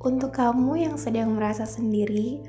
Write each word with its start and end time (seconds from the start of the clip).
Untuk 0.00 0.32
kamu 0.32 0.80
yang 0.80 0.96
sedang 0.96 1.36
merasa 1.36 1.68
sendiri, 1.68 2.40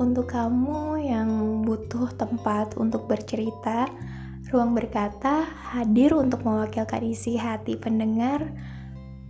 untuk 0.00 0.32
kamu 0.32 0.96
yang 1.04 1.60
butuh 1.60 2.08
tempat 2.16 2.80
untuk 2.80 3.04
bercerita, 3.04 3.84
ruang 4.48 4.72
berkata 4.72 5.44
hadir 5.44 6.16
untuk 6.16 6.40
mewakilkan 6.48 7.04
isi 7.04 7.36
hati 7.36 7.76
pendengar, 7.76 8.40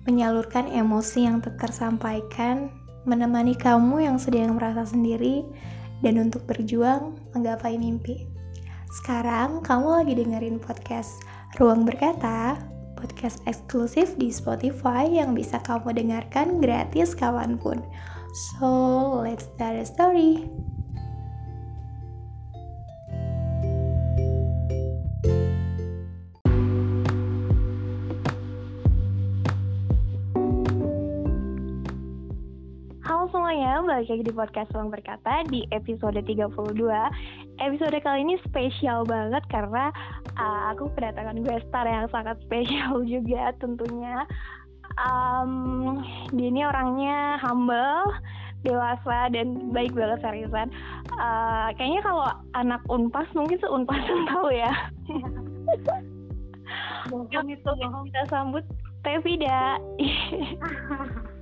menyalurkan 0.07 0.71
emosi 0.71 1.27
yang 1.27 1.43
tersampaikan, 1.43 2.71
menemani 3.03 3.59
kamu 3.59 4.07
yang 4.07 4.23
sedang 4.23 4.55
merasa 4.55 4.87
sendiri, 4.87 5.43
dan 5.99 6.15
untuk 6.23 6.47
berjuang 6.47 7.19
menggapai 7.35 7.75
mimpi. 7.75 8.31
Sekarang 9.03 9.67
kamu 9.67 10.07
lagi 10.07 10.15
dengerin 10.15 10.63
podcast 10.63 11.27
Ruang 11.59 11.83
Berkata 11.83 12.55
podcast 12.99 13.39
eksklusif 13.47 14.19
di 14.19 14.35
Spotify 14.35 15.07
yang 15.07 15.39
bisa 15.39 15.63
kamu 15.63 15.95
dengarkan 15.95 16.59
gratis 16.59 17.15
kapan 17.15 17.55
pun. 17.55 17.79
So, 18.59 19.23
let's 19.23 19.47
start 19.47 19.79
a 19.79 19.87
story. 19.87 20.51
Semuanya, 33.79 34.03
balik 34.03 34.11
lagi 34.11 34.27
di 34.27 34.35
podcast 34.35 34.75
Ruang 34.75 34.91
Berkata 34.91 35.47
di 35.55 35.63
episode 35.71 36.19
32 36.19 36.51
Episode 37.63 37.95
kali 38.03 38.27
ini 38.27 38.35
spesial 38.43 39.07
banget 39.07 39.39
karena 39.55 39.95
uh, 40.35 40.75
aku 40.75 40.91
kedatangan 40.99 41.47
gue 41.47 41.63
star 41.71 41.87
yang 41.87 42.11
sangat 42.11 42.35
spesial 42.43 42.99
juga 43.15 43.55
tentunya. 43.63 44.27
Um, 44.99 46.03
Dia 46.35 46.51
ini 46.51 46.67
orangnya 46.67 47.39
humble, 47.39 48.19
dewasa, 48.67 49.31
dan 49.31 49.71
baik 49.71 49.95
banget 49.95 50.27
seriusan. 50.27 50.75
Uh, 51.15 51.71
Kayaknya 51.79 52.03
kalau 52.03 52.27
anak 52.59 52.83
unpas 52.91 53.31
mungkin 53.31 53.63
seunpas 53.63 54.03
yang 54.11 54.27
tahu 54.27 54.59
ya. 54.59 54.75
Bohong 57.15 57.47
itu 57.47 57.63
bohong. 57.63 58.11
Kita 58.11 58.27
sambut 58.27 58.67
Tevida. 59.07 59.79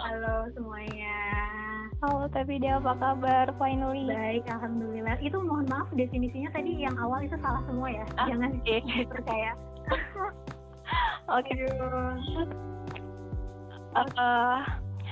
Halo 0.00 0.48
semuanya. 0.56 1.39
Halo 2.00 2.32
Tevida, 2.32 2.80
apa 2.80 2.96
kabar? 2.96 3.52
Finally 3.60 4.08
Baik, 4.08 4.48
alhamdulillah. 4.48 5.20
Itu 5.20 5.36
mohon 5.44 5.68
maaf 5.68 5.84
definisinya 5.92 6.48
tadi 6.48 6.80
yang 6.80 6.96
awal 6.96 7.20
itu 7.20 7.36
salah 7.44 7.60
semua 7.68 7.92
ya. 7.92 8.04
Ah, 8.16 8.24
Jangan 8.24 8.56
oke. 8.56 8.76
percaya. 9.12 9.52
Oke 11.30 11.54
eh 13.90 14.60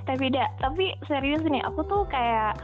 tapi 0.06 0.30
tidak 0.30 0.48
tapi 0.62 0.94
serius 1.10 1.42
nih 1.44 1.62
aku 1.66 1.82
tuh 1.86 2.06
kayak 2.08 2.54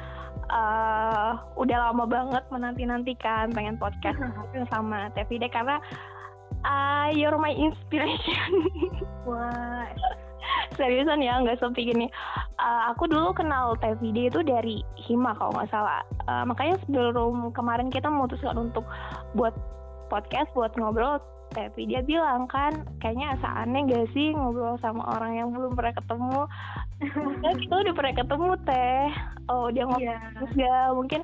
eh 0.48 1.32
udah 1.58 1.78
lama 1.90 2.04
banget 2.06 2.44
menanti 2.54 2.84
nantikan 2.86 3.50
pengen 3.50 3.76
podcast 3.80 4.18
sama 4.72 5.10
Tevide 5.16 5.50
karena 5.50 5.80
uh, 6.62 7.08
you're 7.10 7.36
my 7.40 7.50
inspiration 7.50 8.50
Wah, 9.28 9.88
seriusan 10.74 11.24
ya 11.24 11.40
nggak 11.40 11.58
sepi 11.58 11.90
gini. 11.90 12.06
Eh, 12.58 12.82
aku 12.90 13.10
dulu 13.10 13.34
kenal 13.34 13.74
Tevide 13.78 14.30
itu 14.30 14.40
dari 14.42 14.82
Hima 14.98 15.34
kalau 15.38 15.54
nggak 15.54 15.70
salah. 15.70 16.02
Eh, 16.26 16.44
makanya 16.46 16.76
sebelum 16.86 17.50
kemarin 17.54 17.88
kita 17.88 18.10
memutuskan 18.10 18.56
untuk 18.58 18.84
buat 19.34 19.54
podcast 20.12 20.52
buat 20.52 20.70
ngobrol 20.76 21.18
tapi 21.54 21.86
dia 21.86 22.02
bilang 22.02 22.50
kan 22.50 22.82
kayaknya 22.98 23.38
asa 23.38 23.62
aneh 23.62 23.86
gak 23.86 24.10
sih 24.10 24.34
ngobrol 24.34 24.74
sama 24.82 25.06
orang 25.16 25.38
yang 25.38 25.48
belum 25.54 25.78
pernah 25.78 25.94
ketemu? 25.94 26.40
Kan 27.40 27.54
kita 27.62 27.74
udah 27.86 27.94
pernah 27.94 28.14
ketemu 28.18 28.50
teh. 28.66 29.06
Oh 29.46 29.66
dia 29.70 29.84
ngobrol 29.86 30.18
terus 30.34 30.52
gak 30.58 30.86
mungkin 30.98 31.20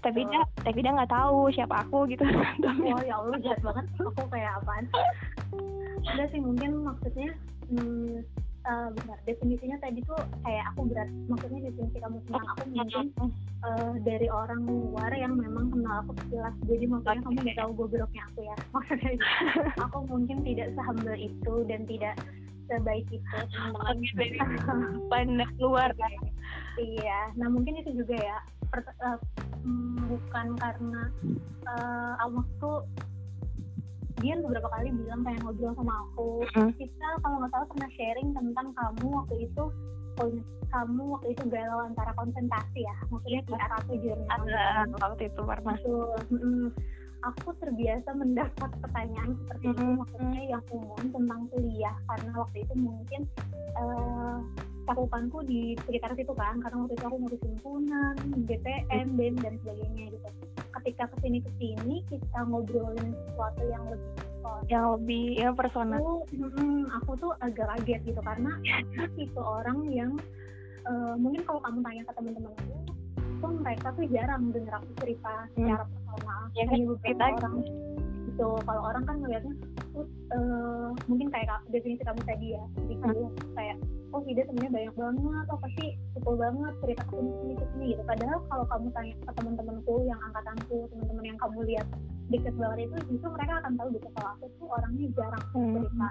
tapi 0.00 0.20
dia 0.28 0.42
tapi 0.64 0.78
dia 0.80 0.92
nggak 0.96 1.12
tahu 1.12 1.48
siapa 1.52 1.84
aku 1.88 2.04
gitu. 2.12 2.24
Oh 2.92 3.02
ya 3.04 3.16
Allah 3.16 3.38
jahat 3.40 3.60
banget. 3.64 3.84
Aku 4.04 4.24
kayak 4.28 4.52
apaan? 4.60 4.84
Udah 6.04 6.26
sih 6.28 6.40
mungkin 6.40 6.70
maksudnya 6.84 7.30
hmm, 7.72 8.20
eh, 8.70 8.88
benar. 8.94 9.18
Definisinya 9.26 9.76
tadi 9.82 9.98
tuh 10.06 10.20
kayak 10.46 10.64
aku 10.72 10.80
berat. 10.86 11.10
Maksudnya 11.26 11.60
definisi 11.66 11.98
kamu 11.98 12.18
tentang 12.26 12.46
aku 12.54 12.62
mungkin 12.70 13.06
eh, 13.66 13.92
dari 14.06 14.28
orang 14.30 14.60
luar 14.64 15.10
yang 15.18 15.34
memang 15.34 15.74
kenal 15.74 16.06
aku 16.06 16.12
sekilas. 16.22 16.54
Jadi 16.70 16.84
maksudnya 16.86 17.22
kamu 17.26 17.38
nggak 17.42 17.58
tahu 17.58 17.70
gobloknya 17.74 18.22
aku 18.30 18.40
ya. 18.46 18.56
Maksudnya 18.74 19.12
aku 19.84 19.98
mungkin 20.06 20.38
tidak 20.46 20.68
sehumble 20.78 21.18
itu 21.18 21.54
dan 21.66 21.80
tidak 21.90 22.14
sebaik 22.70 23.06
itu. 23.10 23.38
Dari 24.18 24.38
pandang 25.10 25.52
luar. 25.58 25.90
Kan 25.98 26.12
iya. 26.78 27.34
Nah 27.34 27.50
mungkin 27.50 27.82
itu 27.82 27.90
juga 27.98 28.14
ya. 28.14 28.38
Per- 28.70 28.94
mm, 29.66 30.06
bukan 30.06 30.46
karena 30.62 31.10
Allah 32.22 32.46
tuh 32.62 32.86
dia 34.20 34.34
beberapa 34.38 34.68
kali 34.68 34.88
bilang 34.92 35.20
pengen 35.24 35.40
ngobrol 35.42 35.72
sama 35.74 35.94
aku 36.06 36.30
Mm. 36.56 36.70
kita 36.76 37.08
kalau 37.24 37.36
nggak 37.40 37.50
salah 37.52 37.66
pernah 37.72 37.90
sharing 37.96 38.28
tentang 38.36 38.68
kamu 38.76 39.06
waktu 39.10 39.36
itu 39.48 39.64
kamu 40.70 41.02
waktu 41.16 41.28
itu 41.32 41.42
galau 41.48 41.80
antara 41.82 42.12
konsentrasi 42.14 42.80
ya 42.84 42.96
maksudnya 43.08 43.40
kita 43.48 43.64
satu 43.64 43.92
jurnal 43.98 44.28
ada 44.28 44.86
waktu 45.00 45.22
itu. 45.26 45.40
Mm-mm. 46.30 46.68
Aku 47.20 47.52
terbiasa 47.60 48.16
mendapat 48.16 48.70
pertanyaan 48.80 49.36
seperti 49.44 49.76
itu, 49.76 49.82
Mm-mm. 49.84 50.00
maksudnya 50.00 50.42
yang 50.56 50.62
umum 50.72 51.04
tentang 51.04 51.40
kuliah, 51.52 51.96
karena 52.08 52.32
waktu 52.32 52.58
itu 52.64 52.74
mungkin 52.80 53.20
eh 53.76 54.36
cakupanku 54.88 55.44
di 55.44 55.76
sekitar 55.84 56.16
situ 56.16 56.32
kan, 56.32 56.56
karena 56.64 56.80
waktu 56.80 56.96
itu 56.96 57.04
aku 57.04 57.16
ngurus 57.20 57.42
himpunan, 57.44 58.14
BPM, 58.48 59.06
BEM 59.20 59.34
dan 59.44 59.54
sebagainya 59.60 60.04
gitu. 60.16 60.28
Ketika 60.72 61.02
ke 61.06 61.16
sini 61.20 61.38
ke 61.38 61.50
sini 61.56 61.94
kita 62.06 62.38
ngobrolin 62.42 63.10
sesuatu 63.26 63.62
yang 63.64 63.84
lebih 63.86 64.10
personal. 64.14 64.58
yang 64.66 64.84
lebih 64.92 65.24
ya 65.34 65.48
personal 65.50 65.98
Aku, 65.98 66.14
mm-mm, 66.32 66.74
aku 66.94 67.10
tuh 67.16 67.32
agak 67.38 67.66
kaget 67.70 68.00
gitu 68.04 68.20
karena 68.20 68.50
aku 68.96 69.12
tipe 69.14 69.40
orang 69.40 69.78
yang 69.88 70.12
eh, 70.82 71.14
mungkin 71.16 71.42
kalau 71.42 71.60
kamu 71.60 71.78
tanya 71.80 72.02
ke 72.02 72.12
teman-teman 72.14 72.52
aku 72.52 72.74
tuh 73.40 73.52
mereka 73.56 73.86
tuh 73.90 74.04
jarang 74.06 74.42
denger 74.48 74.74
aku 74.74 74.90
cerita 74.98 75.32
secara 75.50 75.84
personal 75.84 76.40
Ya 76.50 76.62
kan, 76.62 76.72
hanya 76.72 76.86
beberapa 76.86 77.04
cerita. 77.08 77.26
orang 77.36 77.54
gitu 78.22 78.48
kalau 78.62 78.82
orang 78.84 79.02
kan 79.02 79.16
ngeliatnya 79.18 79.54
tuh 79.90 80.04
eh, 80.30 80.88
mungkin 81.04 81.26
kayak 81.28 81.46
ka- 81.48 81.64
definisi 81.68 82.02
kamu 82.02 82.20
tadi 82.22 82.46
ya 82.50 82.62
di 82.80 82.94
Hmm. 82.96 83.32
Oh 84.30 84.36
Vida 84.36 84.46
sebenarnya 84.46 84.70
banyak 84.70 84.94
banget 84.94 85.46
oh 85.50 85.58
pasti 85.58 85.86
cukup 86.14 86.34
banget 86.38 86.72
cerita 86.78 87.02
ke 87.02 87.14
sini 87.18 87.54
gitu 87.90 88.02
padahal 88.06 88.38
kalau 88.46 88.64
kamu 88.70 88.86
tanya 88.94 89.14
ke 89.18 89.30
teman-temanku 89.34 89.94
yang 90.06 90.20
angkatanku 90.22 90.76
teman-teman 90.86 91.24
yang 91.26 91.38
kamu 91.42 91.58
lihat 91.66 91.86
deket 92.30 92.54
banget 92.54 92.78
itu 92.86 92.96
justru 93.10 93.28
mereka 93.34 93.52
akan 93.58 93.72
tahu 93.74 93.88
gitu 93.90 94.08
kalau 94.14 94.28
aku 94.30 94.44
tuh 94.54 94.68
orangnya 94.70 95.06
jarang 95.18 95.44
Hmm. 95.50 95.74
cerita 95.74 96.08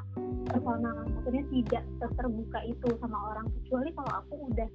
personal 0.52 0.96
maksudnya 1.08 1.44
tidak 1.48 1.84
terbuka 2.12 2.60
itu 2.68 2.90
sama 3.00 3.18
orang 3.32 3.46
kecuali 3.56 3.90
kalau 3.96 4.12
aku 4.20 4.34
udah 4.52 4.70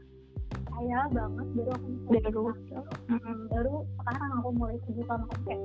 kaya 0.65 0.99
banget 1.13 1.47
baru 1.53 1.71
aku 1.77 1.89
Baru. 2.09 2.51
cerita. 2.65 2.81
Mm, 3.13 3.41
baru 3.53 3.75
sekarang 4.01 4.31
aku 4.41 4.49
mulai 4.57 4.77
terbuka 4.89 5.13
sama 5.13 5.27
kamu 5.29 5.45
kayak 5.45 5.63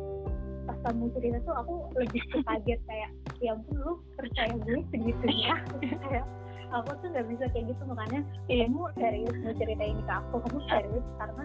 pas 0.68 0.78
kamu 0.84 1.03
cerita 1.16 1.38
tuh 1.41 1.56
aku 1.56 1.73
lebih 1.95 2.22
kaget 2.44 2.79
kayak 2.84 3.09
ya 3.39 3.56
ampun 3.56 3.75
lu 3.79 3.94
percaya 4.19 4.53
gue 4.59 4.78
segitunya 4.91 5.56
kayak 6.03 6.25
aku 6.69 6.90
tuh 7.02 7.07
nggak 7.09 7.28
bisa 7.30 7.46
kayak 7.52 7.66
gitu 7.74 7.81
makanya 7.90 8.22
kamu 8.46 8.81
serius 8.97 9.35
mau 9.41 9.53
cerita 9.57 9.84
ini 9.84 10.02
ke 10.06 10.13
aku 10.13 10.35
kamu 10.46 10.59
serius 10.69 11.06
karena 11.18 11.44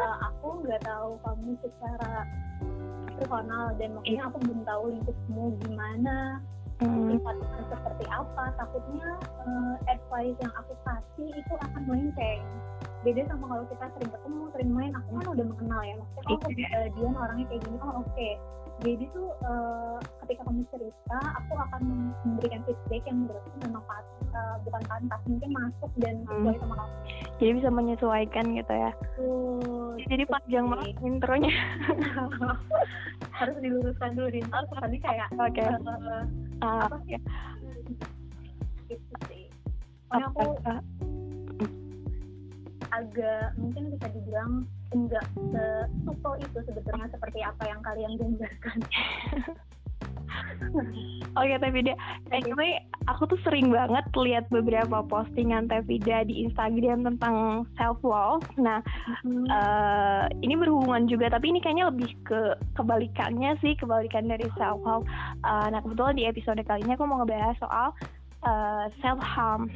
uh, 0.00 0.16
aku 0.32 0.48
nggak 0.64 0.82
tahu 0.84 1.10
kamu 1.22 1.48
secara 1.60 2.12
personal 3.14 3.64
dan 3.78 3.88
makanya 3.94 4.22
aku 4.26 4.36
belum 4.42 4.60
tahu 4.66 4.84
lingkupmu 4.90 5.44
gimana 5.62 6.16
Hmm. 6.82 7.06
sifatnya 7.06 7.62
seperti 7.70 8.04
apa. 8.10 8.44
Takutnya 8.58 9.08
uh, 9.46 9.74
advice 9.86 10.34
yang 10.42 10.54
aku 10.58 10.74
kasih 10.82 11.30
itu 11.30 11.54
akan 11.54 11.82
melenceng 11.86 12.42
beda 13.06 13.20
sama 13.28 13.44
kalau 13.46 13.64
kita 13.68 13.86
sering 13.94 14.10
ketemu 14.10 14.40
sering 14.50 14.70
main. 14.74 14.92
Aku 14.98 15.08
kan 15.22 15.26
udah 15.38 15.46
mengenal 15.54 15.80
ya 15.86 15.94
maksudnya 16.02 16.34
oh 16.34 16.74
uh, 16.82 16.88
dia 16.90 17.08
orangnya 17.14 17.44
kayak 17.46 17.62
gini 17.62 17.78
oh 17.78 17.94
oke 18.02 18.30
jadi 18.80 19.04
tuh 19.10 19.30
uh, 19.40 19.96
ketika 20.20 20.42
kamu 20.44 20.66
cerita 20.68 21.18
aku 21.36 21.52
akan 21.54 21.82
memberikan 22.26 22.60
feedback 22.64 23.02
yang 23.06 23.18
menurutku 23.22 23.56
memang 23.62 23.84
pas, 23.84 24.04
uh, 24.32 24.56
bukan 24.62 24.82
pantas 24.84 25.20
mungkin 25.24 25.50
masuk 25.52 25.90
dan 26.00 26.14
Hmm. 26.24 26.42
sesuai 26.42 26.56
sama 26.58 26.74
kamu. 26.74 26.92
Jadi 27.34 27.50
bisa 27.54 27.70
menyesuaikan 27.70 28.44
gitu 28.52 28.74
ya. 28.74 28.90
Tuh, 29.14 29.92
jadi 30.04 30.24
panjang 30.26 30.66
banget 30.66 30.96
intronya. 31.00 31.54
Harus 33.38 33.56
diluruskan 33.58 34.10
dulu 34.14 34.28
di 34.30 34.40
ntar 34.42 34.64
tadi 34.70 34.96
kayak 34.98 35.28
oke. 35.34 35.62
uh, 35.62 36.22
Ah, 36.62 36.86
apa 36.86 36.96
sih? 37.04 37.18
Gitu 38.86 39.14
sih. 39.26 39.44
Pokoknya 40.06 40.26
aku 40.30 40.40
apa- 40.60 40.84
agak 42.92 43.58
mungkin 43.58 43.90
bisa 43.90 44.06
dibilang 44.08 44.52
enggak 44.94 45.26
sesupel 45.50 46.34
itu 46.38 46.58
sebetulnya 46.64 47.06
seperti 47.10 47.38
apa 47.42 47.62
yang 47.66 47.80
kalian 47.82 48.12
gambarkan 48.16 48.78
Oke 51.34 51.58
Tevida, 51.58 51.94
anyway 52.30 52.78
aku 53.10 53.26
tuh 53.26 53.38
sering 53.42 53.70
banget 53.74 54.06
lihat 54.14 54.46
beberapa 54.50 55.02
postingan 55.06 55.66
Tevida 55.66 56.22
di 56.26 56.46
Instagram 56.46 57.02
tentang 57.02 57.66
self 57.74 57.98
love. 58.06 58.42
Nah, 58.58 58.78
hmm. 59.26 59.46
uh, 59.50 60.24
ini 60.42 60.54
berhubungan 60.54 61.10
juga, 61.10 61.30
tapi 61.30 61.50
ini 61.50 61.58
kayaknya 61.58 61.90
lebih 61.90 62.10
ke 62.22 62.54
kebalikannya 62.78 63.58
sih, 63.62 63.74
kebalikan 63.78 64.30
dari 64.30 64.46
self 64.54 64.78
love. 64.86 65.06
Uh, 65.42 65.66
nah 65.70 65.82
kebetulan 65.82 66.18
di 66.18 66.24
episode 66.26 66.62
kali 66.62 66.86
ini 66.86 66.94
aku 66.94 67.06
mau 67.06 67.22
ngebahas 67.22 67.58
soal 67.58 67.88
uh, 68.46 68.86
eh, 68.86 68.86
self 69.02 69.18
harm. 69.22 69.70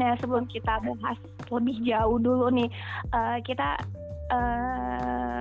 Nah 0.00 0.16
sebelum 0.20 0.48
kita 0.48 0.80
bahas 0.80 1.18
lebih 1.52 1.76
jauh 1.84 2.16
dulu 2.16 2.48
nih, 2.48 2.68
uh, 3.12 3.36
kita 3.44 3.76
uh, 4.32 5.40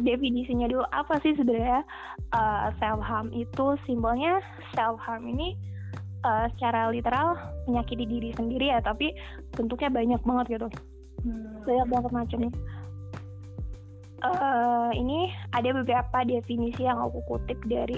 definisinya 0.00 0.70
dulu 0.70 0.86
apa 0.94 1.18
sih 1.20 1.34
sebenarnya? 1.34 1.82
Uh, 2.30 2.70
self 2.78 3.02
harm 3.02 3.30
itu 3.34 3.76
simbolnya 3.84 4.38
self 4.74 4.98
harm 5.02 5.26
ini 5.26 5.58
uh, 6.22 6.46
secara 6.56 6.90
literal 6.94 7.34
menyakiti 7.66 8.06
diri 8.06 8.30
sendiri 8.34 8.70
ya 8.70 8.78
tapi 8.80 9.12
bentuknya 9.54 9.90
banyak 9.90 10.20
banget 10.22 10.46
gitu. 10.58 10.68
Hmm. 11.26 11.58
banyak 11.66 11.88
banget 11.90 12.10
macamnya 12.14 12.52
uh, 14.22 14.90
ini 14.94 15.32
ada 15.52 15.74
beberapa 15.82 16.18
definisi 16.24 16.86
yang 16.86 16.98
aku 17.00 17.20
kutip 17.28 17.58
dari 17.68 17.96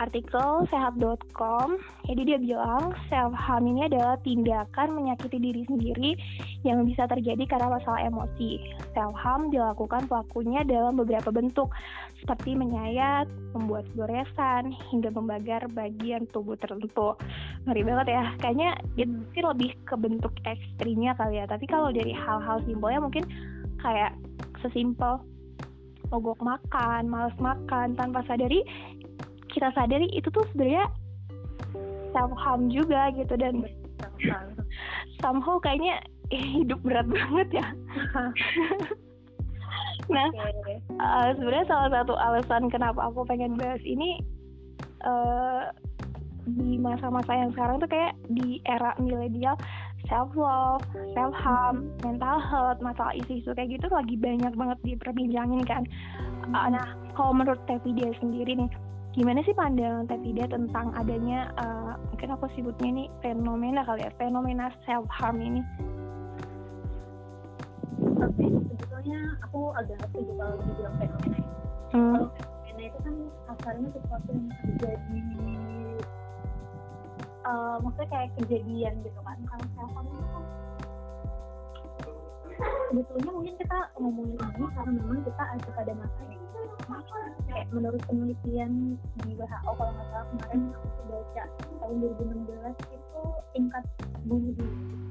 artikel 0.00 0.64
sehat.com. 0.72 1.76
Jadi 2.08 2.22
dia 2.24 2.38
bilang 2.40 2.96
self 3.12 3.32
harm 3.36 3.68
ini 3.68 3.86
adalah 3.86 4.16
tindakan 4.24 4.96
menyakiti 4.96 5.38
diri 5.38 5.62
sendiri 5.68 6.10
yang 6.64 6.86
bisa 6.88 7.04
terjadi 7.04 7.44
karena 7.44 7.68
masalah 7.68 8.00
emosi. 8.06 8.62
Self 8.96 9.12
harm 9.16 9.52
dilakukan 9.52 10.08
pelakunya 10.08 10.64
dalam 10.64 10.96
beberapa 10.96 11.28
bentuk 11.28 11.68
seperti 12.22 12.54
menyayat, 12.54 13.26
membuat 13.52 13.84
goresan, 13.98 14.70
hingga 14.94 15.10
membakar 15.10 15.66
bagian 15.74 16.24
tubuh 16.30 16.54
tertentu. 16.56 17.18
Ngeri 17.66 17.82
banget 17.82 18.06
ya. 18.14 18.24
Kayaknya 18.38 18.70
itu 18.94 19.14
sih 19.34 19.42
lebih 19.42 19.70
ke 19.84 19.94
bentuk 19.98 20.32
ekstrimnya 20.46 21.18
kali 21.18 21.42
ya. 21.42 21.46
Tapi 21.50 21.66
kalau 21.66 21.90
dari 21.90 22.14
hal-hal 22.14 22.62
simpelnya 22.64 23.02
mungkin 23.02 23.26
kayak 23.82 24.14
sesimpel 24.62 25.18
mogok 26.12 26.38
makan, 26.44 27.08
males 27.08 27.34
makan 27.40 27.96
tanpa 27.96 28.20
sadari 28.28 28.60
kita 29.52 29.68
sadari 29.76 30.08
itu 30.16 30.28
tuh 30.32 30.44
sebenarnya 30.52 30.88
self 32.12 32.32
harm 32.36 32.72
juga 32.72 33.12
gitu 33.12 33.36
dan 33.36 33.64
somehow 35.20 35.60
kayaknya 35.60 36.00
hidup 36.32 36.80
berat 36.80 37.04
banget 37.08 37.60
ya. 37.60 37.66
nah, 40.14 40.28
okay. 40.32 40.76
uh, 40.96 41.28
sebenarnya 41.36 41.66
salah 41.68 41.90
satu 41.92 42.14
alasan 42.16 42.72
kenapa 42.72 43.12
aku 43.12 43.24
pengen 43.28 43.56
bahas 43.56 43.80
ini 43.84 44.20
uh, 45.04 45.68
di 46.42 46.74
masa-masa 46.80 47.38
yang 47.38 47.54
sekarang 47.54 47.78
tuh 47.78 47.86
kayak 47.86 48.18
di 48.34 48.58
era 48.66 48.96
milenial 48.98 49.54
self 50.10 50.34
love, 50.34 50.82
self 51.14 51.30
harm, 51.36 51.86
mental 52.02 52.42
health, 52.42 52.82
masalah 52.82 53.14
isu-isu 53.14 53.54
kayak 53.54 53.78
gitu 53.78 53.86
lagi 53.92 54.18
banyak 54.18 54.50
banget 54.58 54.78
diperbincangin 54.82 55.62
kan. 55.62 55.86
Uh, 56.50 56.74
nah, 56.74 56.86
kalau 57.14 57.30
menurut 57.30 57.62
Tevi 57.70 57.94
dia 57.94 58.10
sendiri 58.18 58.58
nih, 58.58 58.70
gimana 59.12 59.44
sih 59.44 59.52
pandangan 59.52 60.08
Tidak 60.08 60.48
tentang 60.48 60.96
adanya 60.96 61.52
uh, 61.60 61.94
mungkin 62.08 62.32
aku 62.32 62.48
sebutnya 62.56 62.88
ini 62.88 63.04
fenomena 63.20 63.84
kali 63.84 64.08
ya 64.08 64.12
fenomena 64.16 64.72
self 64.88 65.04
harm 65.12 65.40
ini 65.40 65.60
Oke, 68.22 68.46
sebetulnya 68.70 69.20
aku 69.42 69.74
agak 69.74 69.98
setuju 70.06 70.30
kalau 70.38 70.54
dibilang 70.62 70.94
fenomena 70.98 71.36
itu. 71.38 71.54
Hmm. 71.90 72.14
Kalau 72.14 72.28
fenomena 72.38 72.82
itu 72.86 72.98
kan 73.02 73.16
asalnya 73.50 73.88
sesuatu 73.94 74.30
yang 74.30 74.48
terjadi 74.62 75.20
uh, 77.46 77.76
maksudnya 77.82 78.08
kayak 78.10 78.30
kejadian 78.42 78.94
gitu 79.02 79.20
kan. 79.22 79.38
Kalau 79.42 79.66
self 79.74 79.90
harm 79.94 80.06
itu 80.06 80.22
kan 80.22 80.44
sebetulnya 82.90 83.30
mungkin 83.32 83.54
kita 83.58 83.78
ngomongin 83.98 84.38
ini 84.38 84.66
karena 84.76 84.92
memang 85.00 85.20
kita 85.24 85.42
ada 85.42 85.68
pada 85.74 85.92
masanya 85.96 86.38
kayak 87.52 87.66
menurut 87.72 88.02
penelitian 88.08 88.96
di 89.22 89.30
WHO 89.36 89.70
kalau 89.76 89.92
nggak 89.92 90.08
salah 90.10 90.26
kemarin 90.32 90.60
aku 90.72 91.00
baca 91.08 91.42
tahun 91.80 91.96
2016 92.16 92.96
itu 92.96 93.22
tingkat 93.52 93.84
bunuh 94.24 94.52
diri 94.56 95.02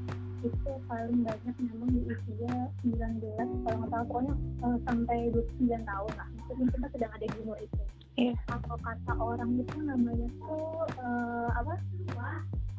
itu 0.42 0.72
paling 0.90 1.22
banyak 1.22 1.56
memang 1.62 1.90
di 1.94 2.02
usia 2.10 2.54
19 2.82 3.22
kalau 3.38 3.78
nggak 3.78 3.90
salah 3.94 4.06
pokoknya 4.10 4.34
uh, 4.66 4.78
sampai 4.90 5.30
29 5.30 5.70
tahun 5.70 6.12
lah. 6.18 6.28
Maksudnya 6.34 6.66
kita 6.74 6.88
sedang 6.98 7.12
ada 7.14 7.26
umur 7.42 7.58
itu. 7.62 7.82
Yeah. 8.20 8.36
atau 8.52 8.76
kata 8.84 9.14
orang 9.24 9.56
itu 9.56 9.78
namanya 9.88 10.28
tuh 10.36 10.84
uh, 11.00 11.48
apa? 11.56 11.80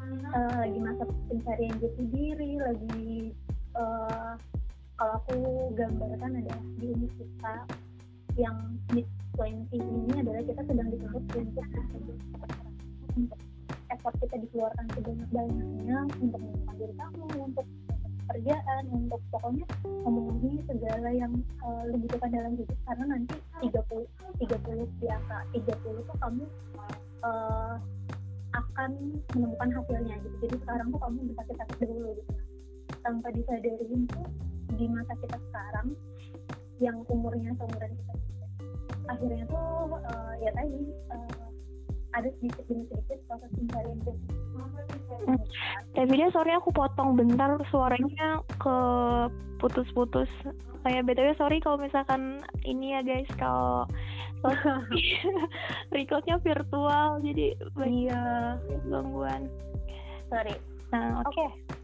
Uh, 0.02 0.54
lagi 0.60 0.78
masa 0.82 1.08
pencarian 1.30 1.72
jati 1.80 2.04
diri 2.10 2.60
lagi 2.60 3.32
uh, 3.78 4.34
kalau 5.02 5.18
aku 5.18 5.34
gambarkan 5.74 6.30
adalah 6.38 6.62
di 6.78 6.86
umur 6.94 7.10
kita 7.18 7.54
yang 8.38 8.54
mid 8.94 9.02
20 9.34 9.74
ini 9.74 10.14
adalah 10.14 10.38
kita 10.46 10.62
sedang 10.62 10.94
dituntut 10.94 11.26
untuk 11.42 11.66
untuk 13.18 13.38
effort 13.90 14.14
kita 14.22 14.38
dikeluarkan 14.46 14.86
sebanyak-banyaknya 14.94 15.98
untuk 16.22 16.38
menemukan 16.38 16.74
diri 16.78 16.94
kamu 16.94 17.22
untuk 17.34 17.66
pekerjaan 18.14 18.82
untuk 18.94 19.18
pokoknya 19.34 19.66
memenuhi 20.06 20.62
segala 20.70 21.08
yang 21.10 21.34
uh, 21.66 21.82
lu 21.90 21.98
butuhkan 22.06 22.30
dalam 22.30 22.54
hidup 22.54 22.78
karena 22.86 23.04
nanti 23.10 23.34
30 23.58 24.06
30 24.38 25.02
di 25.02 25.06
angka 25.10 25.38
30 25.50 26.06
tuh 26.06 26.16
kamu 26.22 26.44
uh, 27.26 27.74
akan 28.54 28.90
menemukan 29.34 29.70
hasilnya 29.82 30.14
gitu. 30.22 30.36
Jadi 30.46 30.56
sekarang 30.62 30.94
tuh 30.94 31.00
kamu 31.02 31.18
bisa 31.26 31.42
kita 31.50 31.64
dulu 31.90 32.14
gitu. 32.22 32.32
Tanpa 33.02 33.34
disadari 33.34 33.82
itu 33.82 34.22
di 34.76 34.86
masa 34.88 35.12
kita 35.20 35.36
sekarang 35.50 35.88
yang 36.80 36.96
umurnya 37.12 37.52
seumuran 37.60 37.92
kita 37.92 38.12
akhirnya 39.10 39.44
tuh 39.50 39.98
uh, 39.98 40.32
ya 40.38 40.50
tadi 40.54 40.80
uh, 41.10 41.46
ada 42.12 42.28
sedikit 42.38 42.64
demi 42.68 42.84
sedikit 42.88 43.18
proses 43.28 43.50
pencarian 43.56 43.98
Hmm. 45.22 45.38
Davida 45.94 46.34
sorry 46.34 46.50
aku 46.56 46.74
potong 46.74 47.14
bentar. 47.14 47.54
Suaranya 47.70 48.42
ke 48.58 48.76
putus-putus 49.62 50.28
kayak 50.82 51.06
btw 51.06 51.30
sorry 51.38 51.62
kalau 51.62 51.78
misalkan 51.78 52.42
ini 52.66 52.98
ya 52.98 53.00
guys. 53.06 53.30
Kalau 53.38 53.86
recordnya 55.94 56.42
virtual 56.42 57.22
jadi 57.22 57.54
iya. 57.86 58.58
gangguan. 58.90 59.46
Sorry. 60.26 60.58
Nah 60.90 61.22
oke. 61.22 61.30
Okay. 61.30 61.46
okay. 61.46 61.81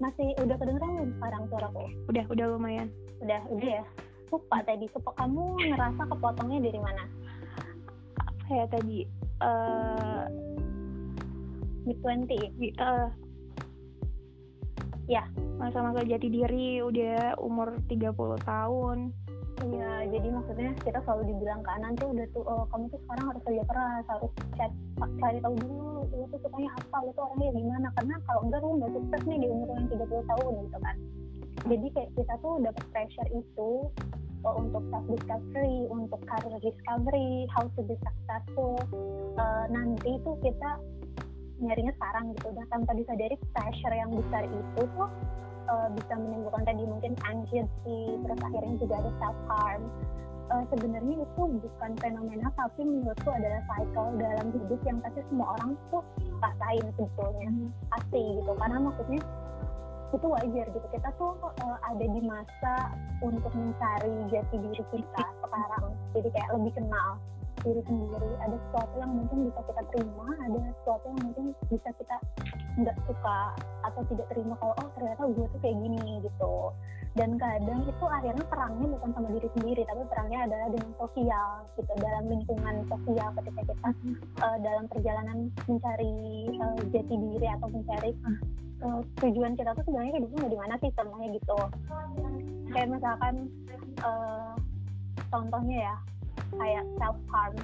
Masih 0.00 0.32
udah 0.40 0.56
kedengeran 0.56 0.90
belum 0.96 1.10
sekarang 1.20 1.42
suaraku 1.52 1.84
udah 2.08 2.24
udah 2.32 2.46
lumayan. 2.56 2.88
Udah 3.20 3.40
udah 3.52 3.70
ya? 3.80 3.84
Lupa 4.32 4.58
tadi 4.64 4.86
supaya 4.90 5.14
kamu 5.20 5.44
ngerasa 5.74 6.02
kepotongnya 6.08 6.58
dari 6.64 6.80
mana? 6.80 7.04
Apa 8.16 8.48
ya 8.48 8.64
tadi 8.72 8.96
uh, 9.44 10.24
mid 11.84 11.98
20 12.00 12.80
uh, 12.80 13.08
ya. 15.10 15.24
masa-masa 15.60 16.00
jati 16.08 16.32
diri 16.32 16.80
udah 16.80 17.36
umur 17.36 17.76
30 17.84 18.16
tahun 18.48 19.12
maksudnya 20.50 20.74
kita 20.82 20.98
selalu 21.06 21.22
dibilang 21.30 21.62
ke 21.62 21.70
anak 21.78 21.90
tuh 22.02 22.08
udah 22.10 22.26
tuh, 22.34 22.42
oh, 22.42 22.66
kamu 22.74 22.84
tuh 22.90 23.00
sekarang 23.06 23.24
harus 23.30 23.42
kerja 23.46 23.64
keras, 23.70 24.04
harus 24.10 24.30
chat, 24.58 24.72
cari 24.98 25.38
tahu 25.38 25.54
dulu, 25.62 25.90
lu 26.10 26.24
tuh 26.26 26.40
sukanya 26.42 26.70
apa, 26.74 26.96
lu 27.06 27.10
tuh 27.14 27.22
orangnya 27.22 27.50
gimana, 27.54 27.88
karena 27.94 28.14
kalau 28.26 28.40
enggak 28.42 28.60
lu 28.66 28.68
nggak 28.82 28.92
sukses 28.98 29.20
nih 29.30 29.38
di 29.38 29.46
umur 29.46 29.68
yang 29.70 29.86
30 29.86 30.30
tahun 30.34 30.52
gitu 30.66 30.78
kan. 30.82 30.96
Jadi 31.70 31.86
kayak 31.94 32.10
kita 32.18 32.34
tuh 32.42 32.54
dapat 32.66 32.84
pressure 32.90 33.30
itu 33.30 33.70
uh, 34.42 34.54
untuk 34.58 34.82
self 34.90 35.06
discovery, 35.06 35.78
untuk 35.86 36.20
career 36.26 36.58
discovery, 36.58 37.30
how 37.54 37.64
to 37.78 37.80
be 37.86 37.94
successful. 38.02 38.74
Uh, 39.38 39.70
nanti 39.70 40.18
itu 40.18 40.30
kita 40.42 40.70
nyarinya 41.62 41.94
sekarang 41.94 42.34
gitu, 42.34 42.50
udah 42.50 42.66
tanpa 42.74 42.90
disadari 42.98 43.38
pressure 43.54 43.94
yang 43.94 44.10
besar 44.10 44.42
itu 44.50 44.82
tuh 44.98 45.10
uh, 45.70 45.88
bisa 45.94 46.12
menimbulkan 46.18 46.66
tadi 46.66 46.82
mungkin 46.90 47.14
anxiety, 47.22 48.18
terus 48.26 48.40
akhirnya 48.42 48.74
juga 48.82 48.94
ada 48.98 49.10
self 49.22 49.38
harm. 49.46 49.86
Uh, 50.50 50.66
sebenarnya 50.74 51.14
itu 51.22 51.42
bukan 51.62 51.90
fenomena 52.02 52.50
tapi 52.58 52.82
menurutku 52.82 53.30
adalah 53.30 53.62
cycle 53.70 54.18
dalam 54.18 54.46
hidup 54.50 54.80
yang 54.82 54.98
pasti 54.98 55.22
semua 55.30 55.54
orang 55.54 55.78
tuh 55.94 56.02
rasain 56.42 56.86
sebetulnya. 56.98 57.50
Pasti 57.94 58.20
gitu 58.34 58.52
karena 58.58 58.78
maksudnya 58.82 59.20
itu 60.10 60.26
wajar 60.26 60.66
gitu. 60.74 60.86
Kita 60.90 61.08
tuh 61.14 61.38
uh, 61.38 61.78
ada 61.86 62.02
di 62.02 62.20
masa 62.26 62.74
untuk 63.22 63.54
mencari 63.54 64.14
jati 64.34 64.56
diri 64.58 64.84
kita 64.90 65.24
sekarang. 65.38 65.94
Jadi 66.18 66.28
kayak 66.34 66.50
lebih 66.58 66.72
kenal 66.74 67.08
diri 67.62 67.82
sendiri. 67.86 68.30
Ada 68.42 68.56
sesuatu 68.58 68.94
yang 68.98 69.12
mungkin 69.14 69.38
bisa 69.46 69.60
kita 69.70 69.82
terima 69.94 70.28
ada 70.34 70.58
sesuatu 70.82 71.04
yang 71.14 71.20
mungkin 71.30 71.46
bisa 71.70 71.88
kita 71.94 72.16
nggak 72.80 72.96
suka 73.06 73.38
atau 73.84 74.02
tidak 74.08 74.26
terima 74.30 74.54
kalau 74.62 74.74
oh 74.78 74.88
ternyata 74.94 75.22
gue 75.26 75.46
tuh 75.50 75.60
kayak 75.60 75.76
gini 75.78 76.22
gitu 76.22 76.54
dan 77.18 77.34
kadang 77.42 77.82
itu 77.90 78.04
akhirnya 78.06 78.44
perangnya 78.46 78.86
bukan 78.94 79.10
sama 79.18 79.28
diri 79.34 79.48
sendiri 79.58 79.82
tapi 79.82 80.02
perangnya 80.06 80.38
adalah 80.46 80.68
dengan 80.70 80.90
sosial 80.94 81.48
gitu 81.74 81.92
dalam 81.98 82.24
lingkungan 82.30 82.76
sosial 82.86 83.28
ketika 83.34 83.60
kita 83.66 83.88
uh, 84.46 84.58
dalam 84.62 84.84
perjalanan 84.86 85.38
mencari 85.66 86.14
uh, 86.62 86.78
jati 86.94 87.14
diri 87.18 87.46
atau 87.50 87.66
mencari 87.66 88.10
uh, 88.86 89.00
tujuan 89.26 89.58
kita 89.58 89.74
tuh 89.74 89.84
sebenarnya 89.90 90.22
hidupnya 90.22 90.48
di 90.54 90.58
mana 90.58 90.74
sih 90.78 90.90
sebenarnya 90.94 91.28
gitu. 91.34 91.58
Kayak 92.70 92.88
misalkan 92.94 93.34
uh, 94.06 94.54
contohnya 95.34 95.78
ya 95.90 95.96
kayak 96.54 96.84
self 96.98 97.18
harm 97.34 97.54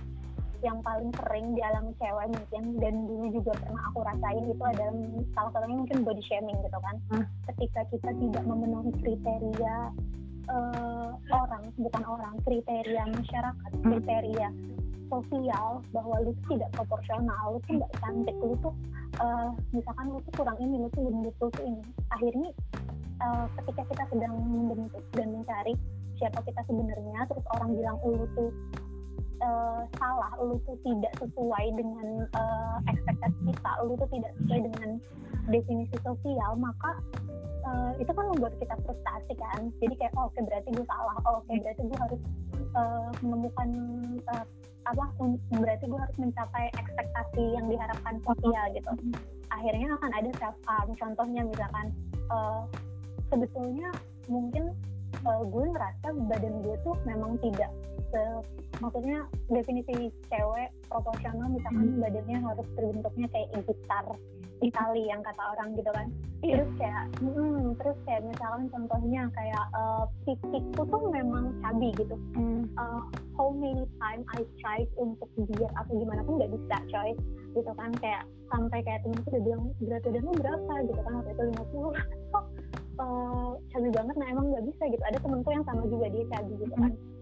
yang 0.62 0.78
paling 0.80 1.10
sering 1.22 1.52
dialami 1.56 1.92
cewek 2.00 2.26
mungkin 2.32 2.62
dan 2.80 2.94
dulu 3.04 3.26
juga 3.32 3.52
pernah 3.60 3.82
aku 3.92 4.00
rasain 4.04 4.44
itu 4.48 4.64
adalah 4.64 4.94
salah 5.36 5.50
satunya 5.52 5.76
mungkin 5.82 5.98
body 6.04 6.22
shaming 6.24 6.58
gitu 6.64 6.78
kan 6.80 6.96
hmm. 7.12 7.26
ketika 7.52 7.80
kita 7.92 8.10
tidak 8.12 8.44
memenuhi 8.44 8.92
kriteria 9.02 9.76
uh, 10.48 11.10
orang 11.30 11.62
bukan 11.76 12.02
orang 12.04 12.34
kriteria 12.44 13.02
masyarakat 13.12 13.70
hmm. 13.72 13.84
kriteria 13.84 14.48
sosial 15.06 15.82
bahwa 15.94 16.14
lu 16.22 16.34
tuh 16.42 16.58
tidak 16.58 16.70
proporsional 16.74 17.44
lu 17.54 17.58
tuh 17.66 17.72
nggak 17.78 17.92
cantik 18.02 18.36
lu 18.42 18.54
tuh 18.58 18.74
uh, 19.22 19.50
misalkan 19.70 20.06
lu 20.10 20.18
tuh 20.26 20.32
kurang 20.34 20.58
ini 20.58 20.74
lu 20.82 20.88
tuh 20.92 21.02
gendut 21.06 21.36
lu 21.38 21.48
tuh 21.54 21.64
ini 21.64 21.82
akhirnya 22.10 22.50
uh, 23.22 23.46
ketika 23.62 23.82
kita 23.94 24.04
sedang 24.10 24.34
membentuk 24.34 25.04
dan 25.14 25.28
mencari 25.30 25.74
siapa 26.16 26.40
kita 26.42 26.60
sebenarnya 26.64 27.28
terus 27.28 27.44
orang 27.54 27.70
bilang 27.76 27.96
lu 28.02 28.26
tuh 28.34 28.50
uh, 29.42 29.80
salah, 29.98 30.32
lu 30.40 30.56
tuh 30.64 30.76
tidak 30.84 31.12
sesuai 31.20 31.66
dengan 31.76 32.28
uh, 32.36 32.76
ekspektasi 32.88 33.38
kita, 33.52 33.70
lu 33.84 33.92
tuh 33.98 34.08
tidak 34.12 34.32
sesuai 34.40 34.60
dengan 34.70 34.90
definisi 35.50 35.96
sosial, 36.02 36.52
maka 36.58 36.98
uh, 37.66 37.92
itu 37.98 38.10
kan 38.10 38.24
membuat 38.32 38.54
kita 38.58 38.74
frustasi 38.86 39.32
kan. 39.36 39.70
Jadi 39.82 39.94
kayak 39.98 40.12
oh, 40.16 40.28
oke 40.28 40.34
okay, 40.34 40.42
berarti 40.46 40.68
gue 40.74 40.86
salah, 40.86 41.16
oh, 41.26 41.40
oke 41.40 41.46
okay, 41.46 41.56
berarti 41.62 41.82
gue 41.84 41.98
harus 41.98 42.22
uh, 42.74 43.10
menemukan 43.20 43.68
uh, 44.32 44.44
apa? 44.86 45.04
Berarti 45.50 45.84
gue 45.90 46.00
harus 46.00 46.16
mencapai 46.18 46.70
ekspektasi 46.78 47.44
yang 47.58 47.66
diharapkan 47.66 48.22
sosial 48.22 48.64
gitu. 48.74 48.92
Akhirnya 49.50 49.88
akan 49.98 50.10
ada 50.14 50.30
self 50.38 50.56
harm. 50.66 50.88
Contohnya 50.94 51.42
misalkan 51.42 51.86
uh, 52.30 52.62
sebetulnya 53.30 53.90
mungkin 54.30 54.74
uh, 55.26 55.42
gue 55.42 55.64
ngerasa 55.74 56.06
badan 56.30 56.54
gue 56.62 56.76
tuh 56.86 56.94
memang 57.06 57.38
tidak 57.42 57.70
maksudnya 58.80 59.24
definisi 59.48 60.12
cewek 60.28 60.68
proporsional 60.92 61.48
misalkan 61.48 61.96
hmm. 61.96 62.02
badannya 62.02 62.38
harus 62.44 62.68
terbentuknya 62.76 63.26
kayak 63.32 63.48
gitar 63.64 64.06
Itali 64.64 65.04
yang 65.04 65.20
kata 65.20 65.42
orang 65.52 65.76
gitu 65.76 65.90
kan. 65.92 66.08
Yeah. 66.40 66.62
terus 66.62 66.70
kayak 66.80 67.04
hmm, 67.20 67.76
terus 67.76 67.98
kayak 68.08 68.22
misalkan 68.24 68.62
contohnya 68.72 69.22
kayak 69.36 69.64
uh, 69.76 70.04
fisikku 70.24 70.82
tuh 70.88 71.02
memang 71.12 71.52
cabi 71.60 71.92
gitu. 71.96 72.16
Mm. 72.38 72.64
uh, 72.80 73.02
how 73.36 73.52
many 73.52 73.84
time 74.00 74.22
I 74.32 74.48
tried 74.60 74.88
untuk 74.96 75.28
diet 75.36 75.72
atau 75.76 75.92
gimana 75.92 76.24
pun 76.24 76.40
nggak 76.40 76.52
bisa 76.56 76.76
coy 76.88 77.10
gitu 77.52 77.72
kan. 77.76 77.90
Kayak 78.00 78.24
sampai 78.48 78.80
kayak 78.80 79.00
temenku 79.04 79.28
udah 79.28 79.42
bilang 79.44 79.62
berat 79.76 80.02
badanmu 80.08 80.32
berapa? 80.40 80.74
gitu 80.88 81.00
kan 81.04 81.12
waktu 81.20 81.30
itu 81.36 81.42
50 81.52 82.00
kok 82.32 82.44
uh, 82.96 83.50
cabi 83.76 83.88
banget 83.92 84.14
nah 84.16 84.28
emang 84.32 84.46
nggak 84.56 84.64
bisa 84.72 84.82
gitu. 84.88 85.02
Ada 85.04 85.18
temenku 85.20 85.48
yang 85.52 85.64
sama 85.68 85.82
juga 85.84 86.06
dia 86.08 86.24
cabi 86.32 86.52
gitu 86.56 86.76
kan. 86.80 86.92
Mm 86.96 87.15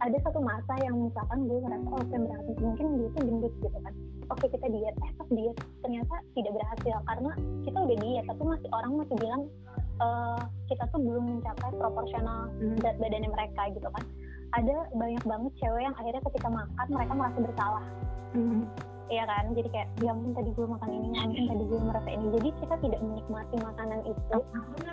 ada 0.00 0.16
satu 0.24 0.40
masa 0.40 0.74
yang 0.80 0.96
misalkan 0.96 1.44
gue 1.44 1.58
ngerasa 1.60 1.88
oh 1.92 2.04
saya 2.08 2.20
berhasil. 2.24 2.54
Mungkin 2.56 2.86
gue 2.96 3.08
tuh 3.12 3.22
gendut 3.24 3.54
gitu 3.60 3.78
kan. 3.84 3.94
Oke 4.32 4.46
kita 4.48 4.66
diet. 4.72 4.96
Eh 5.04 5.12
pas 5.16 5.28
diet. 5.28 5.56
Ternyata 5.84 6.14
tidak 6.32 6.52
berhasil 6.56 6.96
karena 7.04 7.30
kita 7.68 7.78
udah 7.78 7.96
diet 8.00 8.24
tapi 8.24 8.42
masih 8.48 8.68
orang 8.72 8.92
masih 8.96 9.16
bilang 9.20 9.42
uh, 10.00 10.42
kita 10.72 10.84
tuh 10.88 11.00
belum 11.04 11.24
mencapai 11.38 11.70
proporsional 11.76 12.48
hmm. 12.56 12.80
berat 12.80 12.96
badannya 12.96 13.30
mereka 13.30 13.62
gitu 13.76 13.88
kan. 13.92 14.04
Ada 14.50 14.76
banyak 14.96 15.24
banget 15.28 15.52
cewek 15.62 15.82
yang 15.84 15.94
akhirnya 15.94 16.22
ketika 16.26 16.48
makan 16.48 16.86
mereka 16.90 17.12
merasa 17.12 17.38
bersalah. 17.38 17.84
Hmm 18.34 18.64
Iya 19.10 19.26
kan? 19.26 19.44
Jadi 19.58 19.68
kayak 19.74 19.88
ya 20.06 20.14
mungkin 20.14 20.32
tadi 20.38 20.50
gue 20.54 20.66
makan 20.70 20.90
ini 20.94 21.08
ya 21.10 21.22
mungkin 21.26 21.46
tadi 21.50 21.64
gue 21.66 21.80
merasa 21.82 22.08
ini. 22.14 22.26
Jadi 22.30 22.48
kita 22.62 22.74
tidak 22.78 23.00
menikmati 23.02 23.56
makanan 23.58 24.00
itu 24.06 24.38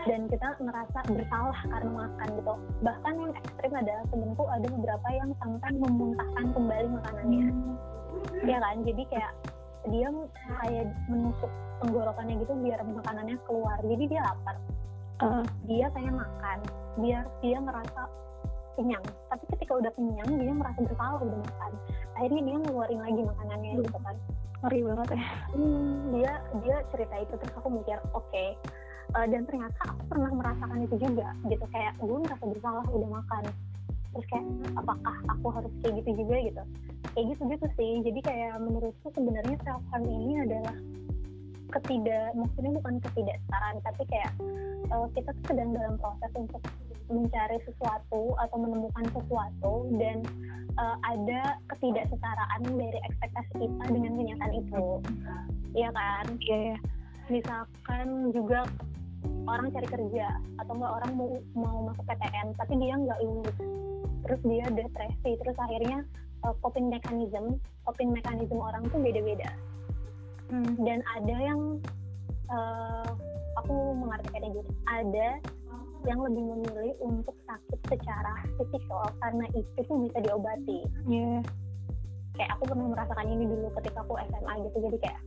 dan 0.10 0.22
kita 0.26 0.48
merasa 0.58 1.00
bersalah 1.06 1.60
karena 1.70 1.92
makan 1.94 2.28
gitu. 2.34 2.54
Bahkan 2.82 3.14
yang 3.14 3.34
ekstrim 3.38 3.74
adalah 3.78 4.04
temenku 4.10 4.44
ada 4.50 4.68
beberapa 4.74 5.08
yang 5.14 5.30
sampai 5.38 5.72
memuntahkan 5.78 6.46
kembali 6.50 6.88
makanannya. 6.98 7.48
Iya 8.42 8.58
kan? 8.58 8.76
Jadi 8.82 9.04
kayak 9.06 9.32
dia 9.88 10.08
kayak 10.66 10.86
menusuk 11.08 11.52
tenggorokannya 11.86 12.36
gitu 12.42 12.54
biar 12.58 12.80
makanannya 12.82 13.38
keluar. 13.46 13.78
Jadi 13.86 14.04
dia 14.10 14.22
lapar. 14.26 14.58
Uh. 15.18 15.42
dia 15.66 15.90
pengen 15.94 16.18
makan. 16.18 16.58
Biar 16.98 17.26
dia 17.42 17.58
ngerasa 17.62 18.02
kenyang. 18.78 19.04
Tapi 19.28 19.44
ketika 19.58 19.74
udah 19.82 19.92
kenyang 19.98 20.30
dia 20.38 20.54
merasa 20.54 20.80
bersalah 20.86 21.20
udah 21.20 21.38
makan 21.42 21.72
akhirnya 22.18 22.42
dia 22.50 22.58
ngeluarin 22.66 23.02
lagi 23.02 23.22
makanannya 23.22 23.72
hmm. 23.78 23.82
gitu 23.86 24.00
kan. 24.02 24.16
Ngeri 24.66 24.80
banget 24.90 25.08
ya. 25.14 25.22
Hmm, 25.54 25.94
dia 26.10 26.32
dia 26.66 26.76
cerita 26.90 27.16
itu 27.22 27.34
terus 27.38 27.54
aku 27.54 27.70
mikir 27.70 27.98
oke. 28.12 28.26
Okay. 28.34 28.50
uh, 29.14 29.26
dan 29.30 29.46
ternyata 29.46 29.78
aku 29.86 30.02
pernah 30.10 30.32
merasakan 30.34 30.80
itu 30.82 30.96
juga 30.98 31.28
gitu. 31.46 31.66
Kayak 31.70 31.94
gue 32.02 32.18
merasa 32.18 32.44
bersalah 32.50 32.86
udah 32.90 33.10
makan. 33.22 33.44
Terus 34.18 34.26
kayak 34.34 34.46
apakah 34.82 35.16
aku 35.30 35.48
harus 35.54 35.74
kayak 35.86 35.94
gitu 36.02 36.26
juga? 36.26 36.36
gitu. 36.42 36.64
Kayak 37.14 37.26
gitu 37.38 37.42
gitu 37.54 37.68
sih. 37.78 37.94
Jadi 38.02 38.20
kayak 38.26 38.54
menurutku 38.58 39.08
sebenarnya 39.14 39.56
self 39.62 39.84
harm 39.94 40.04
ini 40.10 40.42
adalah 40.42 40.76
ketidak 41.68 42.32
maksudnya 42.32 42.72
bukan 42.80 42.96
ketidaksetaraan 43.04 43.76
tapi 43.84 44.04
kayak 44.08 44.32
uh, 44.88 45.04
kita 45.12 45.30
tuh 45.36 45.46
sedang 45.52 45.76
dalam 45.76 46.00
proses 46.00 46.32
untuk 46.40 46.64
mencari 47.08 47.58
sesuatu 47.64 48.36
atau 48.36 48.58
menemukan 48.60 49.06
sesuatu 49.16 49.88
dan 49.96 50.24
uh, 50.76 50.98
ada 51.08 51.56
ketidaksetaraan 51.74 52.62
dari 52.76 53.00
ekspektasi 53.12 53.54
kita 53.64 53.86
dengan 53.92 54.12
kenyataan 54.16 54.54
itu 54.56 54.86
Iya 55.78 55.90
kan 55.94 56.26
iya 56.42 56.52
yeah, 56.52 56.62
yeah. 56.74 56.80
misalkan 57.28 58.08
juga 58.32 58.66
orang 59.48 59.72
cari 59.72 59.88
kerja 59.88 60.28
atau 60.60 60.74
enggak 60.76 60.94
orang 61.04 61.12
mau 61.16 61.30
mau 61.56 61.78
masuk 61.92 62.04
PTN 62.08 62.48
tapi 62.60 62.74
dia 62.80 62.94
nggak 62.96 63.20
lulus 63.24 63.58
terus 64.28 64.42
dia 64.44 64.66
depresi 64.72 65.32
terus 65.40 65.58
akhirnya 65.60 66.04
uh, 66.44 66.56
coping 66.60 66.92
mechanism 66.92 67.56
coping 67.88 68.12
mechanism 68.12 68.60
orang 68.60 68.84
tuh 68.92 69.00
beda-beda 69.00 69.50
hmm. 70.52 70.76
dan 70.84 71.00
ada 71.16 71.36
yang 71.40 71.80
uh, 72.52 73.12
aku 73.64 73.76
mengartikannya 73.96 74.60
gitu 74.60 74.72
ada 74.92 75.30
yang 76.08 76.24
lebih 76.24 76.44
memilih 76.56 76.96
untuk 77.04 77.36
sakit 77.44 77.80
secara 77.92 78.34
fisikal 78.56 79.04
karena 79.20 79.46
itu 79.52 79.80
tuh 79.84 79.98
bisa 80.08 80.18
diobati. 80.24 80.80
Yeah. 81.06 81.44
Kayak 82.40 82.56
aku 82.56 82.64
pernah 82.72 82.88
merasakan 82.96 83.28
ini 83.28 83.44
dulu 83.44 83.68
ketika 83.82 84.00
aku 84.08 84.16
SMA 84.32 84.54
gitu. 84.64 84.78
Jadi 84.88 84.98
kayak 85.04 85.20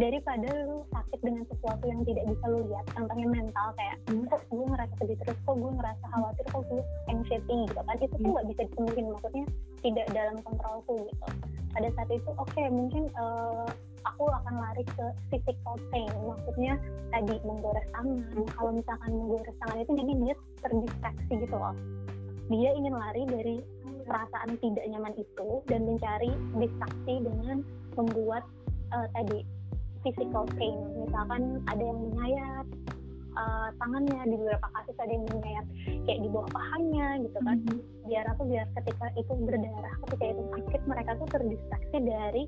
daripada 0.00 0.48
lu 0.64 0.80
sakit 0.88 1.20
dengan 1.20 1.44
sesuatu 1.52 1.84
yang 1.84 2.00
tidak 2.08 2.24
bisa 2.32 2.44
lu 2.48 2.58
lihat, 2.72 2.86
contohnya 2.96 3.26
mental 3.28 3.68
kayak 3.76 3.96
hmm. 4.08 4.24
kok 4.32 4.42
gue 4.48 4.64
ngerasa 4.64 4.94
sedih 4.96 5.18
terus, 5.20 5.38
kok 5.44 5.56
gue 5.60 5.72
ngerasa 5.76 6.04
khawatir, 6.08 6.44
kok 6.48 6.62
gue 6.72 6.82
anxiety 7.12 7.56
gitu 7.68 7.80
kan. 7.84 7.94
Itu 8.00 8.06
tuh 8.08 8.18
hmm. 8.18 8.32
nggak 8.32 8.46
bisa 8.48 8.60
disembuhin, 8.72 9.06
maksudnya 9.12 9.44
tidak 9.84 10.06
dalam 10.16 10.36
kontrolku 10.40 10.94
gitu. 11.04 11.26
Pada 11.70 11.88
saat 11.94 12.10
itu 12.10 12.30
oke 12.34 12.50
okay, 12.50 12.66
mungkin 12.66 13.06
uh, 13.14 13.68
aku 14.08 14.24
akan 14.26 14.54
lari 14.60 14.84
ke 14.84 15.06
physical 15.28 15.76
pain 15.92 16.10
maksudnya 16.24 16.74
tadi 17.12 17.36
menggores 17.44 17.84
tangan 17.92 18.44
kalau 18.56 18.70
misalkan 18.72 19.10
menggores 19.12 19.56
tangan 19.60 19.78
itu 19.84 19.92
jadi 19.96 20.12
dia 20.16 20.34
terdistraksi 20.64 21.32
gitu 21.36 21.56
loh 21.56 21.76
dia 22.50 22.70
ingin 22.74 22.94
lari 22.96 23.22
dari 23.28 23.56
perasaan 24.08 24.58
tidak 24.58 24.84
nyaman 24.90 25.14
itu 25.14 25.48
dan 25.70 25.80
mencari 25.86 26.32
distraksi 26.58 27.14
dengan 27.22 27.62
membuat 27.94 28.42
uh, 28.90 29.06
tadi 29.14 29.46
physical 30.02 30.44
pain. 30.56 30.78
Misalkan 31.06 31.64
ada 31.68 31.82
yang 31.82 31.98
menyayat 32.10 32.66
uh, 33.36 33.68
tangannya 33.78 34.20
di 34.28 34.36
beberapa 34.38 34.68
kasus 34.74 34.96
ada 34.98 35.12
yang 35.12 35.24
menyayat 35.28 35.66
kayak 36.06 36.20
di 36.24 36.28
bawah 36.28 36.50
pahanya 36.50 37.08
gitu 37.22 37.38
kan. 37.42 37.58
Mm 37.60 37.68
-hmm. 37.68 37.80
biar 38.10 38.24
apa 38.26 38.42
biar 38.42 38.66
ketika 38.80 39.06
itu 39.14 39.32
berdarah 39.38 39.94
ketika 40.08 40.24
itu 40.34 40.42
sakit 40.50 40.82
mereka 40.90 41.10
tuh 41.20 41.28
terdistraksi 41.30 41.96
dari 42.02 42.42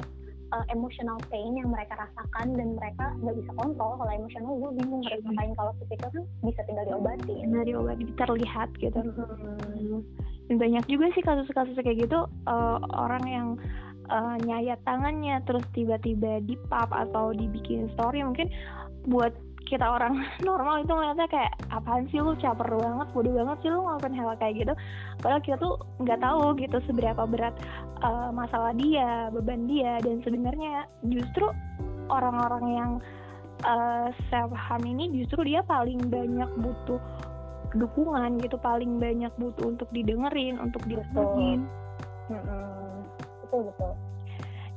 uh, 0.53 0.65
emotional 0.71 1.19
pain 1.33 1.57
yang 1.57 1.73
mereka 1.73 1.97
rasakan 1.97 2.55
dan 2.55 2.69
mereka 2.77 3.17
nggak 3.25 3.37
bisa 3.41 3.51
kontrol 3.57 3.97
kalau 3.97 4.13
emosional 4.13 4.53
gue 4.61 4.71
bingung 4.79 5.03
harus 5.09 5.25
ngapain 5.25 5.53
kalau 5.57 5.73
fisikal 5.81 6.09
kan 6.13 6.25
bisa 6.45 6.61
tinggal 6.69 6.85
diobati 6.87 7.37
nah 7.49 7.63
diobati 7.65 8.05
terlihat 8.15 8.69
gitu. 8.79 9.01
Hmm. 9.01 10.05
dan 10.51 10.57
banyak 10.61 10.85
juga 10.87 11.07
sih 11.17 11.25
kasus-kasus 11.25 11.77
kayak 11.81 12.07
gitu 12.07 12.29
uh, 12.47 12.79
orang 12.93 13.25
yang 13.27 13.49
uh, 14.09 14.37
nyayat 14.43 14.81
tangannya 14.83 15.43
terus 15.45 15.63
tiba-tiba 15.77 16.43
di 16.43 16.59
pub 16.67 16.91
atau 16.91 17.31
dibikin 17.37 17.91
story 17.95 18.25
mungkin 18.25 18.49
buat 19.07 19.35
kita 19.67 19.89
orang 19.89 20.21
normal 20.49 20.85
itu 20.85 20.93
ngeliatnya 20.93 21.29
kayak 21.33 21.53
apaan 21.73 22.05
sih 22.13 22.21
lu 22.21 22.37
caper 22.37 22.67
banget 22.67 23.09
bodoh 23.17 23.33
banget 23.33 23.57
sih 23.65 23.71
lu 23.73 23.81
ngelakuin 23.87 24.15
hal 24.19 24.31
kayak 24.37 24.55
gitu. 24.61 24.73
Padahal 25.23 25.41
kita 25.41 25.57
tuh 25.57 25.75
nggak 26.03 26.21
tahu 26.21 26.45
gitu 26.61 26.77
seberapa 26.85 27.23
berat 27.25 27.55
uh, 28.05 28.29
masalah 28.35 28.77
dia 28.77 29.33
beban 29.33 29.65
dia 29.65 29.97
dan 30.05 30.21
sebenarnya 30.21 30.85
justru 31.09 31.49
orang-orang 32.13 32.65
yang 32.69 32.93
uh, 33.65 34.13
self 34.29 34.53
harm 34.53 34.85
ini 34.85 35.09
justru 35.23 35.47
dia 35.47 35.65
paling 35.65 35.99
banyak 36.11 36.51
butuh 36.61 37.01
dukungan 37.73 38.37
gitu 38.45 38.61
paling 38.61 39.01
banyak 39.01 39.33
butuh 39.41 39.73
untuk 39.73 39.89
didengerin 39.97 40.61
untuk 40.61 40.85
didengerin 40.85 41.65
betul 43.53 43.69
betul. 43.69 43.93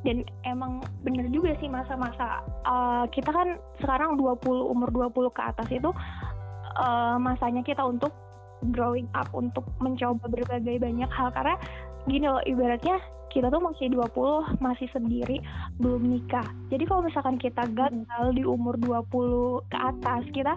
Dan 0.05 0.17
emang 0.45 0.85
bener 1.01 1.31
juga 1.33 1.57
sih 1.57 1.71
masa-masa 1.71 2.43
uh, 2.67 3.09
kita 3.09 3.31
kan 3.31 3.57
sekarang 3.81 4.19
20 4.19 4.45
umur 4.45 4.91
20 4.91 5.33
ke 5.33 5.41
atas 5.41 5.65
itu 5.71 5.89
uh, 6.77 7.17
masanya 7.17 7.65
kita 7.65 7.81
untuk 7.81 8.13
growing 8.69 9.09
up 9.17 9.31
untuk 9.33 9.65
mencoba 9.79 10.27
berbagai 10.27 10.77
banyak 10.77 11.09
hal. 11.09 11.31
Karena 11.33 11.55
gini 12.05 12.27
loh 12.29 12.43
ibaratnya 12.45 13.01
kita 13.33 13.49
tuh 13.49 13.59
masih 13.59 13.91
20 13.91 14.61
masih 14.61 14.87
sendiri 14.93 15.41
belum 15.81 16.05
nikah. 16.05 16.45
Jadi 16.69 16.83
kalau 16.85 17.01
misalkan 17.01 17.41
kita 17.41 17.65
gagal 17.73 18.25
di 18.37 18.45
umur 18.45 18.77
20 18.77 19.71
ke 19.73 19.77
atas 19.79 20.23
kita 20.31 20.53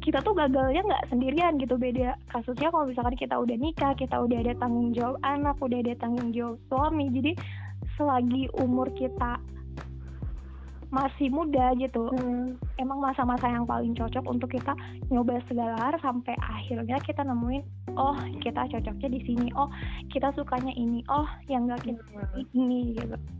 kita 0.00 0.18
tuh 0.24 0.32
gagalnya 0.32 0.80
nggak 0.80 1.06
sendirian 1.12 1.60
gitu. 1.60 1.76
Beda 1.76 2.16
kasusnya 2.32 2.72
kalau 2.72 2.88
misalkan 2.88 3.16
kita 3.16 3.36
udah 3.36 3.56
nikah 3.56 3.92
kita 3.96 4.16
udah 4.16 4.38
ada 4.40 4.52
tanggung 4.56 4.90
jawab 4.96 5.16
anak 5.22 5.56
udah 5.60 5.78
ada 5.80 5.94
tanggung 6.00 6.32
jawab 6.32 6.56
suami. 6.72 7.12
Jadi 7.12 7.32
selagi 8.00 8.48
umur 8.56 8.88
kita 8.96 9.36
masih 10.90 11.30
muda 11.30 11.70
gitu 11.78 12.10
hmm. 12.10 12.58
emang 12.82 12.98
masa-masa 12.98 13.46
yang 13.46 13.62
paling 13.62 13.94
cocok 13.94 14.26
untuk 14.26 14.50
kita 14.50 14.74
nyoba 15.06 15.38
segala 15.46 15.78
hal 15.78 15.94
sampai 16.02 16.34
akhirnya 16.42 16.98
kita 16.98 17.22
nemuin 17.22 17.62
oh 17.94 18.18
kita 18.42 18.66
cocoknya 18.66 19.08
di 19.14 19.20
sini. 19.22 19.48
Oh 19.54 19.70
kita 20.10 20.34
sukanya 20.34 20.74
ini. 20.74 21.04
Oh 21.06 21.28
yang 21.46 21.70
gak 21.70 21.86
kita 21.86 22.02
hmm. 22.02 22.42
ini 22.58 22.98
gitu 22.98 23.39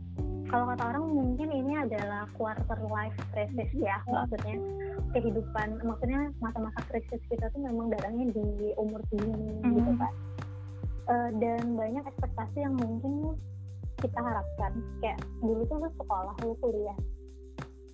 kalau 0.51 0.67
kata 0.75 0.83
orang 0.83 1.05
mungkin 1.15 1.47
ini 1.47 1.73
adalah 1.79 2.27
quarter 2.35 2.79
life 2.91 3.15
crisis 3.31 3.71
ya 3.71 3.97
hmm. 4.03 4.11
maksudnya 4.11 4.55
kehidupan 5.15 5.67
maksudnya 5.79 6.21
masa-masa 6.43 6.79
krisis 6.91 7.21
kita 7.31 7.47
tuh 7.55 7.61
memang 7.63 7.87
darahnya 7.95 8.35
di 8.35 8.75
umur 8.75 8.99
segini 9.07 9.63
hmm. 9.63 9.71
gitu 9.79 9.91
kan 9.95 10.13
uh, 11.07 11.29
dan 11.39 11.63
banyak 11.79 12.03
ekspektasi 12.03 12.57
yang 12.67 12.75
mungkin 12.75 13.39
kita 14.01 14.19
harapkan 14.19 14.71
kayak 14.99 15.19
dulu 15.39 15.61
tuh 15.69 15.77
lu 15.77 15.89
sekolah 15.95 16.35
lu 16.43 16.53
kuliah 16.59 16.97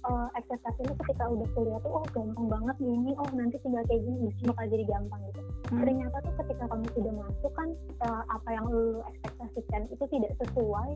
uh, 0.07 0.27
ekspektasi 0.39 0.79
lu 0.87 0.93
ketika 1.05 1.23
udah 1.27 1.47
kuliah 1.53 1.79
tuh 1.83 1.91
oh 2.01 2.05
gampang 2.15 2.47
banget 2.47 2.75
gini 2.79 3.11
oh 3.19 3.29
nanti 3.35 3.55
tinggal 3.61 3.83
kayak 3.85 4.01
gini 4.03 4.29
bakal 4.47 4.65
jadi 4.71 4.83
gampang 4.87 5.21
gitu 5.31 5.41
hmm. 5.43 5.79
ternyata 5.83 6.17
tuh 6.23 6.33
ketika 6.43 6.63
kamu 6.71 6.85
sudah 6.95 7.13
masuk 7.13 7.51
kan 7.53 7.69
uh, 8.07 8.23
apa 8.31 8.49
yang 8.49 8.65
lu 8.71 8.85
ekspektasikan 9.13 9.81
itu 9.91 10.03
tidak 10.09 10.31
sesuai 10.41 10.89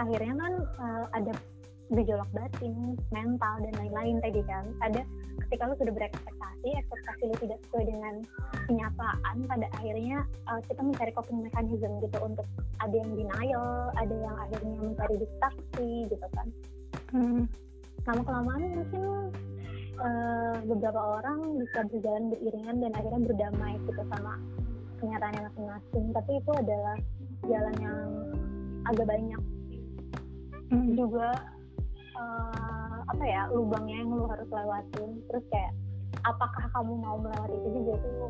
akhirnya 0.00 0.34
kan 0.34 0.52
uh, 0.80 1.04
ada 1.14 1.32
gejolak 1.94 2.26
batin, 2.34 2.98
mental 3.14 3.54
dan 3.62 3.74
lain-lain 3.78 4.18
tadi 4.18 4.42
kan. 4.42 4.66
Ada 4.82 5.06
ketika 5.46 5.70
lu 5.70 5.74
sudah 5.78 5.94
berekspektasi, 5.94 6.68
ekspektasi 6.82 7.22
lu 7.30 7.36
tidak 7.38 7.58
sesuai 7.66 7.84
dengan 7.86 8.14
kenyataan, 8.66 9.36
pada 9.46 9.66
akhirnya 9.78 10.26
uh, 10.50 10.58
kita 10.66 10.82
mencari 10.82 11.12
coping 11.14 11.46
mechanism 11.46 12.02
gitu 12.02 12.18
untuk 12.18 12.46
ada 12.82 12.94
yang 12.94 13.12
denial, 13.14 13.94
ada 13.94 14.14
yang 14.14 14.36
akhirnya 14.42 14.76
mencari 14.82 15.14
distraksi 15.22 15.88
gitu 16.10 16.26
kan. 16.34 16.46
Hmm. 17.14 17.46
Lama 18.06 18.22
kelamaan 18.22 18.62
mungkin 18.70 19.02
uh, 19.98 20.56
beberapa 20.62 21.00
orang 21.20 21.38
bisa 21.58 21.78
berjalan 21.90 22.24
beriringan 22.30 22.76
dan 22.78 22.92
akhirnya 22.94 23.22
berdamai 23.26 23.74
gitu 23.82 24.02
sama 24.14 24.32
kenyataannya 25.02 25.42
masing-masing. 25.50 26.04
Tapi 26.14 26.30
itu 26.38 26.50
adalah 26.54 26.96
jalan 27.44 27.74
yang 27.82 28.00
agak 28.86 29.06
banyak 29.10 29.42
hmm. 30.70 30.94
juga 30.94 31.28
uh, 32.18 32.98
apa 33.06 33.24
ya 33.26 33.42
lubangnya 33.50 34.02
yang 34.02 34.10
lu 34.14 34.24
harus 34.26 34.48
lewatin 34.50 35.10
terus 35.30 35.44
kayak 35.50 35.72
apakah 36.26 36.64
kamu 36.74 36.94
mau 36.98 37.16
melewati 37.22 37.54
itu 37.54 37.68
juga 37.82 37.92
itu 38.02 38.28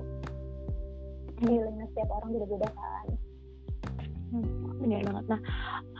feelingnya 1.36 1.86
setiap 1.92 2.08
orang 2.12 2.28
beda-beda 2.32 2.68
kan 2.72 3.06
hmm, 4.32 4.46
benar 4.80 5.00
banget 5.04 5.24
nah 5.28 5.40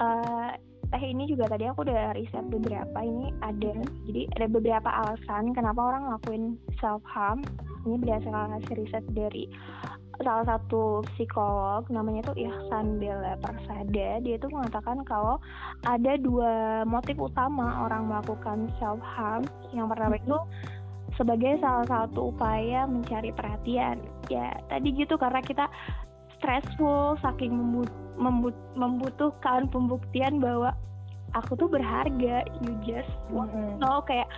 uh, 0.00 0.50
teh 0.90 1.02
ini 1.02 1.26
juga 1.26 1.50
tadi 1.50 1.66
aku 1.66 1.82
udah 1.82 2.14
riset 2.14 2.46
beberapa 2.46 2.98
ini 3.02 3.34
ada 3.42 3.72
jadi 4.06 4.22
ada 4.38 4.46
beberapa 4.46 4.90
alasan 4.90 5.50
kenapa 5.52 5.80
orang 5.82 6.02
ngelakuin 6.06 6.44
self 6.78 7.02
harm 7.06 7.42
ini 7.86 8.02
berdasarkan 8.02 8.58
hasil 8.58 8.74
riset 8.82 9.04
dari 9.14 9.46
salah 10.24 10.46
satu 10.48 11.04
psikolog 11.14 11.84
namanya 11.92 12.32
tuh 12.32 12.36
Ihsan 12.40 12.96
Bella 12.96 13.36
Persada. 13.40 14.20
Dia 14.24 14.36
tuh 14.40 14.48
mengatakan 14.48 15.04
kalau 15.04 15.36
ada 15.84 16.16
dua 16.16 16.82
motif 16.88 17.20
utama 17.20 17.84
orang 17.84 18.08
melakukan 18.08 18.72
self 18.80 19.00
harm 19.04 19.44
yang 19.76 19.86
pertama 19.92 20.16
itu 20.16 20.38
sebagai 21.16 21.56
salah 21.60 21.84
satu 21.88 22.32
upaya 22.32 22.84
mencari 22.88 23.32
perhatian. 23.32 24.00
Ya 24.32 24.56
tadi 24.68 24.92
gitu 24.96 25.16
karena 25.20 25.40
kita 25.44 25.68
stressful 26.36 27.16
saking 27.24 27.52
membut, 27.52 27.88
membut, 27.88 28.05
membutuhkan 28.74 29.68
pembuktian 29.68 30.40
bahwa 30.40 30.72
aku 31.36 31.56
tuh 31.58 31.68
berharga 31.68 32.44
you 32.64 32.72
just 32.84 33.12
want 33.28 33.52
mm 33.52 33.60
-hmm. 33.60 33.76
know. 33.80 34.00
Kayak 34.04 34.28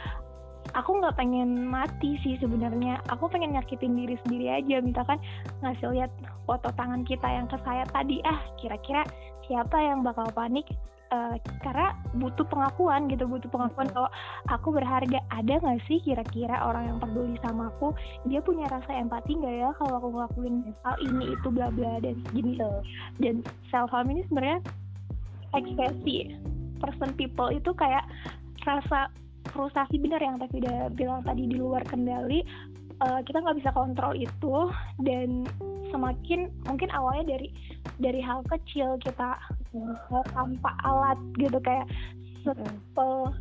aku 0.77 0.99
nggak 1.01 1.17
pengen 1.17 1.69
mati 1.69 2.19
sih 2.21 2.37
sebenarnya. 2.43 3.01
Aku 3.09 3.31
pengen 3.31 3.55
nyakitin 3.55 3.95
diri 3.95 4.17
sendiri 4.27 4.47
aja. 4.59 4.83
Misalkan 4.83 5.19
ngasih 5.63 5.95
lihat 5.95 6.13
foto 6.45 6.69
tangan 6.75 7.07
kita 7.07 7.29
yang 7.29 7.47
kesayat 7.47 7.89
tadi 7.95 8.21
ah 8.27 8.41
kira-kira 8.59 9.07
siapa 9.49 9.77
yang 9.81 10.05
bakal 10.05 10.29
panik 10.37 10.69
uh, 11.13 11.37
karena 11.65 11.95
butuh 12.17 12.45
pengakuan 12.49 13.09
gitu 13.09 13.25
butuh 13.25 13.49
pengakuan 13.51 13.89
kalau 13.93 14.11
aku 14.53 14.69
berharga. 14.75 15.21
Ada 15.33 15.61
nggak 15.61 15.81
sih 15.89 15.99
kira-kira 16.03 16.57
orang 16.65 16.95
yang 16.95 16.99
peduli 17.01 17.37
sama 17.45 17.73
aku? 17.73 17.93
Dia 18.29 18.41
punya 18.45 18.69
rasa 18.69 18.91
empati 18.93 19.39
nggak 19.39 19.55
ya 19.55 19.71
kalau 19.77 19.95
aku 20.01 20.09
ngelakuin 20.15 20.55
hal 20.85 20.97
ini 21.05 21.25
itu 21.35 21.49
bla 21.49 21.69
bla 21.73 22.01
dan 22.03 22.17
gini. 22.33 22.57
Dan 23.21 23.45
self 23.73 23.91
harm 23.93 24.13
ini 24.13 24.25
sebenarnya 24.29 24.61
ekspresi 25.57 26.37
person 26.79 27.11
people 27.17 27.49
itu 27.51 27.73
kayak 27.75 28.05
rasa 28.63 29.09
frustasi 29.51 29.97
benar 29.97 30.21
yang 30.21 30.37
Tevi 30.37 30.61
udah 30.61 30.93
bilang 30.93 31.21
tadi 31.25 31.49
di 31.49 31.57
luar 31.57 31.83
kendali. 31.89 32.45
Uh, 32.99 33.23
kita 33.23 33.39
nggak 33.39 33.63
bisa 33.63 33.71
kontrol 33.71 34.11
itu 34.11 34.55
dan 35.07 35.47
semakin 35.95 36.51
mungkin 36.67 36.91
awalnya 36.91 37.39
dari 37.39 37.55
dari 38.03 38.19
hal 38.19 38.43
kecil 38.51 38.99
kita 38.99 39.39
tanpa 40.33 40.71
alat 40.85 41.19
gitu 41.37 41.59
kayak 41.61 41.87
sepel 42.43 43.33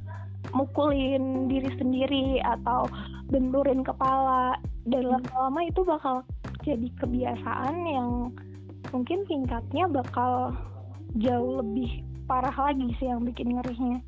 mukulin 0.55 1.47
diri 1.51 1.71
sendiri 1.75 2.39
atau 2.43 2.87
benturin 3.31 3.83
kepala. 3.83 4.55
Dan 4.87 5.07
hmm. 5.07 5.13
lama-lama 5.19 5.61
itu 5.67 5.81
bakal 5.83 6.23
jadi 6.63 6.87
kebiasaan 6.99 7.75
yang 7.87 8.09
mungkin 8.91 9.27
tingkatnya 9.27 9.87
bakal 9.91 10.55
jauh 11.19 11.59
lebih 11.59 12.03
parah 12.27 12.55
lagi 12.55 12.91
sih 12.99 13.07
yang 13.07 13.23
bikin 13.23 13.55
ngerinya. 13.59 13.99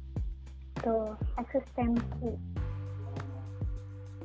Gitu 0.80 0.98
eksistensi. 1.40 2.32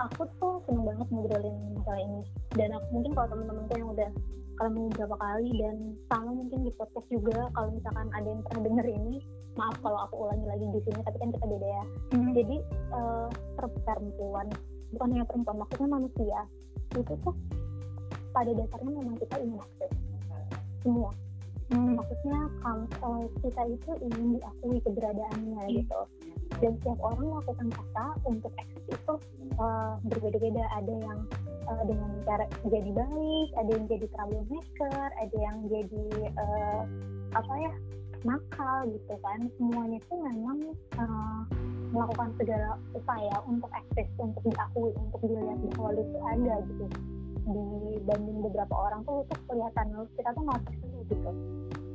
Aku 0.02 0.26
tuh 0.42 0.58
seneng 0.66 0.90
banget 0.90 1.06
ngobrolin 1.10 1.54
masalah 1.78 2.02
ini. 2.02 2.22
Dan 2.58 2.74
aku 2.74 2.86
mungkin 2.98 3.12
kalau 3.14 3.28
temen-temenku 3.30 3.74
yang 3.78 3.90
udah 3.94 4.10
kalau 4.54 4.70
beberapa 4.90 5.16
kali 5.18 5.50
dan 5.58 5.76
sama 6.10 6.30
mungkin 6.30 6.58
di 6.62 6.70
podcast 6.78 7.08
juga 7.10 7.38
kalau 7.54 7.68
misalkan 7.74 8.06
ada 8.14 8.28
yang 8.28 8.42
pernah 8.46 8.62
denger 8.70 8.86
ini 8.90 9.14
maaf 9.54 9.76
kalau 9.82 9.98
aku 10.06 10.14
ulangi 10.26 10.46
lagi 10.50 10.66
di 10.70 10.80
sini 10.82 11.00
tapi 11.06 11.16
kan 11.22 11.30
kita 11.30 11.46
beda 11.46 11.68
ya 11.68 11.84
hmm. 12.14 12.32
jadi 12.34 12.56
uh, 12.90 13.28
perempuan 13.86 14.46
bukan 14.94 15.08
hanya 15.14 15.26
perempuan 15.26 15.56
maksudnya 15.62 15.88
manusia 15.90 16.38
itu 16.94 17.12
tuh 17.22 17.36
pada 18.34 18.50
dasarnya 18.50 18.90
memang 18.98 19.16
kita 19.18 19.34
ingin 19.42 19.58
aktif 19.62 19.90
semua 20.82 21.10
hmm. 21.70 21.94
maksudnya 21.98 22.38
kalau 22.98 23.18
kita 23.42 23.62
itu 23.70 23.90
ingin 24.10 24.26
diakui 24.38 24.78
keberadaannya 24.82 25.62
hmm. 25.62 25.74
gitu 25.82 26.00
dan 26.64 26.72
setiap 26.80 26.96
orang 27.04 27.28
melakukan 27.28 27.68
kata 27.68 28.06
untuk 28.24 28.52
eksis 28.56 28.84
itu 28.88 29.14
uh, 29.60 30.00
berbeda-beda. 30.08 30.64
Ada 30.80 30.94
yang 30.96 31.20
uh, 31.68 31.84
dengan 31.84 32.10
cara 32.24 32.48
jadi 32.64 32.90
baik 32.96 33.48
ada 33.60 33.70
yang 33.76 33.84
jadi 33.84 34.06
troublemaker 34.16 35.08
ada 35.20 35.36
yang 35.36 35.56
jadi 35.68 36.06
uh, 36.40 36.82
apa 37.36 37.52
ya 37.60 37.72
nakal 38.24 38.88
gitu 38.88 39.14
kan. 39.20 39.38
Semuanya 39.60 40.00
itu 40.00 40.14
memang 40.16 40.58
uh, 40.96 41.40
melakukan 41.92 42.32
segala 42.40 42.80
upaya 42.96 43.36
untuk 43.44 43.68
eksis 43.76 44.08
untuk 44.16 44.40
diakui 44.48 44.96
untuk 44.96 45.20
dilihat 45.20 45.60
bahwa 45.76 46.00
itu 46.00 46.18
ada 46.24 46.54
gitu. 46.64 46.86
Dibanding 47.44 48.40
beberapa 48.40 48.72
orang 48.72 49.04
tuh 49.04 49.20
itu 49.28 49.36
kelihatan. 49.52 49.92
Kita 50.16 50.32
tuh 50.32 50.42
nggak 50.48 50.60
gitu 51.12 51.30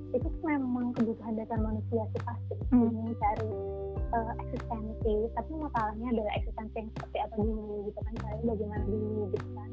itu 0.09 0.27
memang 0.41 0.89
kebutuhan 0.97 1.37
dasar 1.37 1.59
manusia 1.61 2.03
sih 2.13 2.21
pasti. 2.25 2.55
Hmm. 2.73 2.89
mencari 2.93 3.49
uh, 4.13 4.33
eksistensi. 4.45 5.13
Tapi 5.37 5.51
masalahnya 5.57 6.07
adalah 6.13 6.31
eksistensi 6.37 6.75
yang 6.77 6.89
seperti 6.97 7.17
apa 7.21 7.35
dulu 7.37 7.89
gitu 7.89 7.99
kan. 8.01 8.13
Saya 8.25 8.41
bagaimana 8.45 8.83
dulu 8.89 9.21
gitu 9.33 9.47
kan. 9.53 9.69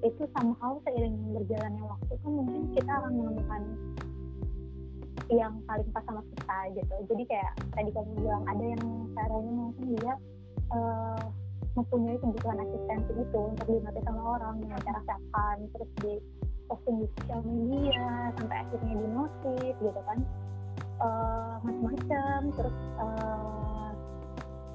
Itu 0.00 0.22
somehow 0.32 0.72
seiring 0.86 1.16
berjalannya 1.34 1.84
waktu 1.84 2.12
kan 2.22 2.30
mungkin 2.30 2.62
kita 2.74 2.90
akan 2.90 3.12
menemukan 3.12 3.62
yang 5.30 5.54
paling 5.66 5.88
pas 5.94 6.02
sama 6.06 6.22
kita 6.26 6.58
gitu. 6.74 6.94
Jadi 7.14 7.22
kayak 7.30 7.52
tadi 7.74 7.90
kamu 7.94 8.10
bilang 8.18 8.42
ada 8.50 8.64
yang 8.66 8.84
caranya 9.14 9.52
mungkin 9.54 9.86
dia 9.98 10.14
uh, 10.74 11.22
mempunyai 11.78 12.18
kebutuhan 12.18 12.58
asistensi 12.58 13.12
itu 13.14 13.38
untuk 13.38 13.66
dimengerti 13.70 14.02
sama 14.02 14.22
orang 14.38 14.58
dengan 14.58 14.78
cara 14.82 15.00
setan 15.06 15.56
terus 15.70 15.90
di 16.02 16.14
posting 16.70 17.02
di 17.02 17.06
sosial 17.18 17.42
media 17.42 18.30
sampai 18.38 18.56
akhirnya 18.62 18.94
di 18.94 19.08
notif 19.10 19.74
gitu 19.82 20.00
kan 20.06 20.18
uh, 21.02 21.54
macam-macam 21.66 22.38
terus 22.54 22.76
uh, 23.02 23.90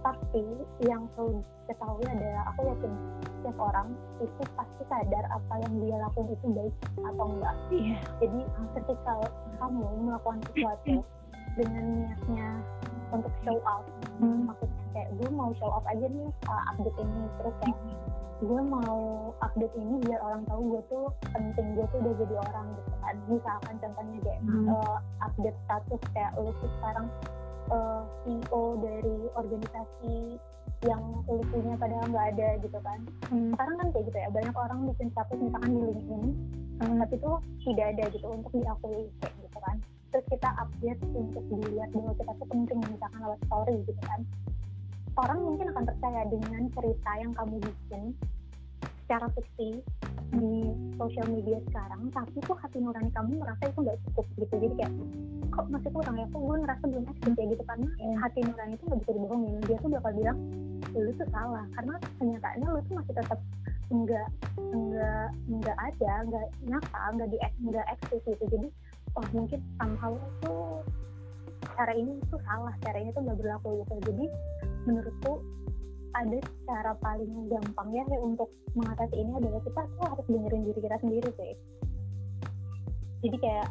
tapi 0.06 0.44
yang 0.86 1.08
perlu 1.18 1.42
ketahui 1.66 2.06
adalah 2.06 2.54
aku 2.54 2.62
yakin 2.70 2.92
setiap 3.26 3.58
orang 3.58 3.88
itu 4.22 4.44
pasti 4.54 4.84
sadar 4.86 5.26
apa 5.34 5.54
yang 5.66 5.74
dia 5.82 5.96
lakukan 5.98 6.30
itu 6.30 6.46
baik 6.54 6.76
atau 7.02 7.26
enggak 7.26 7.56
yeah. 7.74 8.02
jadi 8.22 8.40
ketika 8.78 9.14
kamu 9.58 9.86
melakukan 10.06 10.40
sesuatu 10.52 10.94
dengan 11.54 11.86
niatnya 11.86 12.50
untuk 13.14 13.34
show 13.46 13.58
off 13.64 13.86
hmm. 14.20 14.50
maksudnya 14.50 14.86
kayak 14.92 15.10
gue 15.22 15.30
mau 15.32 15.50
show 15.62 15.70
off 15.70 15.86
aja 15.86 16.06
nih 16.10 16.30
uh, 16.50 16.64
update 16.74 16.98
ini 17.00 17.22
terus 17.40 17.56
kayak 17.62 17.80
gue 18.44 18.62
mau 18.68 19.32
update 19.40 19.76
ini 19.80 19.96
biar 20.04 20.20
orang 20.20 20.44
tahu 20.52 20.62
gue 20.76 20.82
tuh 20.92 21.06
penting 21.32 21.68
gue 21.80 21.86
tuh 21.88 22.00
udah 22.04 22.14
jadi 22.20 22.36
orang 22.52 22.68
gitu 22.76 22.94
kan 23.00 23.16
misalkan 23.32 23.76
contohnya 23.80 24.18
kayak 24.28 24.42
hmm. 24.44 24.68
uh, 24.68 24.98
update 25.24 25.60
status 25.64 26.02
kayak 26.12 26.32
lu 26.36 26.52
tuh 26.60 26.72
sekarang 26.82 27.08
uh, 27.72 28.02
CEO 28.24 28.62
dari 28.84 29.18
organisasi 29.40 30.18
yang 30.84 31.02
lu 31.26 31.42
punya 31.50 31.74
padahal 31.80 32.06
nggak 32.12 32.28
ada 32.36 32.50
gitu 32.60 32.80
kan 32.84 33.00
hmm. 33.32 33.56
sekarang 33.56 33.76
kan 33.80 33.88
kayak 33.96 34.06
gitu 34.12 34.18
ya 34.20 34.30
banyak 34.30 34.56
orang 34.56 34.80
bikin 34.92 35.08
status 35.16 35.38
misalkan 35.40 35.72
di 35.72 35.82
LinkedIn 35.88 36.24
hmm. 36.84 36.98
tapi 37.00 37.16
tuh 37.24 37.36
tidak 37.64 37.86
ada 37.96 38.04
gitu 38.12 38.28
untuk 38.28 38.52
diakui 38.52 39.08
kayak 39.24 39.34
gitu 39.40 39.60
kan 39.64 39.78
terus 40.16 40.32
kita 40.32 40.48
update 40.64 41.02
untuk 41.12 41.44
dilihat 41.52 41.92
bahwa 41.92 42.16
kita 42.16 42.32
tuh 42.40 42.48
penting 42.48 42.80
misalkan 42.88 43.20
lewat 43.20 43.40
story 43.52 43.76
gitu 43.84 44.00
kan. 44.08 44.24
Orang 45.20 45.44
mungkin 45.44 45.76
akan 45.76 45.84
percaya 45.92 46.24
dengan 46.32 46.72
cerita 46.72 47.12
yang 47.20 47.36
kamu 47.36 47.60
bikin 47.60 48.16
secara 49.04 49.28
fiksi 49.36 49.84
di 50.32 50.56
sosial 50.96 51.28
media 51.36 51.60
sekarang 51.68 52.08
tapi 52.16 52.40
tuh 52.48 52.56
hati 52.56 52.80
nurani 52.80 53.12
kamu 53.12 53.44
merasa 53.44 53.68
itu 53.68 53.76
nggak 53.84 54.00
cukup 54.08 54.26
gitu. 54.40 54.56
Jadi 54.56 54.74
kayak 54.80 54.94
kok 55.52 55.68
masih 55.68 55.92
kurang 55.92 56.16
ya 56.16 56.26
kok 56.32 56.40
gue 56.48 56.58
ngerasa 56.64 56.84
belum 56.88 57.06
eksis 57.12 57.36
ya 57.36 57.46
gitu? 57.52 57.64
Karena 57.68 57.90
yeah. 58.00 58.18
hati 58.24 58.40
nurani 58.40 58.74
itu 58.80 58.84
nggak 58.88 59.00
bisa 59.04 59.12
dibohongin. 59.20 59.56
Dia 59.68 59.78
tuh 59.84 59.90
bakal 60.00 60.12
bilang 60.16 60.38
lu 60.96 61.12
tuh 61.12 61.28
salah. 61.28 61.66
Karena 61.76 61.96
kenyataannya 62.24 62.68
lu 62.72 62.80
tuh 62.88 62.94
masih 63.04 63.14
tetap 63.20 63.40
enggak 63.92 64.28
enggak 64.64 65.28
enggak 65.52 65.78
ada 65.78 66.12
enggak 66.24 66.46
nyata 66.72 67.02
enggak 67.12 67.28
di 67.28 67.38
enggak 67.68 67.86
eksis 68.00 68.24
gitu. 68.24 68.46
Jadi 68.48 68.68
oh 69.16 69.26
mungkin 69.32 69.60
somehow 69.80 70.14
itu 70.16 70.56
cara 71.76 71.92
ini 71.96 72.20
tuh 72.32 72.40
salah 72.48 72.76
cara 72.84 72.98
ini 73.00 73.10
tuh 73.12 73.22
nggak 73.24 73.40
berlaku 73.40 73.84
gitu. 73.84 73.94
Jadi 74.12 74.26
menurutku 74.86 75.34
ada 76.16 76.40
cara 76.64 76.92
paling 77.04 77.52
gampang 77.52 77.90
ya 77.92 78.04
untuk 78.24 78.48
mengatasi 78.76 79.16
ini 79.20 79.32
adalah 79.36 79.60
kita 79.64 79.82
tuh 79.84 80.06
harus 80.08 80.26
dengerin 80.32 80.64
diri 80.64 80.80
kita 80.80 80.98
sendiri 81.04 81.30
sih. 81.36 81.54
Jadi 83.28 83.38
kayak 83.42 83.68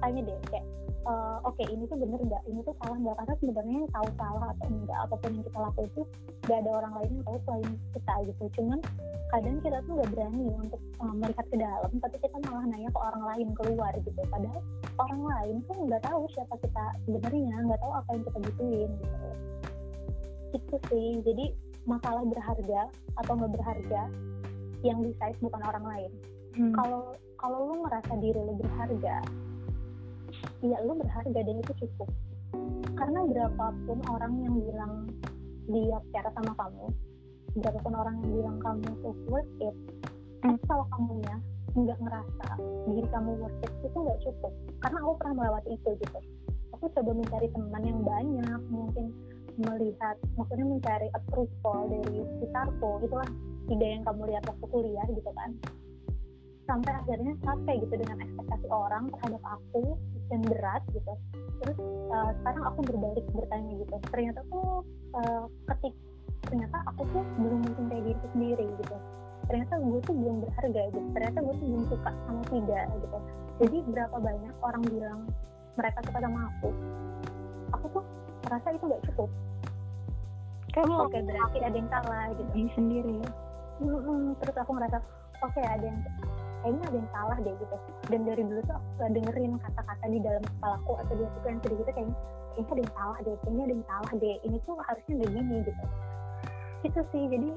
tanya 0.00 0.20
deh 0.24 0.38
kayak 0.52 0.66
uh, 1.08 1.38
oke 1.44 1.56
okay, 1.56 1.66
ini 1.68 1.84
tuh 1.88 1.98
bener 2.00 2.20
nggak? 2.20 2.42
Ini 2.48 2.60
tuh 2.64 2.74
salah 2.80 2.96
nggak? 2.96 3.16
Karena 3.20 3.34
sebenarnya 3.40 3.80
tahu 3.92 4.08
salah 4.16 4.46
atau 4.56 4.66
enggak 4.72 4.98
apa 5.04 5.14
pun 5.20 5.30
yang 5.36 5.44
kita 5.44 5.58
lakukan 5.58 5.86
itu 5.88 6.02
nggak 6.46 6.58
ada 6.64 6.70
orang 6.84 6.92
lain 7.00 7.10
yang 7.12 7.24
tahu 7.24 7.38
selain 7.44 7.70
kita 7.92 8.14
gitu. 8.32 8.44
Cuman 8.60 8.78
kadang 9.26 9.58
kita 9.58 9.78
tuh 9.82 9.92
nggak 9.98 10.10
berani 10.14 10.46
untuk 10.54 10.80
uh, 11.02 11.14
melihat 11.14 11.46
ke 11.50 11.56
dalam 11.58 11.90
tapi 11.98 12.16
kita 12.22 12.36
malah 12.46 12.64
nanya 12.70 12.90
ke 12.94 13.00
orang 13.00 13.24
lain 13.34 13.48
keluar 13.58 13.92
gitu. 13.98 14.20
Padahal 14.30 14.62
orang 15.02 15.22
lain 15.26 15.56
tuh 15.66 15.76
nggak 15.90 16.02
tahu 16.06 16.22
siapa 16.30 16.54
kita 16.62 16.84
sebenarnya 17.06 17.56
nggak 17.66 17.80
tahu 17.82 17.92
apa 17.92 18.08
yang 18.14 18.22
kita 18.22 18.38
butuhin 18.38 18.90
gitu. 19.02 19.28
Itu 20.54 20.76
sih. 20.90 21.08
Jadi 21.26 21.44
masalah 21.86 22.22
berharga 22.22 22.80
atau 23.18 23.32
nggak 23.34 23.52
berharga 23.58 24.02
yang 24.86 24.98
decide 25.02 25.38
bukan 25.42 25.62
orang 25.66 25.84
lain. 25.84 26.12
Kalau 26.72 27.02
hmm. 27.10 27.18
kalau 27.36 27.58
lu 27.68 27.74
merasa 27.84 28.12
diri 28.16 28.40
lu 28.40 28.54
berharga 28.56 29.16
ya 30.64 30.78
lu 30.86 30.94
berharga 30.96 31.40
dan 31.42 31.56
itu 31.58 31.72
cukup. 31.82 32.08
Karena 32.96 33.20
berapapun 33.28 33.98
orang 34.08 34.32
yang 34.40 34.54
bilang 34.56 34.94
dia 35.66 35.98
cara 36.14 36.30
sama 36.32 36.54
kamu 36.54 36.86
berapapun 37.56 37.94
orang 37.96 38.14
yang 38.20 38.30
bilang 38.36 38.56
kamu 38.60 38.88
tuh 39.00 39.14
worth 39.32 39.54
it 39.64 39.76
hmm. 40.44 40.56
kalau 40.68 40.84
kamunya 40.92 41.36
nggak 41.76 41.98
ngerasa 42.00 42.48
diri 42.88 43.08
kamu 43.12 43.30
worth 43.36 43.60
it 43.64 43.72
itu 43.84 43.96
nggak 43.96 44.20
cukup. 44.24 44.52
Karena 44.80 44.98
aku 45.04 45.12
pernah 45.20 45.34
melewati 45.44 45.70
itu 45.76 45.90
gitu. 46.00 46.18
Aku 46.76 46.84
coba 46.92 47.10
mencari 47.12 47.48
teman 47.52 47.82
yang 47.84 48.00
banyak 48.00 48.60
mungkin 48.72 49.06
melihat 49.56 50.16
maksudnya 50.36 50.66
mencari 50.68 51.08
approval 51.16 51.88
dari 51.88 52.20
sekitarku 52.36 52.90
itulah 53.04 53.28
ide 53.72 53.86
yang 53.88 54.02
kamu 54.04 54.22
lihat 54.28 54.44
waktu 54.48 54.66
kuliah 54.72 55.06
gitu 55.12 55.30
kan. 55.36 55.50
Sampai 56.66 56.92
akhirnya 56.96 57.32
capek 57.44 57.76
gitu 57.84 57.94
dengan 57.94 58.18
ekspektasi 58.24 58.66
orang 58.72 59.04
terhadap 59.12 59.42
aku 59.44 59.96
dan 60.32 60.40
berat 60.48 60.82
gitu. 60.96 61.12
Terus 61.62 61.78
uh, 62.12 62.30
sekarang 62.40 62.62
aku 62.72 62.80
berbalik 62.88 63.24
bertanya 63.36 63.72
gitu. 63.80 63.96
Ternyata 64.12 64.40
tuh 64.48 64.84
uh, 65.12 65.44
ketik 65.72 65.94
ternyata 66.46 66.76
aku 66.88 67.02
tuh 67.10 67.24
belum 67.38 67.60
mencintai 67.66 68.02
diri 68.02 68.22
sendiri 68.32 68.66
gitu. 68.80 68.96
Ternyata 69.46 69.74
gue 69.78 69.98
tuh 70.02 70.14
belum 70.14 70.36
berharga 70.42 70.82
gitu. 70.90 71.08
Ternyata 71.14 71.38
gue 71.42 71.54
tuh 71.54 71.66
belum 71.66 71.84
suka 71.90 72.10
sama 72.26 72.42
tiga 72.50 72.80
gitu. 72.98 73.18
Jadi 73.56 73.76
berapa 73.90 74.16
banyak 74.18 74.54
orang 74.62 74.82
bilang 74.90 75.20
mereka 75.76 75.98
suka 76.06 76.18
sama 76.24 76.40
aku 76.50 76.70
aku 77.74 77.86
tuh 77.90 78.04
merasa 78.46 78.68
itu 78.74 78.84
gak 78.86 79.02
cukup. 79.10 79.30
Kamu 80.74 80.92
oke 81.08 81.08
okay, 81.08 81.20
berarti 81.24 81.58
ada 81.64 81.76
yang 81.76 81.88
salah 81.88 82.24
gitu. 82.36 82.50
Ini 82.52 82.70
sendiri 82.76 83.12
ya? 83.24 83.30
Terus 84.40 84.56
aku 84.60 84.70
ngerasa 84.76 84.98
oke 85.40 85.52
okay, 85.52 85.64
ada 85.64 85.84
yang 85.84 85.98
kayaknya 86.64 86.82
ada 86.88 86.96
yang 86.96 87.10
salah 87.14 87.36
deh 87.40 87.54
gitu. 87.56 87.76
Dan 88.12 88.20
dari 88.28 88.42
dulu 88.44 88.60
tuh 88.66 88.76
aku 88.76 88.88
gak 89.00 89.10
dengerin 89.16 89.52
kata-kata 89.60 90.04
di 90.10 90.18
dalam 90.20 90.42
kepalaku 90.44 90.92
atau 91.00 91.12
di 91.16 91.22
aku 91.24 91.46
yang 91.48 91.60
sedih 91.64 91.78
gitu 91.80 91.90
kayaknya 91.92 92.16
kayaknya 92.56 92.72
ada 92.72 92.80
yang 92.80 92.92
salah 92.96 93.16
deh 93.20 93.36
kayaknya 93.44 93.62
ada 93.62 93.74
yang 93.74 93.86
salah 93.88 94.12
deh. 94.16 94.36
Ini 94.44 94.56
tuh 94.64 94.76
harusnya 94.84 95.12
gak 95.16 95.30
gini 95.32 95.56
gitu 95.64 95.84
itu 96.86 97.00
sih 97.10 97.22
jadi 97.26 97.50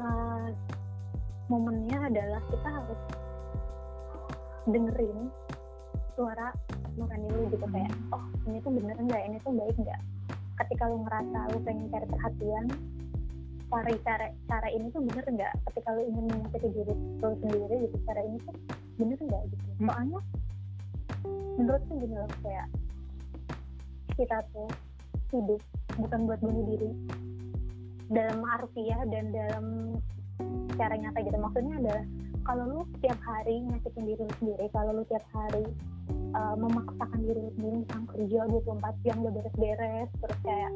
uh, 0.00 0.48
momennya 1.52 1.98
adalah 2.08 2.40
kita 2.48 2.68
harus 2.72 3.00
dengerin 4.64 5.28
suara 6.16 6.48
nurani 6.96 7.28
lu 7.36 7.48
gitu 7.52 7.66
kayak 7.68 7.92
oh 8.12 8.24
ini 8.48 8.58
tuh 8.64 8.72
bener 8.72 8.96
nggak? 8.96 9.22
Ini 9.28 9.36
tuh 9.44 9.52
baik 9.52 9.76
nggak? 9.76 10.00
Ketika 10.64 10.84
lu 10.88 11.04
ngerasa 11.04 11.38
lu 11.52 11.58
pengen 11.64 11.86
cari 11.92 12.06
perhatian 12.08 12.66
cara 13.72 13.88
cara 14.04 14.26
cara 14.48 14.68
ini 14.72 14.86
tuh 14.92 15.00
bener 15.04 15.24
nggak? 15.24 15.52
Ketika 15.68 15.88
lu 15.92 16.02
ingin 16.08 16.24
menyakiti 16.28 16.68
diri 16.72 16.94
lu 16.96 17.34
sendiri 17.44 17.76
gitu 17.88 17.96
cara 18.08 18.20
ini 18.24 18.36
tuh 18.40 18.54
bener 18.96 19.18
nggak 19.20 19.42
gitu? 19.52 19.64
Hmm. 19.80 19.88
soalnya 19.88 20.20
menurutku 21.60 21.92
gini 22.00 22.16
loh 22.16 22.30
kayak 22.40 22.66
kita 24.16 24.36
tuh 24.52 24.68
hidup 25.32 25.60
bukan 25.96 26.20
buat 26.28 26.40
bunuh 26.40 26.64
diri 26.68 26.90
dalam 28.12 28.38
harfiah 28.44 29.02
dan 29.08 29.32
dalam 29.32 29.66
cara 30.76 30.94
nyata 30.96 31.18
gitu. 31.24 31.36
Maksudnya 31.40 31.74
adalah 31.80 32.04
kalau 32.42 32.64
lu 32.66 32.80
tiap 32.98 33.18
hari 33.22 33.62
nyakitin 33.70 34.04
diri 34.06 34.22
lu 34.26 34.34
sendiri 34.42 34.66
kalau 34.74 34.90
lu 34.90 35.02
tiap 35.06 35.22
hari 35.30 35.64
uh, 36.34 36.54
memaksakan 36.58 37.20
diri 37.22 37.38
lu 37.38 37.50
sendiri 37.54 37.76
misalnya 37.86 38.06
kerja 38.10 38.40
24 38.50 39.04
jam 39.06 39.16
gak 39.22 39.34
beres-beres 39.38 40.10
terus 40.18 40.38
kayak 40.42 40.72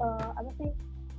uh, 0.00 0.30
apa 0.40 0.50
sih 0.56 0.70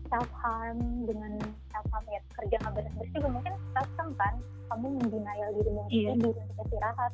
self 0.10 0.30
harm 0.41 0.80
dengan 1.06 1.38
self 1.69 1.88
harm 1.93 2.06
ya 2.10 2.21
kerja 2.41 2.56
nggak 2.62 2.73
beres-beres 2.73 3.12
juga 3.13 3.30
mungkin 3.30 3.54
self 3.78 3.89
harm 3.97 4.10
kan 4.17 4.34
kamu 4.73 4.88
mendenial 4.97 5.49
dirimu 5.62 5.82
yeah. 5.93 6.17
diri 6.17 6.41
untuk 6.41 6.65
istirahat. 6.65 7.13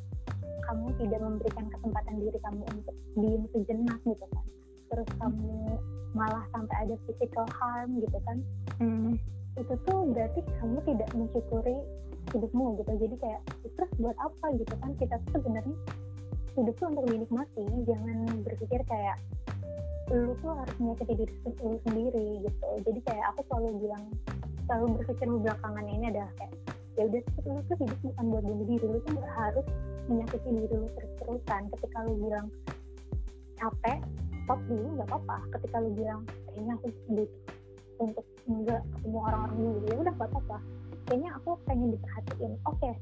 Kamu 0.60 0.86
tidak 1.02 1.20
memberikan 1.20 1.66
kesempatan 1.66 2.14
diri 2.20 2.38
kamu 2.46 2.62
untuk 2.62 2.96
diem 3.18 3.42
sejenak 3.50 3.98
gitu 4.06 4.26
kan 4.30 4.44
terus 4.90 5.08
kamu 5.22 5.78
malah 6.12 6.42
sampai 6.50 6.76
ada 6.86 6.94
physical 7.06 7.46
harm 7.54 8.02
gitu 8.02 8.18
kan? 8.26 8.38
Mm. 8.82 9.14
itu 9.58 9.74
tuh 9.82 10.06
berarti 10.14 10.40
kamu 10.62 10.78
tidak 10.86 11.10
mensyukuri 11.12 11.78
hidupmu 12.32 12.78
gitu. 12.80 12.92
Jadi 13.06 13.16
kayak 13.18 13.40
terus 13.76 13.90
buat 13.98 14.16
apa? 14.16 14.46
gitu 14.56 14.74
kan? 14.78 14.90
Kita 14.96 15.14
tuh 15.26 15.30
sebenarnya 15.42 15.76
hidup 16.54 16.74
tuh 16.78 16.86
untuk 16.94 17.04
dinikmati. 17.10 17.64
Jangan 17.86 18.16
berpikir 18.46 18.80
kayak 18.86 19.16
lu 20.10 20.34
tuh 20.42 20.50
harus 20.50 20.74
menyakiti 20.82 21.14
diri 21.22 21.34
lu 21.62 21.78
sendiri 21.86 22.26
gitu. 22.42 22.68
Jadi 22.82 23.00
kayak 23.06 23.24
aku 23.34 23.40
selalu 23.46 23.68
bilang 23.86 24.04
selalu 24.66 24.86
berpikir 24.98 25.26
belakangan 25.30 25.86
ini 25.86 26.04
adalah 26.10 26.30
kayak 26.38 26.54
ya 26.98 27.02
udah 27.06 27.22
lu 27.46 27.60
tuh 27.70 27.76
hidup 27.78 27.98
bukan 28.02 28.24
buat 28.30 28.44
bunuh 28.46 28.66
diri. 28.66 28.86
Lu 28.86 28.98
tuh 29.06 29.22
harus 29.22 29.66
menyakiti 30.10 30.48
diri 30.50 30.74
lu 30.74 30.88
terus-terusan. 30.98 31.62
Ketika 31.74 31.98
lu 32.06 32.14
bilang 32.18 32.46
capek 33.60 33.98
stop 34.50 34.66
dulu 34.66 34.98
nggak 34.98 35.08
apa-apa. 35.14 35.36
Ketika 35.54 35.76
lu 35.78 35.90
bilang 35.94 36.26
kayaknya 36.50 36.74
aku 36.74 36.86
butuh 37.06 37.30
untuk 38.02 38.26
nggak 38.50 38.82
ketemu 38.82 39.18
orang-orang 39.22 39.56
dulu 39.62 39.78
ya 39.86 39.94
udah 40.02 40.14
nggak 40.18 40.30
apa-apa. 40.34 40.58
Kayaknya 41.06 41.30
aku 41.38 41.50
pengen 41.70 41.88
diperhatiin. 41.94 42.52
Oke 42.66 42.78
okay, 42.82 42.94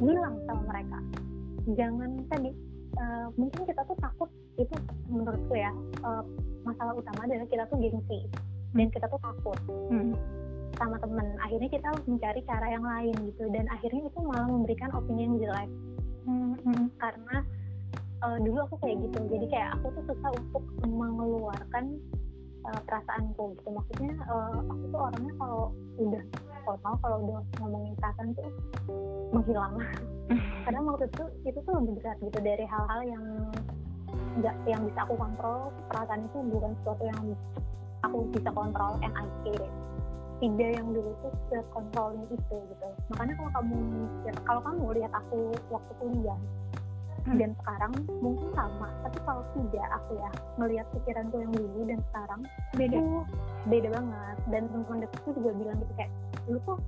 bilang 0.00 0.34
sama 0.48 0.62
mereka 0.72 0.98
jangan 1.76 2.10
tadi 2.32 2.50
uh, 2.96 3.28
mungkin 3.36 3.60
kita 3.68 3.80
tuh 3.84 3.96
takut. 4.00 4.30
Itu 4.56 4.72
menurutku 5.12 5.52
ya 5.52 5.68
uh, 6.00 6.24
masalah 6.64 6.96
utama 6.96 7.28
adalah 7.28 7.44
kita 7.44 7.68
tuh 7.68 7.76
gengsi 7.76 8.24
dan 8.72 8.88
kita 8.88 9.04
tuh 9.12 9.20
takut 9.20 9.60
hmm. 9.92 10.16
sama 10.80 10.96
temen. 10.96 11.28
Akhirnya 11.44 11.68
kita 11.68 11.92
harus 11.92 12.04
mencari 12.08 12.40
cara 12.48 12.72
yang 12.72 12.88
lain 12.88 13.12
gitu 13.28 13.52
dan 13.52 13.68
akhirnya 13.68 14.08
itu 14.08 14.18
malah 14.24 14.48
memberikan 14.48 14.88
opini 14.96 15.28
yang 15.28 15.36
jelek. 15.44 15.68
Hmm, 16.24 16.88
karena 16.96 17.44
uh, 18.24 18.38
dulu 18.40 18.58
aku 18.64 18.76
kayak 18.84 18.96
gitu. 19.04 19.18
Jadi 19.28 19.46
kayak 19.50 19.68
aku 19.80 19.92
tuh 19.92 20.04
susah 20.12 20.30
untuk 20.32 20.64
mengeluarkan 20.86 21.84
uh, 22.68 22.80
perasaanku 22.86 23.56
gitu. 23.58 23.68
Maksudnya 23.72 24.12
uh, 24.28 24.60
aku 24.64 24.84
tuh 24.92 25.00
orangnya 25.00 25.32
kalau 25.40 25.62
udah 25.96 26.22
total 26.66 26.94
kalau 26.98 27.16
udah 27.22 27.40
ngomongin 27.62 27.94
perasaan 27.98 28.28
tuh 28.34 28.48
menghilang. 29.34 29.74
Karena 30.66 30.80
waktu 30.82 31.04
itu 31.10 31.24
itu 31.46 31.58
tuh 31.62 31.72
lebih 31.78 31.92
berat 32.02 32.18
gitu 32.22 32.38
dari 32.42 32.64
hal-hal 32.66 33.00
yang 33.06 33.24
nggak 34.40 34.56
yang 34.68 34.80
bisa 34.86 35.00
aku 35.04 35.14
kontrol. 35.16 35.70
Perasaan 35.92 36.26
itu 36.26 36.38
bukan 36.50 36.72
sesuatu 36.82 37.04
yang 37.06 37.22
aku 38.04 38.18
bisa 38.34 38.50
kontrol 38.52 38.98
and 39.02 39.12
I 39.14 39.26
hate 39.44 39.62
it 39.62 39.74
tidak 40.36 40.70
yang 40.76 40.88
dulu 40.92 41.10
tuh 41.24 41.32
kontrolnya 41.72 42.24
itu 42.28 42.56
gitu. 42.68 42.88
Makanya 43.12 43.34
kalau 43.40 43.50
kamu 43.56 43.76
kalau 44.44 44.60
kamu 44.60 44.84
lihat 45.00 45.12
aku 45.16 45.38
waktu 45.72 45.92
kuliah. 45.96 46.40
Dan 47.34 47.50
sekarang 47.58 47.92
mungkin 48.22 48.48
sama 48.54 48.86
tapi 49.02 49.18
kalau 49.26 49.42
tidak 49.58 49.88
aku 49.98 50.12
ya 50.14 50.30
melihat 50.62 50.86
pikiranku 50.94 51.36
yang 51.42 51.50
dulu 51.50 51.80
dan 51.90 52.00
sekarang 52.10 52.40
beda. 52.78 52.98
Tuh 53.02 53.24
beda 53.66 53.88
banget. 53.90 54.36
Dan 54.46 54.62
teman-teman 54.70 54.98
dekatku 55.02 55.30
juga 55.34 55.50
bilang 55.58 55.76
gitu 55.82 55.92
kayak 55.98 56.12
lu 56.46 56.58
tuh 56.62 56.78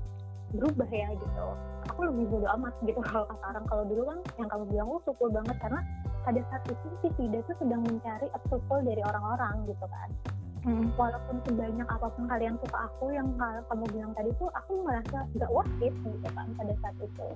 berubah 0.54 0.90
ya 0.94 1.08
gitu. 1.18 1.46
Aku 1.90 2.00
lebih 2.06 2.24
bodo 2.30 2.46
amat 2.54 2.74
gitu 2.86 3.00
kalau 3.10 3.26
sekarang. 3.26 3.64
Kalau 3.66 3.84
dulu 3.90 4.02
kan 4.06 4.18
yang 4.38 4.48
kamu 4.54 4.64
bilang 4.70 4.86
lu 4.94 4.98
syukur 5.02 5.28
banget 5.34 5.56
karena 5.58 5.80
pada 6.22 6.40
saat 6.52 6.62
itu 6.70 6.86
si 7.02 7.08
Vida 7.18 7.38
tuh 7.50 7.56
sedang 7.58 7.82
mencari 7.82 8.26
approval 8.30 8.78
dari 8.86 9.02
orang-orang 9.02 9.66
gitu 9.66 9.86
kan. 9.90 10.10
Hmm. 10.66 10.90
walaupun 10.98 11.38
sebanyak 11.46 11.86
apa 11.86 12.10
pun 12.12 12.26
kalian 12.26 12.58
suka 12.58 12.90
aku 12.90 13.14
yang 13.14 13.30
kamu 13.38 13.84
bilang 13.94 14.10
tadi 14.18 14.34
tuh 14.42 14.50
aku 14.52 14.82
merasa 14.82 15.22
gak 15.38 15.48
worth 15.54 15.70
it 15.78 15.94
gitu 16.02 16.28
kan 16.34 16.50
pada 16.58 16.74
saat 16.82 16.96
itu. 16.98 17.28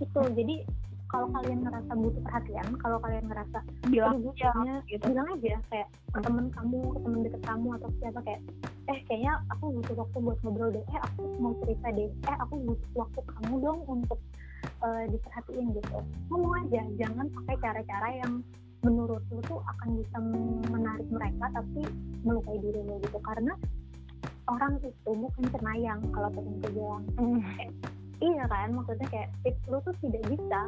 Itu 0.00 0.20
jadi 0.32 0.64
kalau 1.06 1.30
kalian 1.30 1.62
ngerasa 1.62 1.92
butuh 1.94 2.22
perhatian 2.26 2.66
kalau 2.82 2.98
kalian 2.98 3.24
ngerasa 3.30 3.58
bilang 3.86 4.18
aja 4.34 4.50
gitu. 4.90 5.04
bilang 5.06 5.28
aja 5.38 5.56
kayak 5.70 5.88
ke 6.10 6.18
temen 6.18 6.46
kamu 6.50 6.78
ke 6.82 6.98
temen 7.02 7.20
deket 7.22 7.42
kamu 7.46 7.68
atau 7.78 7.88
siapa 8.02 8.20
kayak 8.26 8.40
eh 8.86 8.98
kayaknya 9.06 9.32
aku 9.54 9.64
butuh 9.70 9.94
waktu 10.02 10.16
buat 10.22 10.38
ngobrol 10.42 10.70
deh. 10.74 10.84
Eh 10.90 11.00
aku 11.02 11.22
mau 11.38 11.52
cerita 11.62 11.88
deh. 11.94 12.10
Eh 12.10 12.36
aku 12.42 12.54
butuh 12.58 12.90
waktu 12.94 13.20
kamu 13.22 13.54
dong 13.62 13.80
untuk 13.86 14.20
uh, 14.82 15.04
diperhatiin 15.10 15.66
gitu. 15.78 15.98
Ngomong 16.30 16.54
aja 16.66 16.82
jangan 16.98 17.26
pakai 17.42 17.56
cara-cara 17.62 18.08
yang 18.22 18.32
menurut 18.82 19.22
lu 19.34 19.42
tuh 19.46 19.58
akan 19.66 19.88
bisa 19.98 20.16
menarik 20.70 21.08
mereka 21.10 21.50
tapi 21.54 21.82
melukai 22.22 22.58
diri 22.58 22.82
lo 22.82 22.98
gitu. 23.02 23.18
Karena 23.22 23.54
orang 24.46 24.78
itu 24.82 25.10
bukan 25.10 25.44
cenayang 25.50 26.00
kalau 26.14 26.30
gue 26.30 26.70
bilang 26.70 27.02
mm. 27.18 27.42
Iya 28.20 28.44
kan 28.48 28.72
maksudnya 28.72 29.08
kayak 29.12 29.28
lu 29.68 29.78
tuh 29.84 29.94
tidak 30.02 30.22
bisa 30.30 30.60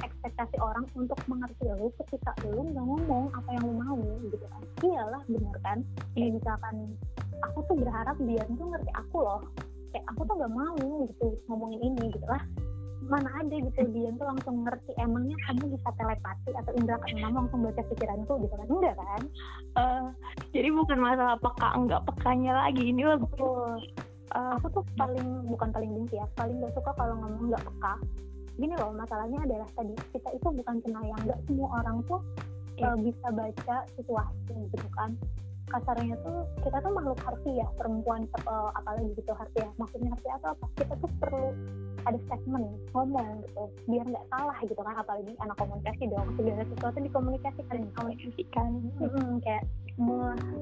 ekspektasi 0.00 0.56
orang 0.60 0.84
untuk 0.96 1.18
mengerti 1.28 1.68
lu 1.68 1.92
ketika 2.04 2.32
lu 2.48 2.64
nggak 2.72 2.84
ngomong 2.84 3.28
apa 3.36 3.48
yang 3.52 3.64
lu 3.68 3.74
mau 3.76 4.00
gitu 4.24 4.46
kan. 4.48 4.62
Iyalah 4.80 5.22
bener 5.28 5.56
kan? 5.60 5.78
Ya 6.16 6.26
misalkan 6.32 6.74
aku 7.44 7.58
tuh 7.68 7.76
berharap 7.80 8.16
dia 8.24 8.42
tuh 8.44 8.66
ngerti 8.68 8.90
aku 8.96 9.16
loh. 9.20 9.40
Kayak 9.90 10.06
aku 10.14 10.20
tuh 10.22 10.34
gak 10.38 10.54
mau 10.54 10.86
gitu 11.10 11.28
ngomongin 11.50 11.80
ini 11.82 12.14
gitu 12.14 12.26
lah. 12.30 12.42
Mana 13.10 13.26
ada 13.42 13.56
gitu 13.58 13.80
dia 13.90 14.08
tuh 14.14 14.26
langsung 14.28 14.56
ngerti 14.62 14.92
emangnya 15.02 15.36
kamu 15.50 15.74
bisa 15.74 15.88
telepati 15.98 16.50
atau 16.54 16.72
indra 16.78 16.96
keenam 17.02 17.32
langsung 17.34 17.60
baca 17.66 17.82
pikiranku 17.90 18.32
gitu 18.46 18.54
kan? 18.54 18.68
Enggak 18.70 18.94
kan? 18.96 19.22
Uh, 19.74 20.06
jadi 20.54 20.68
bukan 20.70 20.98
masalah 21.00 21.36
peka 21.42 21.68
enggak 21.74 22.02
pekanya 22.06 22.52
lagi 22.54 22.82
ini 22.92 23.02
loh 23.02 23.18
uh, 24.34 24.52
aku 24.58 24.66
tuh 24.80 24.84
paling 24.94 25.28
bukan 25.50 25.68
paling 25.70 25.90
benci 25.90 26.16
ya 26.18 26.26
paling 26.38 26.56
gak 26.62 26.74
suka 26.74 26.90
kalau 26.94 27.14
ngomong 27.18 27.50
nggak 27.50 27.64
peka 27.64 27.94
gini 28.60 28.74
loh 28.76 28.92
masalahnya 28.92 29.38
adalah 29.46 29.68
tadi 29.72 29.94
kita 30.12 30.28
itu 30.36 30.48
bukan 30.52 30.76
cenayang 30.84 31.20
nggak 31.24 31.40
semua 31.48 31.68
orang 31.80 31.96
tuh 32.04 32.20
yeah. 32.76 32.92
Uh, 32.92 32.96
bisa 33.00 33.28
baca 33.32 33.76
situasi 33.96 34.54
gitu 34.72 34.88
kan 34.96 35.10
kasarnya 35.70 36.14
tuh 36.26 36.44
kita 36.66 36.76
tuh 36.82 36.92
makhluk 36.92 37.20
harfiah 37.22 37.68
perempuan 37.78 38.26
uh, 38.44 38.70
apalagi 38.74 39.14
gitu 39.14 39.32
harfiah 39.32 39.70
maksudnya 39.78 40.10
harfiah 40.12 40.36
atau 40.42 40.50
apa? 40.58 40.66
Kita 40.76 40.94
tuh 40.98 41.10
perlu 41.22 41.46
ada 42.08 42.18
statement 42.26 42.66
ngomong 42.96 43.44
gitu 43.44 43.62
biar 43.86 44.04
nggak 44.08 44.26
salah 44.28 44.58
gitu 44.66 44.80
kan. 44.82 44.96
Apalagi 44.98 45.32
anak 45.40 45.56
komunikasi 45.56 46.02
dong 46.10 46.28
segala 46.36 46.64
sesuatu 46.66 46.98
dikomunikasikan. 46.98 47.76
Dikomunikasikan 47.86 48.68
hmm, 48.98 49.30
kayak 49.46 49.64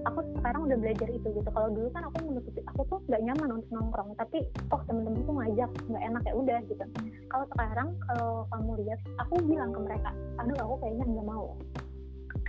aku 0.03 0.19
sekarang 0.41 0.61
udah 0.67 0.77
belajar 0.83 1.09
itu 1.09 1.29
gitu. 1.31 1.49
Kalau 1.51 1.69
dulu 1.71 1.89
kan 1.95 2.03
aku 2.11 2.17
menutupi 2.27 2.61
aku 2.67 2.81
tuh 2.91 2.99
nggak 3.07 3.23
nyaman 3.25 3.51
untuk 3.63 3.71
nongkrong. 3.73 4.11
Tapi 4.19 4.39
oh 4.75 4.81
temen-temen 4.87 5.25
tuh 5.25 5.35
ngajak 5.35 5.71
nggak 5.89 6.05
enak 6.05 6.23
ya 6.27 6.35
udah 6.35 6.59
gitu. 6.67 6.85
Kalau 7.29 7.45
sekarang 7.55 7.89
kalau 8.09 8.49
kamu 8.51 8.73
lihat 8.85 9.01
aku 9.21 9.35
bilang 9.47 9.71
ke 9.71 9.81
mereka 9.81 10.11
aduh 10.39 10.59
aku 10.63 10.75
kayaknya 10.83 11.05
nggak 11.07 11.27
mau 11.27 11.47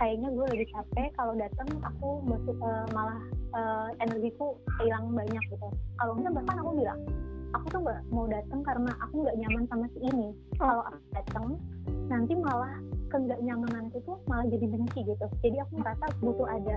kayaknya 0.00 0.32
gue 0.32 0.46
lebih 0.56 0.68
capek 0.72 1.12
kalau 1.12 1.36
datang 1.36 1.68
aku 1.84 2.24
masuk 2.24 2.56
uh, 2.64 2.88
malah 2.96 3.20
uh, 3.52 3.88
energiku 4.00 4.56
hilang 4.80 5.12
banyak 5.12 5.44
gitu. 5.52 5.68
Kalau 6.00 6.16
enggak 6.16 6.40
bahkan 6.40 6.56
aku 6.64 6.72
bilang 6.80 7.00
aku 7.52 7.66
tuh 7.68 7.80
nggak 7.84 8.00
mau 8.08 8.24
datang 8.24 8.60
karena 8.64 8.90
aku 9.04 9.14
nggak 9.20 9.36
nyaman 9.36 9.64
sama 9.68 9.86
si 9.92 9.98
ini. 10.08 10.28
Oh. 10.56 10.64
kalau 10.64 10.82
aku 10.88 10.98
datang 11.12 11.46
nanti 12.08 12.32
malah 12.32 12.74
ke 13.12 13.16
nggak 13.20 13.40
nyamananku 13.44 14.00
tuh 14.08 14.16
malah 14.24 14.48
jadi 14.48 14.66
benci 14.72 15.00
gitu. 15.04 15.26
Jadi 15.44 15.56
aku 15.60 15.72
merasa 15.84 16.04
butuh 16.24 16.48
ada 16.48 16.76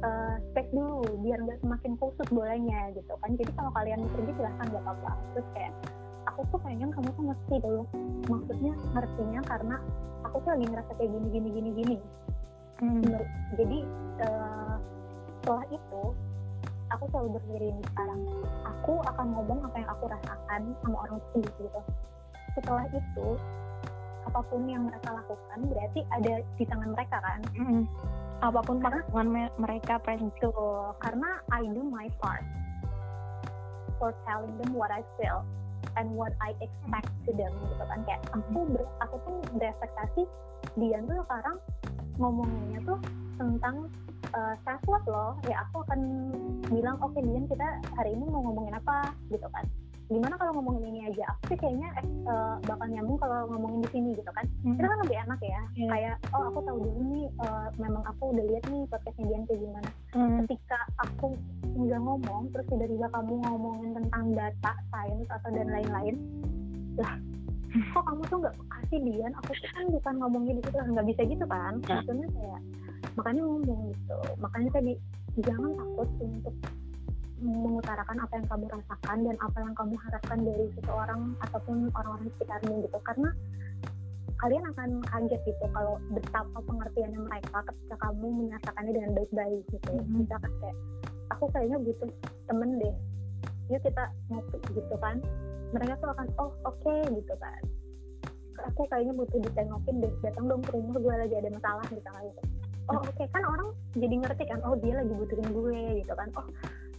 uh, 0.00 0.34
space 0.50 0.72
dulu 0.72 1.04
biar 1.20 1.38
nggak 1.44 1.60
semakin 1.60 1.92
kusut 2.00 2.28
bolanya 2.32 2.88
gitu 2.96 3.12
kan. 3.20 3.30
Jadi 3.36 3.52
kalau 3.52 3.70
kalian 3.76 4.00
pergi 4.16 4.32
silahkan 4.32 4.64
nggak 4.72 4.84
apa-apa. 4.88 5.10
Terus 5.36 5.48
kayak 5.52 5.72
aku 6.32 6.40
tuh 6.52 6.60
pengen 6.64 6.88
kamu 6.92 7.08
tuh 7.12 7.24
ngerti 7.32 7.56
dulu 7.62 7.82
maksudnya 8.26 8.74
ngertinya 8.92 9.40
karena 9.46 9.76
aku 10.26 10.36
tuh 10.42 10.50
lagi 10.52 10.66
ngerasa 10.66 10.92
kayak 10.98 11.10
gini 11.14 11.28
gini 11.30 11.48
gini 11.54 11.70
gini 11.72 11.96
hmm. 12.80 13.02
jadi 13.56 13.78
uh, 14.26 14.76
setelah 15.40 15.64
itu 15.70 16.02
aku 16.90 17.04
selalu 17.10 17.28
berpikir 17.38 17.62
ini 17.70 17.82
sekarang. 17.94 18.20
Aku 18.66 18.92
akan 19.02 19.26
ngomong 19.34 19.58
apa 19.66 19.76
yang 19.78 19.90
aku 19.90 20.04
rasakan 20.10 20.60
sama 20.82 20.96
orang 21.06 21.18
tersebut 21.34 21.52
gitu. 21.58 21.80
Setelah 22.54 22.84
itu 22.90 23.28
apa 24.26 24.40
pun 24.50 24.66
yang 24.66 24.90
mereka 24.90 25.14
lakukan 25.14 25.58
berarti 25.70 26.00
ada 26.10 26.34
di 26.58 26.64
tangan 26.66 26.90
mereka 26.94 27.16
kan? 27.22 27.40
Mm. 27.54 27.84
apa 28.44 28.60
pun 28.60 28.76
tangan 28.84 29.48
mereka 29.56 29.96
itu 30.12 30.52
karena 31.00 31.40
I 31.48 31.64
do 31.72 31.80
my 31.88 32.04
part 32.20 32.44
for 33.96 34.12
telling 34.28 34.52
them 34.60 34.76
what 34.76 34.92
I 34.92 35.00
feel 35.16 35.40
and 35.96 36.12
what 36.12 36.36
I 36.44 36.52
expect 36.60 37.08
to 37.24 37.32
them 37.32 37.48
gitu 37.64 37.80
kan. 37.80 38.04
Kayak 38.04 38.20
aku 38.36 38.60
ber, 38.76 38.84
aku 39.00 39.16
tuh 39.24 39.36
berekspektasi 39.56 40.22
dia 40.76 41.00
tuh 41.08 41.16
sekarang 41.24 41.56
ngomonginnya 42.16 42.80
tuh 42.84 42.98
tentang 43.36 43.88
uh, 44.32 44.54
self 44.64 44.82
love 44.88 45.06
loh. 45.08 45.32
Ya 45.46 45.62
aku 45.68 45.84
akan 45.86 46.00
bilang 46.72 46.96
oke 47.00 47.12
okay, 47.14 47.22
Dian 47.22 47.46
kita 47.46 47.68
hari 47.94 48.16
ini 48.16 48.24
mau 48.28 48.42
ngomongin 48.50 48.74
apa? 48.76 49.12
Gitu 49.28 49.46
kan. 49.52 49.64
Gimana 50.06 50.38
kalau 50.38 50.62
ngomongin 50.62 50.94
ini 50.94 51.00
aja? 51.10 51.34
Aku 51.34 51.50
sih 51.50 51.58
kayaknya 51.58 51.90
eh, 51.98 52.06
uh, 52.30 52.54
bakal 52.62 52.86
nyambung 52.86 53.18
kalau 53.18 53.50
ngomongin 53.50 53.82
di 53.82 53.90
sini 53.90 54.10
gitu 54.14 54.30
kan. 54.30 54.46
Hmm. 54.62 54.78
itu 54.78 54.86
kan 54.86 54.98
lebih 55.02 55.16
enak 55.26 55.40
ya. 55.42 55.62
Hmm. 55.66 55.90
kayak 55.90 56.14
oh 56.30 56.42
aku 56.54 56.58
tahu 56.62 56.78
dulu 56.78 57.00
nih 57.10 57.26
uh, 57.42 57.68
memang 57.82 58.02
aku 58.06 58.22
udah 58.30 58.44
lihat 58.46 58.64
nih 58.70 58.82
podcastnya 58.86 59.24
Dian 59.26 59.42
kayak 59.50 59.60
gimana. 59.66 59.90
Hmm. 60.14 60.38
ketika 60.46 60.78
aku 61.02 61.34
nggak 61.76 62.00
ngomong 62.00 62.48
terus 62.54 62.66
tiba-tiba 62.72 63.06
kamu 63.12 63.34
ngomongin 63.44 63.90
tentang 63.98 64.24
data 64.32 64.72
sains 64.94 65.28
atau 65.28 65.48
dan 65.52 65.68
lain-lain 65.68 66.16
lah 66.96 67.16
kok 67.74 68.04
kamu 68.06 68.22
tuh 68.30 68.38
nggak 68.42 68.56
kasih 68.56 68.98
Dian? 69.02 69.32
Aku 69.42 69.50
tuh 69.52 69.70
kan 69.74 69.84
bukan 69.90 70.14
ngomongin 70.22 70.54
di 70.58 70.62
situ 70.64 70.76
nggak 70.76 71.08
bisa 71.08 71.22
gitu 71.26 71.44
kan? 71.48 71.74
Ya. 71.86 72.00
maksudnya 72.00 72.28
kayak 72.32 72.60
makanya 73.16 73.42
ngomong 73.44 73.80
gitu. 73.92 74.18
Makanya 74.38 74.70
tadi 74.72 74.92
jangan 75.44 75.70
takut 75.76 76.08
untuk 76.22 76.54
mengutarakan 77.36 78.16
apa 78.24 78.32
yang 78.40 78.46
kamu 78.48 78.64
rasakan 78.72 79.18
dan 79.28 79.36
apa 79.44 79.58
yang 79.60 79.74
kamu 79.76 79.94
harapkan 80.00 80.38
dari 80.40 80.66
seseorang 80.72 81.20
ataupun 81.44 81.76
orang-orang 81.92 82.28
sekitarmu 82.36 82.74
gitu. 82.88 82.98
Karena 83.04 83.30
kalian 84.36 84.64
akan 84.68 84.90
kaget 85.08 85.40
gitu 85.48 85.64
kalau 85.72 85.96
betapa 86.12 86.58
pengertiannya 86.60 87.20
mereka 87.24 87.64
ketika 87.72 87.96
kamu 88.04 88.26
menyatakannya 88.44 88.92
dengan 88.92 89.10
baik-baik 89.16 89.64
gitu. 89.72 89.90
Mm-hmm. 89.96 90.16
misalkan 90.24 90.52
kayak 90.60 90.76
aku 91.32 91.44
kayaknya 91.52 91.78
butuh 91.80 92.10
temen 92.44 92.70
deh 92.80 92.94
yuk 93.70 93.80
kita 93.82 94.04
ngopi 94.30 94.58
gitu 94.74 94.96
kan. 94.98 95.16
Mereka 95.74 95.98
tuh 95.98 96.10
akan 96.14 96.26
oh 96.38 96.50
oke 96.64 96.78
okay, 96.80 97.00
gitu 97.10 97.34
kan. 97.38 97.62
Aku 98.72 98.88
kayaknya 98.88 99.12
butuh 99.12 99.38
ditengokin 99.42 100.00
deh 100.00 100.12
datang 100.24 100.48
dong 100.48 100.62
ke 100.64 100.72
rumah 100.72 100.96
gue 100.96 101.14
lagi 101.14 101.34
ada 101.36 101.50
masalah 101.52 101.84
gitu 101.90 102.02
kan. 102.06 102.24
Oh 102.86 103.02
oke 103.02 103.10
okay. 103.12 103.26
kan 103.34 103.42
orang 103.42 103.68
jadi 103.98 104.14
ngerti 104.22 104.44
kan 104.46 104.60
oh 104.62 104.74
dia 104.78 104.94
lagi 104.96 105.12
butuhin 105.12 105.48
gue 105.50 105.80
gitu 106.02 106.12
kan. 106.14 106.28
Oh 106.38 106.46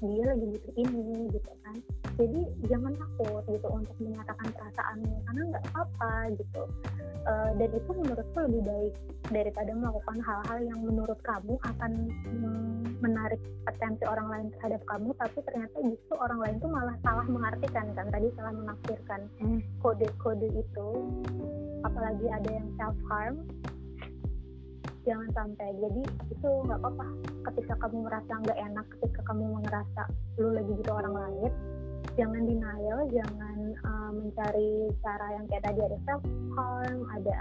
dia 0.02 0.24
lagi 0.30 0.46
butuh 0.46 0.74
ini 0.78 1.30
gitu 1.34 1.52
kan. 1.66 1.76
Jadi 2.18 2.42
jangan 2.70 2.94
takut 2.98 3.44
gitu 3.50 3.68
untuk 3.70 3.96
menyatakan 4.02 4.48
perasaanmu 4.54 5.16
karena 5.26 5.42
nggak 5.54 5.64
apa-apa 5.74 6.14
gitu. 6.38 6.64
Uh, 7.28 7.52
dan 7.60 7.70
itu 7.76 7.92
menurutku 7.92 8.38
lebih 8.48 8.62
baik 8.64 8.94
daripada 9.28 9.72
melakukan 9.76 10.18
hal-hal 10.24 10.60
yang 10.64 10.80
menurut 10.80 11.20
kamu 11.26 11.54
akan 11.60 11.92
menarik 13.04 13.42
atensi 13.70 14.04
orang 14.08 14.28
lain 14.32 14.48
terhadap 14.58 14.82
kamu 14.90 15.14
tapi 15.22 15.38
ternyata 15.46 15.78
justru 15.86 16.16
orang 16.18 16.40
lain 16.42 16.56
tuh 16.58 16.70
malah 16.72 16.96
salah 17.06 17.28
mengartikan 17.30 17.86
kan 17.94 18.08
tadi 18.10 18.28
salah 18.34 18.54
menafsirkan 18.56 19.22
hmm. 19.44 19.60
kode-kode 19.84 20.48
itu. 20.56 20.90
Apalagi 21.86 22.26
ada 22.34 22.50
yang 22.50 22.68
self 22.80 22.98
harm 23.06 23.46
jangan 25.08 25.30
sampai. 25.32 25.72
Jadi 25.80 26.02
itu 26.28 26.50
nggak 26.68 26.80
apa-apa. 26.84 27.08
Ketika 27.48 27.74
kamu 27.80 27.98
merasa 28.04 28.32
nggak 28.44 28.60
enak 28.60 28.86
ketika 29.00 29.22
kamu 29.24 29.44
merasa 29.64 30.02
lu 30.38 30.52
lagi 30.52 30.72
butuh 30.76 30.96
orang 31.00 31.16
lain 31.16 31.52
jangan 32.18 32.50
denial 32.50 33.00
jangan 33.14 33.58
uh, 33.86 34.10
mencari 34.10 34.90
cara 35.06 35.28
yang 35.38 35.46
kayak 35.46 35.64
tadi 35.70 35.80
ada 35.86 35.98
self 36.10 36.24
harm 36.58 37.00
ada 37.14 37.38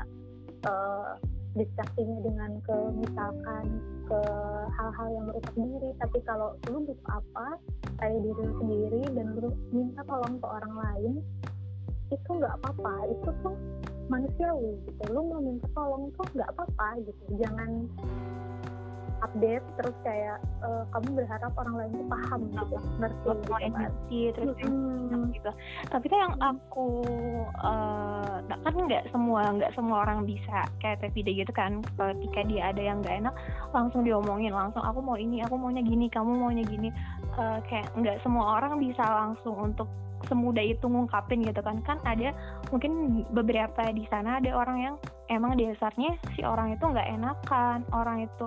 uh, 0.68 1.16
distraksinya 1.56 2.20
dengan 2.20 2.60
ke 2.60 2.76
misalkan 3.00 3.64
ke 4.04 4.20
hal-hal 4.76 5.08
yang 5.08 5.24
merusak 5.24 5.54
diri. 5.56 5.90
Tapi 5.96 6.18
kalau 6.28 6.52
lu 6.68 6.84
butuh 6.84 7.10
apa 7.16 7.48
kayak 7.96 8.20
diri 8.20 8.44
sendiri 8.60 9.02
dan 9.16 9.26
lu 9.40 9.48
minta 9.72 10.04
tolong 10.04 10.36
ke 10.36 10.46
orang 10.46 10.74
lain 10.76 11.12
itu 12.10 12.30
nggak 12.30 12.54
apa-apa 12.62 12.92
itu 13.10 13.28
tuh 13.42 13.56
manusiawi 14.06 14.78
gitu. 14.86 15.02
Lu 15.10 15.20
mau 15.26 15.40
minta 15.42 15.66
tolong 15.74 16.10
tuh 16.14 16.26
nggak 16.34 16.50
apa-apa 16.54 17.02
gitu. 17.02 17.22
Jangan 17.42 17.70
update 19.24 19.64
terus 19.80 19.96
kayak 20.04 20.36
uh, 20.60 20.84
kamu 20.92 21.24
berharap 21.24 21.52
orang 21.56 21.74
lain 21.80 21.92
tuh 21.96 22.08
paham 22.08 22.40
gitu 22.52 22.76
ngerti 23.00 24.18
gitu 24.28 24.40
kan. 24.40 24.54
terus 24.54 24.56
hmm. 24.60 25.32
gitu 25.32 25.50
tapi 25.88 26.06
kan 26.12 26.18
yang 26.28 26.36
aku 26.40 26.88
uh, 27.60 28.36
kan 28.66 28.74
nggak 28.74 29.04
semua 29.14 29.54
nggak 29.54 29.72
semua 29.78 30.02
orang 30.02 30.26
bisa 30.26 30.66
kayak 30.82 31.00
Tevide 31.00 31.32
gitu 31.32 31.52
kan. 31.54 31.80
Ketika 31.96 32.42
dia 32.50 32.74
ada 32.74 32.82
yang 32.82 32.98
nggak 33.00 33.24
enak 33.24 33.34
langsung 33.70 34.02
diomongin 34.02 34.52
langsung 34.52 34.82
aku 34.82 34.98
mau 34.98 35.14
ini 35.14 35.40
aku 35.46 35.54
maunya 35.54 35.80
gini 35.86 36.10
kamu 36.10 36.34
maunya 36.34 36.64
gini. 36.66 36.90
Uh, 37.38 37.62
kayak 37.70 37.86
nggak 37.94 38.18
semua 38.26 38.58
orang 38.58 38.82
bisa 38.82 39.02
langsung 39.02 39.54
untuk 39.56 39.88
semudah 40.26 40.64
itu 40.64 40.82
ngungkapin 40.82 41.46
gitu 41.46 41.62
kan. 41.62 41.78
Kan 41.86 42.02
ada 42.02 42.34
mungkin 42.74 43.22
beberapa 43.30 43.86
di 43.94 44.02
sana 44.10 44.42
ada 44.42 44.50
orang 44.52 44.78
yang 44.82 44.94
emang 45.30 45.54
dasarnya 45.54 46.18
si 46.34 46.42
orang 46.42 46.74
itu 46.74 46.84
nggak 46.84 47.08
enakan 47.16 47.86
orang 47.94 48.26
itu 48.26 48.46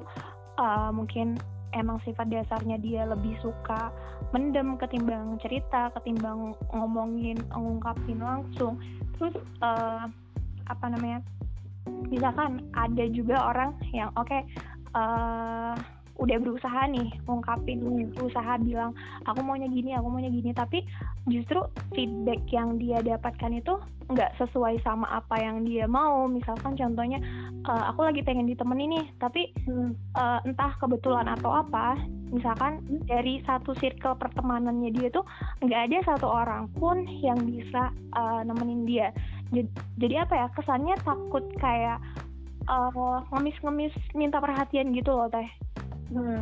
uh, 0.60 0.91
mungkin 0.91 1.39
emang 1.72 2.02
sifat 2.04 2.28
dasarnya 2.28 2.78
dia 2.82 3.08
lebih 3.08 3.38
suka 3.39 3.93
mendem 4.36 4.78
ketimbang 4.78 5.39
cerita 5.41 5.89
ketimbang 5.98 6.54
ngomongin 6.76 7.39
ngungkapin 7.56 8.19
langsung. 8.19 8.78
Terus 9.17 9.34
uh, 9.63 10.06
apa 10.69 10.86
namanya 10.91 11.26
misalkan 12.12 12.69
ada 12.78 13.06
juga 13.10 13.50
orang 13.50 13.74
yang 13.95 14.13
oke 14.13 14.28
okay, 14.28 14.45
uh, 14.93 15.74
udah 16.19 16.38
berusaha 16.38 16.82
nih 16.91 17.10
ngungkapin 17.25 17.79
hmm. 17.79 18.12
berusaha 18.19 18.60
bilang 18.62 18.91
aku 19.23 19.39
maunya 19.39 19.71
gini 19.71 19.95
aku 19.95 20.08
maunya 20.12 20.27
gini 20.27 20.51
tapi 20.51 20.84
justru 21.32 21.63
feedback 21.95 22.43
yang 22.51 22.75
dia 22.75 22.99
dapatkan 22.99 23.55
itu 23.55 23.79
nggak 24.10 24.36
sesuai 24.41 24.82
sama 24.84 25.05
apa 25.08 25.38
yang 25.39 25.63
dia 25.63 25.88
mau 25.88 26.27
misalkan 26.27 26.75
contohnya 26.75 27.21
uh, 27.69 27.93
aku 27.93 28.03
lagi 28.03 28.25
pengen 28.25 28.49
ditemenin 28.49 28.99
nih 28.99 29.05
tapi 29.21 29.53
hmm. 29.63 29.95
uh, 30.17 30.43
entah 30.43 30.75
kebetulan 30.82 31.29
atau 31.29 31.55
apa 31.55 31.95
misalkan 32.34 32.84
hmm. 32.84 33.05
dari 33.08 33.39
satu 33.47 33.71
circle 33.77 34.17
pertemanannya 34.19 34.91
dia 34.91 35.08
tuh 35.13 35.23
nggak 35.63 35.82
ada 35.88 35.97
satu 36.15 36.27
orang 36.27 36.67
pun 36.75 37.05
yang 37.23 37.39
bisa 37.47 37.93
uh, 38.17 38.41
nemenin 38.43 38.84
dia 38.84 39.08
jadi, 39.49 39.69
jadi 39.97 40.15
apa 40.27 40.34
ya 40.36 40.47
kesannya 40.53 40.95
takut 41.01 41.45
kayak 41.58 41.97
uh, 42.69 43.21
ngemis-ngemis 43.34 43.93
minta 44.13 44.38
perhatian 44.38 44.93
gitu 44.93 45.13
loh 45.13 45.29
teh 45.29 45.49
hmm. 46.13 46.41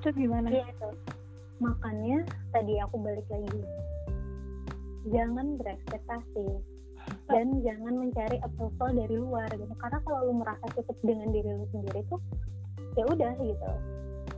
itu 0.00 0.08
gimana? 0.16 0.48
Iya 0.48 0.64
itu. 0.70 0.88
Makanya 1.60 2.18
tadi 2.52 2.74
aku 2.80 2.96
balik 3.00 3.26
lagi. 3.28 3.60
Jangan 5.12 5.60
berekspektasi. 5.60 6.48
Dan 7.30 7.64
jangan 7.64 7.94
mencari 7.96 8.36
approval 8.42 8.90
dari 8.92 9.16
luar 9.16 9.48
gitu. 9.54 9.72
Karena 9.80 9.98
kalau 10.04 10.20
lu 10.30 10.34
merasa 10.36 10.64
cukup 10.76 10.96
dengan 11.00 11.32
diri 11.32 11.50
lu 11.52 11.66
sendiri 11.72 12.04
tuh 12.10 12.20
ya 12.98 13.04
udah 13.06 13.32
gitu. 13.40 13.72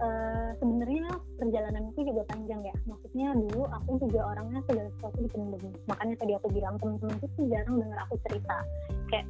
Uh, 0.03 0.51
sebenarnya 0.59 1.07
perjalanan 1.39 1.95
itu 1.95 2.01
juga 2.11 2.23
panjang 2.27 2.61
ya. 2.67 2.75
Maksudnya 2.91 3.29
dulu 3.39 3.71
aku 3.71 4.03
juga 4.03 4.21
orangnya 4.35 4.61
segala 4.67 4.89
sesuatu 4.99 5.19
dipendem. 5.23 5.63
Makanya 5.87 6.15
tadi 6.19 6.33
aku 6.35 6.49
bilang 6.51 6.75
temen-temen 6.83 7.17
itu 7.23 7.41
jarang 7.51 7.77
dengar 7.79 7.99
aku 8.09 8.15
cerita. 8.27 8.57
Kayak 9.11 9.27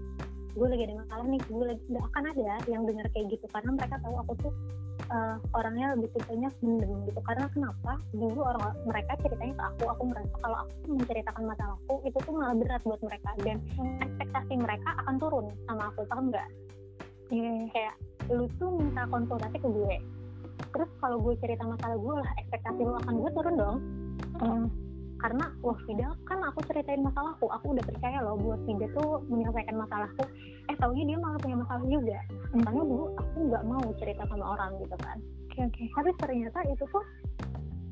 gue 0.53 0.67
lagi 0.69 0.83
ada 0.85 0.95
masalah 1.01 1.25
nih 1.29 1.41
gue 1.49 1.65
lagi 1.65 1.83
nggak 1.89 2.07
akan 2.13 2.25
ada 2.29 2.51
yang 2.69 2.83
dengar 2.85 3.07
kayak 3.13 3.27
gitu. 3.33 3.47
Karena 3.49 3.71
mereka 3.73 3.95
tahu 4.05 4.15
aku 4.21 4.33
tuh 4.45 4.53
uh, 5.09 5.37
orangnya 5.57 5.87
lebih 5.97 6.09
tipenya 6.15 6.49
mendem 6.61 6.93
gitu. 7.09 7.21
Karena 7.25 7.47
kenapa? 7.51 7.93
Dulu 8.13 8.41
orang 8.45 8.73
mereka 8.85 9.13
ceritanya 9.25 9.55
ke 9.57 9.65
aku 9.75 9.85
aku 9.91 10.03
merasa 10.09 10.35
kalau 10.41 10.57
aku 10.65 10.75
menceritakan 10.93 11.45
masalahku 11.49 11.95
itu 12.05 12.19
tuh 12.21 12.33
malah 12.37 12.55
berat 12.57 12.83
buat 12.85 13.01
mereka. 13.01 13.31
Dan 13.41 13.57
ekspektasi 14.05 14.53
mereka 14.61 14.89
akan 15.05 15.15
turun 15.17 15.47
sama 15.65 15.83
aku 15.93 16.05
paham 16.07 16.29
nggak? 16.31 16.49
Yeah. 17.33 17.65
kayak 17.73 17.97
lu 18.29 18.45
tuh 18.61 18.71
minta 18.77 19.09
konsultasi 19.09 19.57
ke 19.57 19.69
gue. 19.69 19.97
Terus 20.73 20.91
kalau 21.01 21.17
gue 21.21 21.35
cerita 21.41 21.65
masalah 21.65 21.97
gue 21.97 22.15
lah 22.21 22.31
ekspektasi 22.45 22.81
lu 22.85 22.95
akan 23.01 23.15
gue 23.19 23.31
turun 23.33 23.55
dong. 23.57 23.79
Mm 24.43 24.92
karena 25.23 25.47
wah 25.63 25.79
Fida 25.87 26.11
kan 26.27 26.43
aku 26.43 26.59
ceritain 26.67 26.99
masalahku. 26.99 27.47
Aku 27.47 27.79
udah 27.79 27.85
percaya 27.87 28.19
loh 28.27 28.35
buat 28.35 28.59
Fida 28.67 28.91
tuh 28.91 29.23
menyelesaikan 29.31 29.79
masalahku. 29.79 30.27
Eh 30.67 30.77
taunya 30.83 31.15
dia 31.15 31.19
malah 31.23 31.39
punya 31.39 31.57
masalah 31.63 31.85
juga. 31.87 32.19
Makanya 32.51 32.83
dulu 32.83 33.07
aku 33.15 33.37
nggak 33.47 33.65
mau 33.71 33.87
cerita 34.03 34.23
sama 34.27 34.45
orang 34.59 34.71
gitu 34.83 34.97
kan. 34.99 35.17
Okay, 35.53 35.63
okay. 35.69 35.87
tapi 35.95 36.11
ternyata 36.17 36.59
itu 36.67 36.85
tuh 36.89 37.05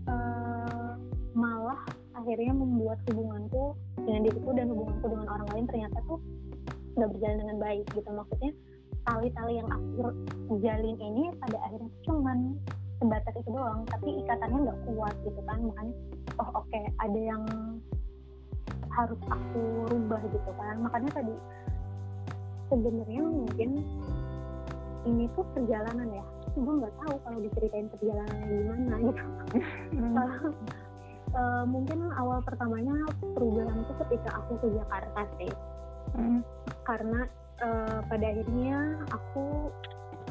uh, 0.09 0.97
malah 1.37 1.81
akhirnya 2.17 2.57
membuat 2.57 2.99
hubunganku 3.13 3.77
dengan 4.01 4.21
diriku 4.27 4.51
dan 4.57 4.67
hubunganku 4.73 5.07
dengan 5.13 5.29
orang 5.29 5.49
lain 5.55 5.65
ternyata 5.69 5.99
tuh 6.09 6.19
nggak 6.99 7.11
berjalan 7.15 7.39
dengan 7.47 7.57
baik 7.63 7.85
gitu. 7.95 8.09
Maksudnya 8.11 8.53
tali-tali 9.07 9.55
yang 9.61 9.69
aku 9.71 10.13
jalin 10.59 10.97
ini 10.99 11.31
pada 11.39 11.57
akhirnya 11.63 11.91
cuman 12.05 12.59
sebatas 13.01 13.33
itu 13.33 13.49
doang 13.49 13.81
tapi 13.89 14.09
ikatannya 14.21 14.59
nggak 14.69 14.81
kuat 14.93 15.15
gitu 15.25 15.41
kan 15.49 15.59
makanya 15.65 15.95
oh 16.37 16.49
oke 16.53 16.69
okay, 16.69 16.85
ada 17.01 17.21
yang 17.21 17.43
harus 18.93 19.21
aku 19.33 19.63
rubah 19.89 20.21
gitu 20.29 20.51
kan 20.61 20.77
makanya 20.85 21.11
tadi 21.17 21.35
sebenarnya 22.69 23.23
mungkin 23.25 23.71
ini 25.09 25.25
tuh 25.33 25.45
perjalanan 25.57 26.09
ya 26.13 26.25
gue 26.53 26.73
nggak 26.83 26.95
tahu 27.01 27.15
kalau 27.25 27.39
diceritain 27.41 27.89
perjalanannya 27.89 28.47
gimana 28.53 28.95
gitu 29.01 29.25
hmm. 29.97 30.15
uh, 31.41 31.65
mungkin 31.65 31.99
awal 32.21 32.45
pertamanya 32.45 32.95
perubahan 33.23 33.81
itu 33.81 33.93
ketika 34.07 34.45
aku 34.45 34.61
ke 34.61 34.69
Jakarta 34.77 35.21
sih 35.41 35.53
hmm. 36.19 36.41
karena 36.85 37.21
uh, 37.65 38.01
pada 38.11 38.27
akhirnya 38.29 38.99
aku 39.15 39.73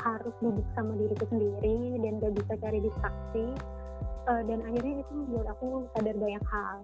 harus 0.04 0.36
duduk 0.40 0.66
sama 0.76 0.96
diriku 0.96 1.26
sendiri 1.30 2.00
dan 2.04 2.12
gak 2.24 2.34
bisa 2.36 2.54
cari 2.60 2.80
distraksi. 2.84 3.46
Uh, 4.30 4.46
dan 4.46 4.62
akhirnya 4.62 5.02
itu 5.02 5.12
membuat 5.16 5.48
aku 5.58 5.90
sadar 5.98 6.16
banyak 6.18 6.46
hal. 6.46 6.78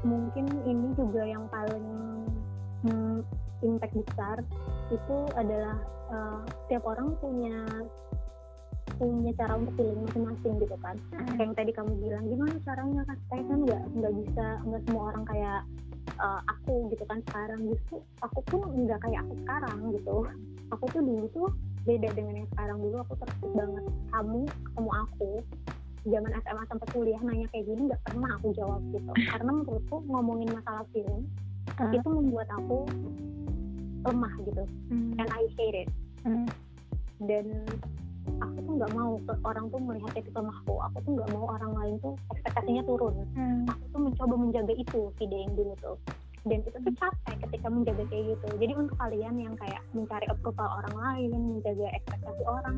Mungkin 0.00 0.46
ini 0.64 0.88
juga 0.96 1.22
yang 1.28 1.44
paling 1.52 1.86
hmm, 2.88 3.20
impact 3.60 3.94
besar 3.94 4.40
itu 4.88 5.16
adalah 5.36 5.76
uh, 6.08 6.40
setiap 6.64 6.88
orang 6.88 7.12
punya 7.20 7.60
punya 9.00 9.32
cara 9.32 9.56
untuk 9.56 9.72
feeling 9.80 10.04
masing-masing 10.04 10.54
gitu 10.60 10.76
kan. 10.84 10.96
Hmm. 11.12 11.24
kayak 11.24 11.40
yang 11.40 11.52
tadi 11.56 11.70
kamu 11.72 11.92
bilang 12.04 12.24
gimana 12.28 12.56
caranya 12.64 13.02
kan? 13.08 13.16
Saya 13.32 13.42
kan 13.48 13.58
nggak 13.64 13.82
nggak 13.96 14.12
bisa 14.24 14.46
nggak 14.64 14.82
semua 14.84 15.02
orang 15.12 15.24
kayak 15.24 15.60
uh, 16.20 16.40
aku 16.44 16.74
gitu 16.92 17.04
kan 17.08 17.18
sekarang. 17.28 17.60
Justru 17.68 17.96
aku 18.20 18.40
pun 18.48 18.60
nggak 18.84 19.00
kayak 19.00 19.20
aku 19.24 19.34
sekarang 19.44 19.78
gitu. 19.96 20.16
Aku 20.70 20.84
tuh 20.92 21.02
dulu 21.02 21.26
tuh 21.32 21.48
beda 21.88 22.08
dengan 22.12 22.34
yang 22.44 22.48
sekarang 22.52 22.78
dulu 22.82 22.96
aku 23.00 23.14
terus 23.20 23.36
banget 23.56 23.84
kamu 24.12 24.40
ketemu 24.48 24.90
aku 25.08 25.30
zaman 26.08 26.32
SMA 26.32 26.64
sampai 26.64 26.86
kuliah 26.96 27.20
nanya 27.20 27.46
kayak 27.52 27.64
gini 27.68 27.80
nggak 27.92 28.02
pernah 28.08 28.30
aku 28.40 28.48
jawab 28.56 28.80
gitu 28.92 29.12
karena 29.32 29.50
menurutku 29.52 29.96
ngomongin 30.08 30.48
masalah 30.52 30.84
film 30.92 31.28
uh. 31.76 31.92
itu 31.92 32.08
membuat 32.08 32.48
aku 32.56 32.88
lemah 34.08 34.34
gitu 34.48 34.64
mm. 34.88 35.20
and 35.20 35.28
I 35.28 35.44
hate 35.60 35.76
it 35.84 35.88
mm. 36.24 36.48
dan 37.28 37.44
aku 38.40 38.56
tuh 38.64 38.72
nggak 38.80 38.92
mau 38.96 39.20
orang 39.44 39.64
tuh 39.68 39.80
melihat 39.80 40.10
titik 40.16 40.32
lemahku 40.32 40.74
aku 40.80 40.96
tuh 41.04 41.10
nggak 41.20 41.30
mau 41.36 41.44
orang 41.52 41.72
lain 41.76 41.94
tuh 42.00 42.14
ekspektasinya 42.32 42.82
turun 42.88 43.14
mm. 43.36 43.68
aku 43.68 43.84
tuh 43.92 44.00
mencoba 44.00 44.34
menjaga 44.40 44.72
itu 44.72 45.00
video 45.20 45.38
yang 45.44 45.52
dulu 45.52 45.72
tuh 45.84 45.96
dan 46.48 46.64
itu 46.64 46.72
tuh 46.72 46.94
capek 46.96 47.36
ketika 47.48 47.66
menjaga 47.68 48.04
kayak 48.08 48.24
gitu. 48.32 48.46
Jadi 48.56 48.72
untuk 48.72 48.96
kalian 48.96 49.36
yang 49.36 49.54
kayak 49.60 49.82
mencari 49.92 50.26
approval 50.32 50.68
orang 50.80 50.94
lain 50.96 51.30
menjaga 51.36 51.86
ekspektasi 52.00 52.42
orang 52.48 52.76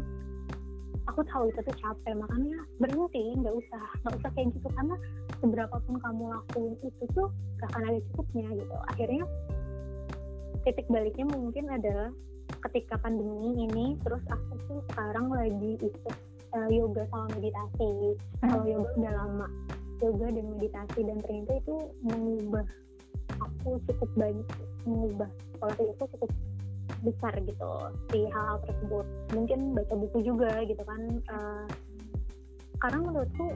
aku 1.07 1.21
tahu 1.31 1.51
itu 1.51 1.61
tuh 1.63 1.77
capek. 1.79 2.15
Makanya 2.19 2.59
berhenti 2.83 3.25
nggak 3.39 3.55
usah 3.55 3.85
nggak 4.03 4.15
usah 4.19 4.31
kayak 4.35 4.49
gitu. 4.51 4.69
Karena 4.75 4.97
seberapa 5.39 5.77
pun 5.87 5.95
kamu 6.03 6.25
lakuin 6.35 6.75
itu 6.83 7.05
tuh 7.15 7.29
gak 7.63 7.69
akan 7.75 7.83
ada 7.87 7.99
cukupnya 8.11 8.49
gitu. 8.59 8.77
Akhirnya 8.91 9.23
titik 10.67 10.87
baliknya 10.91 11.27
mungkin 11.31 11.65
adalah 11.71 12.11
ketika 12.71 12.95
pandemi 12.99 13.67
ini 13.67 13.99
terus 14.03 14.23
aku 14.31 14.55
tuh 14.71 14.81
sekarang 14.91 15.31
lagi 15.31 15.79
ikut 15.79 16.17
uh, 16.55 16.71
yoga 16.71 17.07
sama 17.15 17.31
meditasi. 17.39 18.19
Kalau 18.43 18.67
yoga 18.67 18.91
udah 18.99 19.15
lama 19.15 19.49
yoga 20.03 20.35
dan 20.35 20.47
meditasi 20.59 21.01
dan 21.07 21.19
ternyata 21.23 21.53
itu 21.63 21.77
mengubah 22.03 22.67
aku 23.47 23.79
cukup 23.91 24.11
banyak 24.15 24.49
mengubah 24.87 25.31
pola 25.59 25.73
pikirku 25.79 26.05
cukup 26.19 26.31
besar 27.03 27.35
gitu 27.43 27.71
di 28.15 28.21
hal-hal 28.31 28.59
tersebut. 28.67 29.07
Mungkin 29.35 29.61
baca 29.75 29.95
buku 29.99 30.19
juga 30.23 30.51
gitu 30.67 30.83
kan 30.87 31.01
uh, 31.31 31.67
karena 32.83 32.99
menurutku 32.99 33.47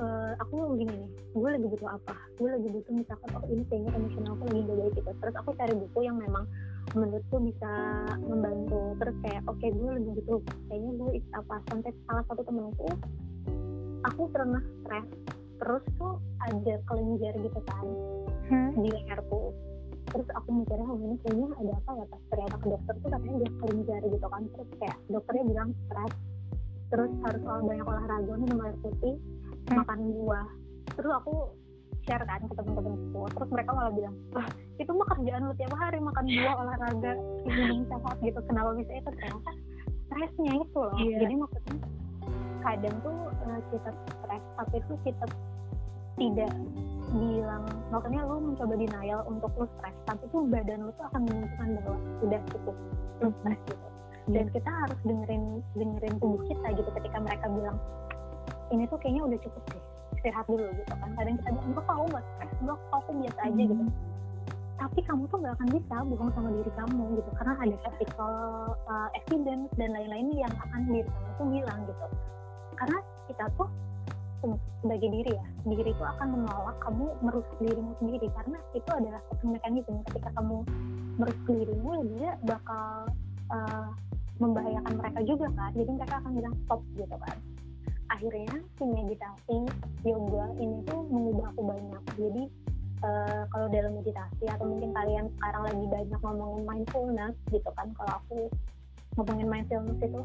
uh, 0.00 0.32
aku 0.40 0.76
gini 0.80 0.92
nih 0.92 1.10
gue 1.36 1.48
lagi 1.48 1.66
butuh 1.68 1.90
apa? 1.96 2.16
Gue 2.36 2.48
lagi 2.52 2.68
butuh 2.68 2.92
misalkan 2.92 3.28
oh 3.36 3.44
ini 3.48 3.62
kayaknya 3.68 3.90
emosional 3.96 4.32
aku 4.36 4.44
lagi 4.48 4.60
gak 4.64 4.88
gitu. 4.96 5.10
Terus 5.20 5.34
aku 5.36 5.50
cari 5.56 5.74
buku 5.76 5.98
yang 6.04 6.16
memang 6.20 6.44
menurutku 6.96 7.36
bisa 7.40 7.72
membantu. 8.24 8.82
Terus 9.00 9.16
kayak 9.24 9.42
oke 9.48 9.56
okay, 9.60 9.70
gue 9.72 9.90
lagi 9.96 10.10
butuh 10.20 10.40
kayaknya 10.68 10.92
gue 10.96 11.10
apa 11.36 11.54
sampai 11.68 11.90
salah 12.08 12.24
satu 12.28 12.42
temenku 12.44 12.88
aku 14.04 14.22
pernah 14.32 14.62
stres 14.82 15.08
terus 15.60 15.84
tuh 16.00 16.16
ada 16.40 16.74
kelenjar 16.88 17.34
gitu 17.36 17.60
kan 17.68 17.84
hmm? 18.48 18.70
di 18.80 18.88
leherku 18.88 19.52
terus 20.10 20.28
aku 20.34 20.48
mikirnya 20.50 20.86
oh 20.90 20.98
ini 20.98 21.16
kayaknya 21.22 21.48
ada 21.54 21.72
apa 21.78 21.90
ya 21.94 22.04
pas 22.10 22.22
ternyata 22.34 22.56
ke 22.58 22.66
dokter 22.66 22.94
tuh 22.98 23.08
katanya 23.14 23.36
dia 23.38 23.50
kelenjar 23.62 24.00
gitu 24.10 24.26
kan. 24.26 24.42
Terus 24.50 24.70
kayak 24.82 24.96
dokternya 25.06 25.44
bilang 25.46 25.68
stres 25.86 26.14
terus 26.90 27.12
harus 27.22 27.42
banyak 27.46 27.86
olahraga 27.86 28.32
minum 28.34 28.58
air 28.66 28.76
putih 28.82 29.14
hmm. 29.14 29.74
makan 29.78 29.98
buah. 30.10 30.48
Terus 30.98 31.12
aku 31.22 31.34
share 32.02 32.24
kan 32.26 32.42
ke 32.42 32.54
temen-temenku. 32.58 33.22
Terus 33.38 33.48
mereka 33.54 33.70
malah 33.70 33.92
bilang 33.94 34.14
wah 34.34 34.48
itu 34.82 34.90
mah 34.90 35.06
kerjaan 35.14 35.42
lu 35.46 35.54
tiap 35.54 35.74
hari 35.78 35.98
makan 36.02 36.24
buah 36.26 36.54
olahraga 36.58 37.12
minum 37.46 37.80
sehat 37.86 38.16
gitu. 38.18 38.40
Kenapa 38.50 38.70
bisa 38.74 38.92
itu? 38.98 39.10
Ternyata 39.14 39.50
stresnya 40.10 40.52
itu 40.58 40.78
loh. 40.78 40.94
Yeah. 40.98 41.18
jadi 41.22 41.34
maksudnya 41.38 41.78
kadang 42.62 42.96
tuh 43.02 43.18
uh, 43.48 43.60
kita 43.72 43.90
stres 43.90 44.44
tapi 44.56 44.76
itu 44.78 44.94
kita 45.04 45.24
tidak 46.20 46.52
bilang 47.10 47.64
makanya 47.88 48.20
lu 48.28 48.38
mencoba 48.52 48.74
denial 48.76 49.20
untuk 49.26 49.50
lu 49.56 49.66
stres 49.78 49.96
tapi 50.04 50.24
tuh 50.30 50.44
badan 50.46 50.86
lu 50.86 50.92
tuh 50.94 51.04
akan 51.10 51.20
menunjukkan 51.26 51.68
bahwa 51.82 51.98
sudah 52.22 52.40
cukup 52.52 52.76
lu 53.24 53.28
stres 53.42 53.60
gitu 53.66 53.86
dan 54.30 54.46
iya. 54.46 54.52
kita 54.54 54.70
harus 54.70 54.98
dengerin 55.02 55.44
dengerin 55.74 56.14
tubuh 56.22 56.40
kita 56.46 56.66
gitu 56.76 56.90
ketika 57.02 57.18
mereka 57.18 57.46
bilang 57.50 57.76
ini 58.70 58.84
tuh 58.86 58.98
kayaknya 59.02 59.22
udah 59.26 59.38
cukup 59.42 59.62
deh 59.74 59.84
istirahat 60.20 60.46
dulu 60.46 60.66
gitu 60.76 60.92
kan 60.94 61.10
kadang 61.18 61.34
kita 61.40 61.48
bilang 61.50 61.68
enggak 61.72 61.84
kau 61.88 62.04
nggak 62.06 62.24
stres 62.36 62.52
enggak 62.62 62.78
aku 62.92 63.10
biasa 63.16 63.40
aja 63.40 63.62
gitu 63.64 63.84
hmm. 63.84 63.92
tapi 64.78 64.98
kamu 65.02 65.22
tuh 65.26 65.38
nggak 65.40 65.54
akan 65.58 65.68
bisa 65.74 65.96
bohong 66.06 66.30
sama 66.36 66.48
diri 66.54 66.72
kamu 66.78 67.04
gitu 67.18 67.30
karena 67.40 67.52
ada 67.58 67.76
physical 67.82 68.34
uh, 68.86 69.08
evidence 69.18 69.70
dan 69.74 69.88
lain-lain 69.96 70.28
yang 70.36 70.54
akan 70.68 70.80
diri 70.86 71.08
kamu 71.08 71.28
tuh 71.34 71.46
bilang 71.50 71.80
gitu 71.88 72.06
karena 72.80 72.98
kita 73.28 73.44
tuh 73.60 73.68
sebagai 74.80 75.12
diri 75.12 75.32
ya 75.36 75.46
diri 75.68 75.92
itu 75.92 76.00
akan 76.00 76.28
menolak 76.32 76.76
kamu 76.80 77.06
merusak 77.20 77.56
dirimu 77.60 77.92
sendiri. 78.00 78.26
Karena 78.32 78.58
itu 78.72 78.90
adalah 78.90 79.20
mekanisme 79.44 80.00
ketika 80.08 80.30
kamu 80.40 80.64
merusak 81.20 81.44
dirimu 81.44 81.92
dia 82.16 82.30
bakal 82.48 83.04
uh, 83.52 83.92
membahayakan 84.40 84.92
mereka 84.96 85.20
juga 85.28 85.46
kan. 85.52 85.70
Jadi 85.76 85.90
mereka 85.92 86.14
akan 86.24 86.32
bilang 86.32 86.54
stop 86.64 86.80
gitu 86.96 87.16
kan. 87.20 87.36
Akhirnya 88.10 88.56
si 88.80 88.84
meditasi 88.88 89.58
yoga 90.02 90.44
ini 90.56 90.82
tuh 90.88 91.04
mengubah 91.12 91.52
aku 91.52 91.62
banyak. 91.62 92.02
Jadi 92.16 92.42
uh, 93.04 93.44
kalau 93.52 93.66
dalam 93.68 93.92
meditasi 94.00 94.44
atau 94.48 94.64
mungkin 94.64 94.90
kalian 94.96 95.28
sekarang 95.36 95.62
lagi 95.68 95.84
banyak 95.84 96.20
ngomongin 96.24 96.62
mindfulness 96.64 97.36
gitu 97.52 97.70
kan 97.76 97.88
kalau 97.96 98.12
aku 98.24 98.38
ngomongin 99.20 99.48
mindfulness 99.48 100.00
itu 100.00 100.22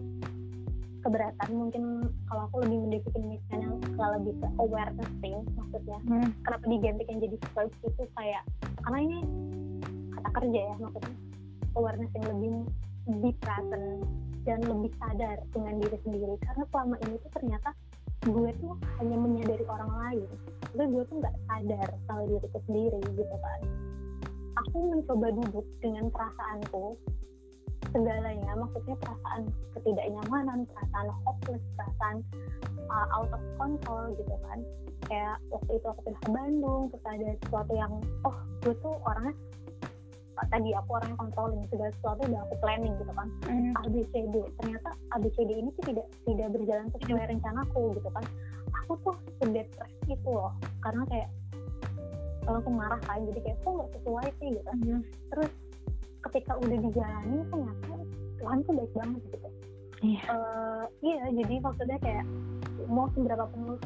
keberatan. 1.05 1.49
Mungkin 1.53 1.83
kalau 2.25 2.49
aku 2.49 2.65
lebih 2.65 2.77
mendefinisikannya 2.89 3.69
kalau 3.93 4.09
lebih 4.17 4.33
ke 4.41 4.47
awareness 4.57 5.11
thing 5.21 5.37
maksudnya. 5.53 5.99
Hmm. 6.09 6.29
kenapa 6.41 6.65
diganti 6.65 7.03
yang 7.05 7.19
jadi 7.21 7.37
verb 7.53 7.71
itu 7.85 8.03
kayak 8.17 8.43
karena 8.81 8.99
ini 9.05 9.17
kata 10.17 10.29
kerja 10.41 10.61
ya 10.73 10.75
maksudnya. 10.81 11.15
Awareness 11.77 12.11
yang 12.17 12.27
lebih 12.33 12.51
lebih 13.05 13.33
present 13.37 13.85
dan 14.49 14.59
lebih 14.65 14.91
sadar 14.97 15.37
dengan 15.53 15.73
diri 15.77 15.97
sendiri. 16.01 16.33
Karena 16.41 16.63
selama 16.73 16.95
ini 17.05 17.15
tuh 17.21 17.31
ternyata 17.37 17.69
gue 18.25 18.49
tuh 18.57 18.73
hanya 18.97 19.17
menyadari 19.21 19.65
orang 19.69 19.91
lain. 20.01 20.29
Tapi 20.73 20.83
gue 20.89 21.03
tuh 21.05 21.15
nggak 21.21 21.35
sadar 21.45 21.89
kalau 22.09 22.23
diriku 22.25 22.59
sendiri 22.65 22.99
gitu 23.13 23.35
kan. 23.37 23.61
Aku 24.65 24.77
mencoba 24.89 25.29
duduk 25.35 25.67
dengan 25.83 26.09
perasaanku 26.09 26.97
segalanya 27.95 28.51
maksudnya 28.59 28.95
perasaan 28.99 29.41
ketidaknyamanan 29.71 30.67
perasaan 30.67 31.07
hopeless 31.23 31.63
perasaan 31.79 32.17
uh, 32.91 33.07
out 33.15 33.31
of 33.31 33.43
control 33.55 34.11
gitu 34.19 34.35
kan 34.43 34.59
kayak 35.07 35.39
waktu 35.47 35.71
itu 35.79 35.87
aku 35.87 36.01
pindah 36.03 36.21
ke 36.27 36.29
Bandung 36.35 36.81
terus 36.91 37.05
ada 37.07 37.27
sesuatu 37.39 37.71
yang 37.71 37.93
oh 38.27 38.37
gue 38.67 38.75
tuh 38.83 38.95
orangnya 39.07 39.35
tadi 40.51 40.69
aku 40.75 40.89
orang 40.99 41.15
yang 41.15 41.21
controlling 41.23 41.63
segala 41.71 41.91
sesuatu 41.95 42.21
udah 42.27 42.41
aku 42.43 42.55
planning 42.59 42.93
gitu 42.99 43.13
kan 43.15 43.27
mm. 43.47 43.71
ABCD 43.87 44.35
ternyata 44.59 44.89
ABCD 45.15 45.51
ini 45.55 45.69
tuh 45.79 45.83
tidak 45.87 46.07
tidak 46.27 46.47
berjalan 46.51 46.87
sesuai 46.91 47.23
mm. 47.23 47.31
rencanaku 47.31 47.81
gitu 47.95 48.09
kan 48.11 48.25
aku 48.83 48.91
tuh 49.07 49.15
sedepres 49.39 49.93
itu 50.11 50.29
loh 50.29 50.51
karena 50.83 51.07
kayak 51.07 51.29
langsung 52.45 52.75
marah 52.75 52.99
kan 53.07 53.23
jadi 53.31 53.39
kayak 53.41 53.57
kok 53.63 53.71
nggak 53.71 53.89
sesuai 53.95 54.27
sih 54.43 54.47
gitu 54.59 54.71
mm. 54.83 55.01
terus 55.31 55.51
ketika 56.29 56.57
udah 56.57 56.77
dijalani 56.81 57.37
ternyata 57.49 57.95
Tuhan 58.41 58.57
tuh 58.65 58.73
baik 58.77 58.93
banget 58.93 59.21
gitu. 59.31 59.49
Iya. 60.03 60.21
Uh, 60.29 60.83
iya 61.01 61.23
jadi 61.31 61.55
maksudnya 61.63 61.97
kayak 62.03 62.25
mau 62.85 63.07
seberapa 63.15 63.45
pun 63.49 63.79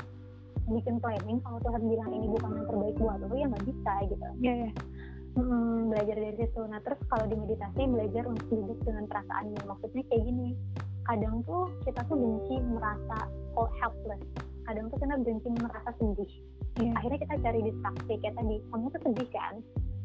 bikin 0.70 1.02
planning 1.02 1.40
kalau 1.42 1.60
Tuhan 1.66 1.82
bilang 1.88 2.12
ini 2.14 2.28
bukan 2.30 2.50
yang 2.62 2.68
terbaik 2.70 2.96
buat 3.00 3.18
lo 3.24 3.36
ya 3.36 3.48
nggak 3.50 3.66
bisa 3.66 3.94
gitu. 4.10 4.28
Iya 4.42 4.48
yeah, 4.48 4.58
yeah. 4.68 4.74
Hmm, 5.38 5.94
belajar 5.94 6.16
dari 6.18 6.36
situ. 6.42 6.62
Nah 6.66 6.80
terus 6.82 7.00
kalau 7.08 7.26
di 7.30 7.36
meditasi 7.38 7.82
belajar 7.86 8.24
untuk 8.26 8.46
duduk 8.50 8.80
dengan 8.84 9.06
perasaannya. 9.08 9.62
Maksudnya 9.64 10.04
kayak 10.10 10.24
gini 10.26 10.48
kadang 11.10 11.42
tuh 11.46 11.66
kita 11.86 12.02
tuh 12.06 12.18
benci 12.18 12.56
merasa 12.66 13.18
oh 13.58 13.70
helpless. 13.80 14.22
Kadang 14.66 14.86
tuh 14.94 14.98
kita 15.02 15.16
benci 15.22 15.48
merasa 15.58 15.90
sedih. 15.98 16.32
Yeah. 16.80 16.94
akhirnya 16.98 17.20
kita 17.26 17.36
cari 17.42 17.60
distraksi. 17.66 18.14
Kayak 18.22 18.36
tadi 18.38 18.56
kamu 18.74 18.86
tuh 18.92 19.02
sedih 19.08 19.30
kan? 19.32 19.54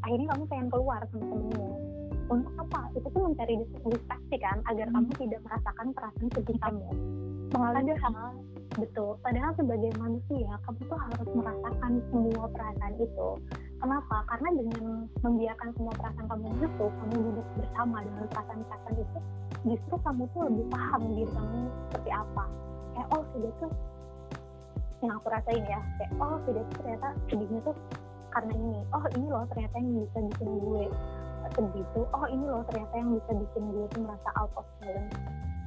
Akhirnya 0.05 0.27
kamu 0.37 0.45
pengen 0.53 0.69
keluar 0.69 1.01
sama 1.09 1.25
temenmu 1.25 1.95
untuk 2.29 2.53
apa? 2.57 2.81
Itu 2.97 3.09
tuh 3.11 3.23
mencari 3.29 3.55
distraksi 3.61 4.37
kan 4.41 4.59
agar 4.71 4.87
hmm. 4.89 4.95
kamu 4.97 5.11
tidak 5.21 5.41
merasakan 5.45 5.87
perasaan 5.93 6.29
sedih 6.33 6.59
kamu. 6.61 6.89
Padahal 7.55 8.35
betul. 8.75 9.15
padahal 9.23 9.53
sebagai 9.55 9.93
manusia 10.03 10.51
kamu 10.67 10.81
tuh 10.91 10.99
harus 10.99 11.29
merasakan 11.31 11.93
semua 12.11 12.45
perasaan 12.51 12.95
itu. 12.99 13.29
Kenapa? 13.79 14.17
Karena 14.27 14.49
dengan 14.57 14.85
membiarkan 15.23 15.69
semua 15.79 15.95
perasaan 15.95 16.27
kamu 16.27 16.47
itu 16.59 16.85
kamu 16.89 17.15
duduk 17.15 17.47
bersama 17.61 17.97
dengan 18.03 18.25
perasaan-perasaan 18.33 18.95
itu 18.99 19.19
justru 19.65 19.95
kamu 20.03 20.23
tuh 20.35 20.43
lebih 20.51 20.67
paham 20.73 21.01
diri 21.13 21.27
kamu 21.31 21.61
seperti 21.89 22.11
apa. 22.11 22.45
Kayak 22.95 23.09
oh 23.15 23.23
sudah 23.35 23.53
tuh 23.63 23.73
yang 25.05 25.13
aku 25.21 25.29
rasain 25.29 25.65
ya 25.69 25.81
kayak 26.01 26.11
oh 26.17 26.37
sudah 26.49 26.63
tuh 26.65 26.77
ternyata 26.81 27.09
sedihnya 27.31 27.61
tuh 27.63 27.77
karena 28.35 28.53
ini. 28.59 28.81
Oh 28.91 29.05
ini 29.15 29.27
loh 29.31 29.45
ternyata 29.53 29.77
yang 29.79 29.95
bisa 30.03 30.19
bikin 30.33 30.51
gue 30.59 30.85
sedih 31.53 31.85
tuh 31.93 32.07
oh 32.17 32.27
ini 32.31 32.45
loh 32.49 32.65
ternyata 32.73 32.95
yang 32.97 33.11
bisa 33.13 33.31
bikin 33.37 33.63
gue 33.71 33.85
tuh 33.93 34.01
merasa 34.03 34.29
out 34.41 34.53
of 34.57 34.67
balance. 34.81 35.17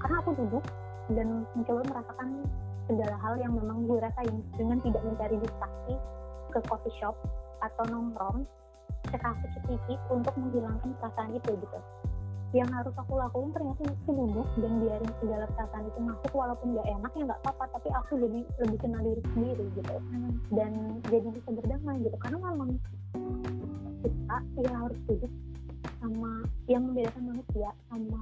Karena 0.01 0.15
aku 0.21 0.31
duduk 0.37 0.65
dan 1.13 1.27
mencoba 1.53 1.81
merasakan 1.87 2.29
segala 2.87 3.15
hal 3.19 3.33
yang 3.37 3.53
memang 3.53 3.83
gue 3.85 3.99
rasain 3.99 4.35
dengan 4.55 4.77
tidak 4.81 5.03
mencari 5.03 5.35
distraksi 5.43 5.93
ke 6.55 6.59
coffee 6.71 6.95
shop 6.99 7.15
atau 7.59 7.83
nongkrong 7.91 8.47
kafe 9.07 9.47
ke 9.63 9.95
untuk 10.11 10.35
menghilangkan 10.35 10.91
perasaan 10.99 11.31
itu 11.31 11.51
gitu. 11.55 11.79
Yang 12.55 12.69
harus 12.79 12.95
aku 12.95 13.19
lakuin 13.19 13.51
ternyata 13.51 13.81
itu 13.91 14.11
duduk 14.11 14.47
dan 14.59 14.71
biarin 14.79 15.11
segala 15.19 15.45
perasaan 15.51 15.83
itu 15.87 15.99
masuk 15.99 16.31
walaupun 16.31 16.67
gak 16.79 16.87
enak 16.87 17.11
ya 17.11 17.23
nggak 17.27 17.41
apa-apa 17.43 17.65
tapi 17.75 17.87
aku 17.91 18.11
jadi 18.23 18.39
lebih 18.63 18.79
kenal 18.79 19.01
diri 19.03 19.21
sendiri 19.35 19.65
gitu. 19.75 19.95
Hmm. 19.95 20.31
dan 20.55 20.71
jadi 21.11 21.27
bisa 21.27 21.49
berdamai 21.51 21.95
gitu. 22.03 22.17
Karena 22.19 22.37
memang 22.39 22.69
kita 24.03 24.37
ya 24.63 24.71
harus 24.75 24.99
duduk 25.07 25.31
sama 25.99 26.31
yang 26.67 26.81
membedakan 26.87 27.23
manusia 27.33 27.69
sama 27.89 28.21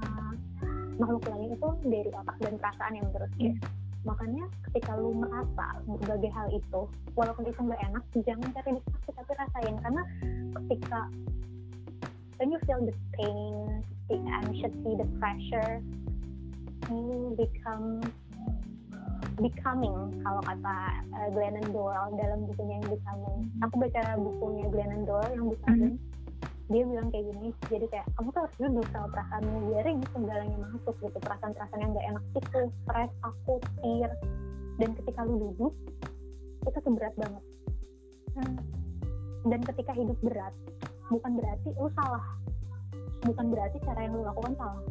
makhluk 0.95 1.23
lain 1.27 1.51
itu 1.53 1.69
dari 1.85 2.09
otak 2.13 2.37
dan 2.39 2.53
perasaan 2.61 2.93
yang 2.95 3.05
menurut 3.11 3.31
gue 3.35 3.51
yeah. 3.51 3.57
makanya 4.05 4.45
ketika 4.69 4.91
lu 4.95 5.11
merasa 5.17 5.65
berbagai 5.89 6.31
hal 6.31 6.47
itu 6.53 6.81
walaupun 7.17 7.43
itu 7.49 7.59
nggak 7.59 7.81
enak 7.89 8.03
jangan 8.21 8.47
cari 8.53 8.77
distraksi 8.77 9.11
tapi 9.17 9.31
rasain. 9.33 9.75
Karena 9.81 10.01
ketika 10.61 10.99
when 12.37 12.51
you 12.51 12.59
feel 12.67 12.79
the 12.83 12.93
pain 13.15 13.81
the 14.09 14.17
anxiety 14.45 14.91
the 14.93 15.07
pressure 15.17 15.81
you 16.91 17.33
become 17.33 18.03
becoming 19.41 19.95
kalau 20.23 20.41
kata 20.43 20.75
uh, 21.15 21.27
Glennon 21.33 21.67
Doyle 21.73 22.11
dalam 22.15 22.45
bukunya 22.47 22.79
yang 22.79 22.87
becoming 22.87 23.37
aku 23.63 23.75
baca 23.81 24.01
bukunya 24.19 24.65
Glennon 24.71 25.03
Doyle 25.03 25.33
yang 25.33 25.47
becoming 25.49 25.95
mm 25.97 26.13
dia 26.65 26.81
bilang 26.81 27.13
kayak 27.13 27.29
gini 27.29 27.53
jadi 27.69 27.85
kayak 27.93 28.05
kamu 28.17 28.33
tuh 28.33 28.41
harus 28.41 28.55
duduk 28.57 28.87
sama 28.89 29.07
perasaanmu 29.13 29.57
biarin 29.69 30.01
segalanya 30.09 30.57
masuk 30.65 30.95
gitu 30.97 31.17
perasaan-perasaan 31.21 31.81
yang 31.81 31.91
gak 31.93 32.07
enak 32.09 32.23
itu 32.33 32.59
stres 32.81 33.11
takut 33.21 33.61
fear. 33.81 34.11
Dan 34.75 34.89
ketika 34.97 35.19
lu 35.23 35.35
duduk 35.39 35.73
itu 36.65 36.77
tuh 36.81 36.93
berat 36.93 37.15
banget. 37.15 37.43
Hmm. 38.35 38.59
dan 39.47 39.63
ketika 39.63 39.95
hidup 39.95 40.19
berat 40.19 40.51
bukan 41.07 41.31
berarti 41.37 41.69
lu 41.77 41.87
salah. 41.95 42.25
Bukan 43.23 43.45
berarti 43.53 43.77
cara 43.85 43.99
yang 44.03 44.17
lu 44.17 44.25
lakukan 44.25 44.53
salah. 44.57 44.83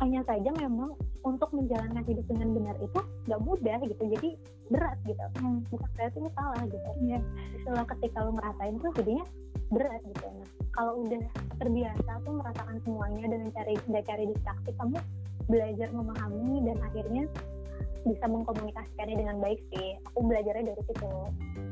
Hanya 0.00 0.22
saja 0.24 0.50
memang 0.54 0.94
untuk 1.26 1.50
menjalankan 1.50 2.06
hidup 2.06 2.24
dengan 2.30 2.54
benar 2.54 2.76
itu 2.78 3.00
gak 3.26 3.40
mudah 3.42 3.78
gitu. 3.84 4.04
Jadi 4.06 4.30
berat 4.68 4.98
gitu. 5.04 5.24
Hmm. 5.40 5.64
bukan 5.72 5.90
berarti 5.96 6.16
lu 6.20 6.30
salah 6.36 6.62
gitu. 6.68 6.90
Ya 7.04 7.20
setelah 7.60 7.84
ketika 7.96 8.18
lu 8.24 8.32
ngerasain 8.36 8.74
tuh 8.80 8.90
jadinya 8.96 9.24
berat 9.68 10.02
gitu. 10.04 10.26
Nah 10.28 10.48
kalau 10.76 10.92
udah 11.04 11.22
terbiasa 11.58 12.10
tuh 12.24 12.34
merasakan 12.36 12.76
semuanya 12.84 13.24
dan 13.28 13.40
mencari 13.48 13.74
nggak 13.88 14.04
cari 14.06 14.24
distraksi 14.30 14.70
kamu 14.76 14.98
belajar 15.48 15.88
memahami 15.90 16.54
dan 16.68 16.76
akhirnya 16.84 17.24
bisa 18.04 18.24
mengkomunikasikannya 18.28 19.16
dengan 19.16 19.36
baik 19.42 19.60
sih. 19.74 19.96
Aku 20.12 20.18
belajarnya 20.24 20.64
dari 20.72 20.82
situ. 20.86 21.12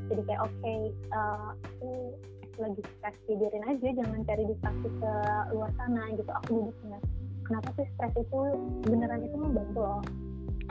Jadi 0.07 0.22
kayak 0.26 0.42
oke 0.44 0.57
okay, 0.61 0.80
uh, 1.12 1.51
eh, 1.51 1.51
aku 1.53 1.88
lagi 2.57 2.80
stres 2.80 3.16
tidurin 3.28 3.64
aja 3.68 3.88
jangan 3.92 4.20
cari 4.24 4.44
distraksi 4.49 4.88
ke 4.88 5.12
luar 5.53 5.70
sana 5.76 6.03
gitu. 6.16 6.30
Aku 6.44 6.49
duduknya 6.61 6.99
kenapa 7.47 7.68
sih 7.78 7.86
stres 7.94 8.14
itu 8.18 8.40
beneran 8.88 9.22
itu 9.22 9.36
membantu 9.38 9.80
loh? 9.80 10.03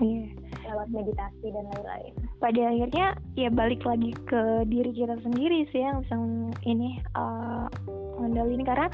Iya 0.04 0.28
lewat 0.68 0.88
meditasi 0.92 1.48
dan 1.54 1.66
lain-lain. 1.74 2.14
Pada 2.42 2.62
akhirnya 2.70 3.08
ya 3.38 3.50
balik 3.54 3.82
lagi 3.86 4.12
ke 4.26 4.66
diri 4.70 4.92
kita 4.92 5.16
sendiri 5.22 5.70
sih 5.70 5.82
yang 5.82 6.02
bisa 6.04 6.16
ini 6.66 7.00
uh, 7.14 7.70
karena 8.66 8.90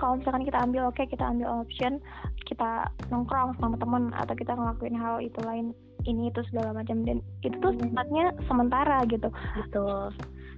kalau 0.00 0.18
misalkan 0.18 0.48
kita 0.48 0.58
ambil 0.64 0.88
oke 0.88 0.96
okay, 0.96 1.06
kita 1.06 1.22
ambil 1.22 1.62
option 1.62 2.00
kita 2.48 2.88
nongkrong 3.08 3.54
sama 3.60 3.76
teman 3.78 4.10
atau 4.16 4.34
kita 4.34 4.52
ngelakuin 4.52 4.96
hal 4.98 5.22
itu 5.22 5.38
lain 5.44 5.72
ini 6.04 6.28
itu 6.30 6.40
segala 6.50 6.74
macam. 6.74 7.06
Dan 7.06 7.22
itu 7.46 7.56
tuh 7.62 7.72
hmm. 7.72 7.80
sifatnya 7.80 8.24
sementara 8.50 9.02
gitu. 9.06 9.28
Betul. 9.58 10.10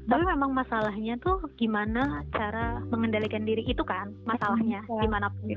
Tapi 0.04 0.22
memang 0.24 0.52
masalahnya 0.52 1.16
tuh 1.20 1.40
gimana 1.56 2.24
cara 2.36 2.80
mengendalikan 2.92 3.48
diri 3.48 3.64
itu 3.64 3.80
kan 3.88 4.12
masalahnya 4.28 4.84
hmm, 4.84 5.00
gimana 5.00 5.32
pun 5.32 5.48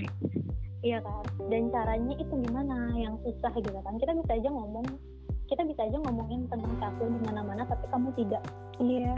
iya 0.85 0.99
kan? 1.01 1.23
Dan 1.49 1.73
caranya 1.73 2.13
itu 2.17 2.33
gimana? 2.43 2.93
Yang 2.93 3.15
susah 3.25 3.51
gitu 3.57 3.79
kan? 3.81 3.93
Kita 3.97 4.11
bisa 4.13 4.31
aja 4.37 4.49
ngomong 4.49 4.87
kita 5.47 5.63
bisa 5.63 5.79
aja 5.87 5.97
ngomongin 6.03 6.43
tentang 6.51 6.75
satu 6.75 7.07
di 7.07 7.19
mana-mana 7.23 7.63
tapi 7.63 7.87
kamu 7.87 8.11
tidak 8.19 8.43
iya. 8.83 9.15
yeah. 9.15 9.17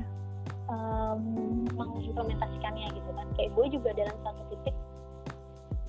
um, 0.70 1.66
mengimplementasikannya 1.74 2.88
gitu 2.94 3.10
kan? 3.18 3.28
Kayak 3.34 3.52
gue 3.58 3.66
juga 3.74 3.90
dalam 3.98 4.18
satu 4.22 4.42
titik 4.54 4.76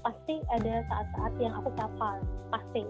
pasti 0.01 0.41
ada 0.49 0.81
saat-saat 0.89 1.33
yang 1.39 1.53
aku 1.61 1.69
capek 1.77 2.17
pasti. 2.49 2.83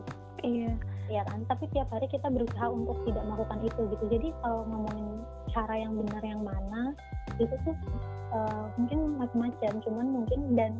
Iya. 0.46 0.72
Ya 1.10 1.26
kan? 1.26 1.42
Tapi 1.50 1.66
tiap 1.74 1.90
hari 1.90 2.06
kita 2.06 2.30
berusaha 2.30 2.70
untuk 2.70 3.02
tidak 3.02 3.26
melakukan 3.26 3.58
itu 3.66 3.80
gitu. 3.90 4.04
Jadi 4.06 4.28
kalau 4.46 4.62
ngomongin 4.70 5.08
cara 5.50 5.74
yang 5.74 5.92
benar 5.98 6.22
yang 6.22 6.42
mana 6.46 6.94
itu 7.42 7.54
tuh 7.66 7.74
uh, 8.30 8.70
mungkin 8.78 9.18
macam-macam. 9.18 9.72
Cuman 9.82 10.06
mungkin 10.06 10.40
dan 10.54 10.72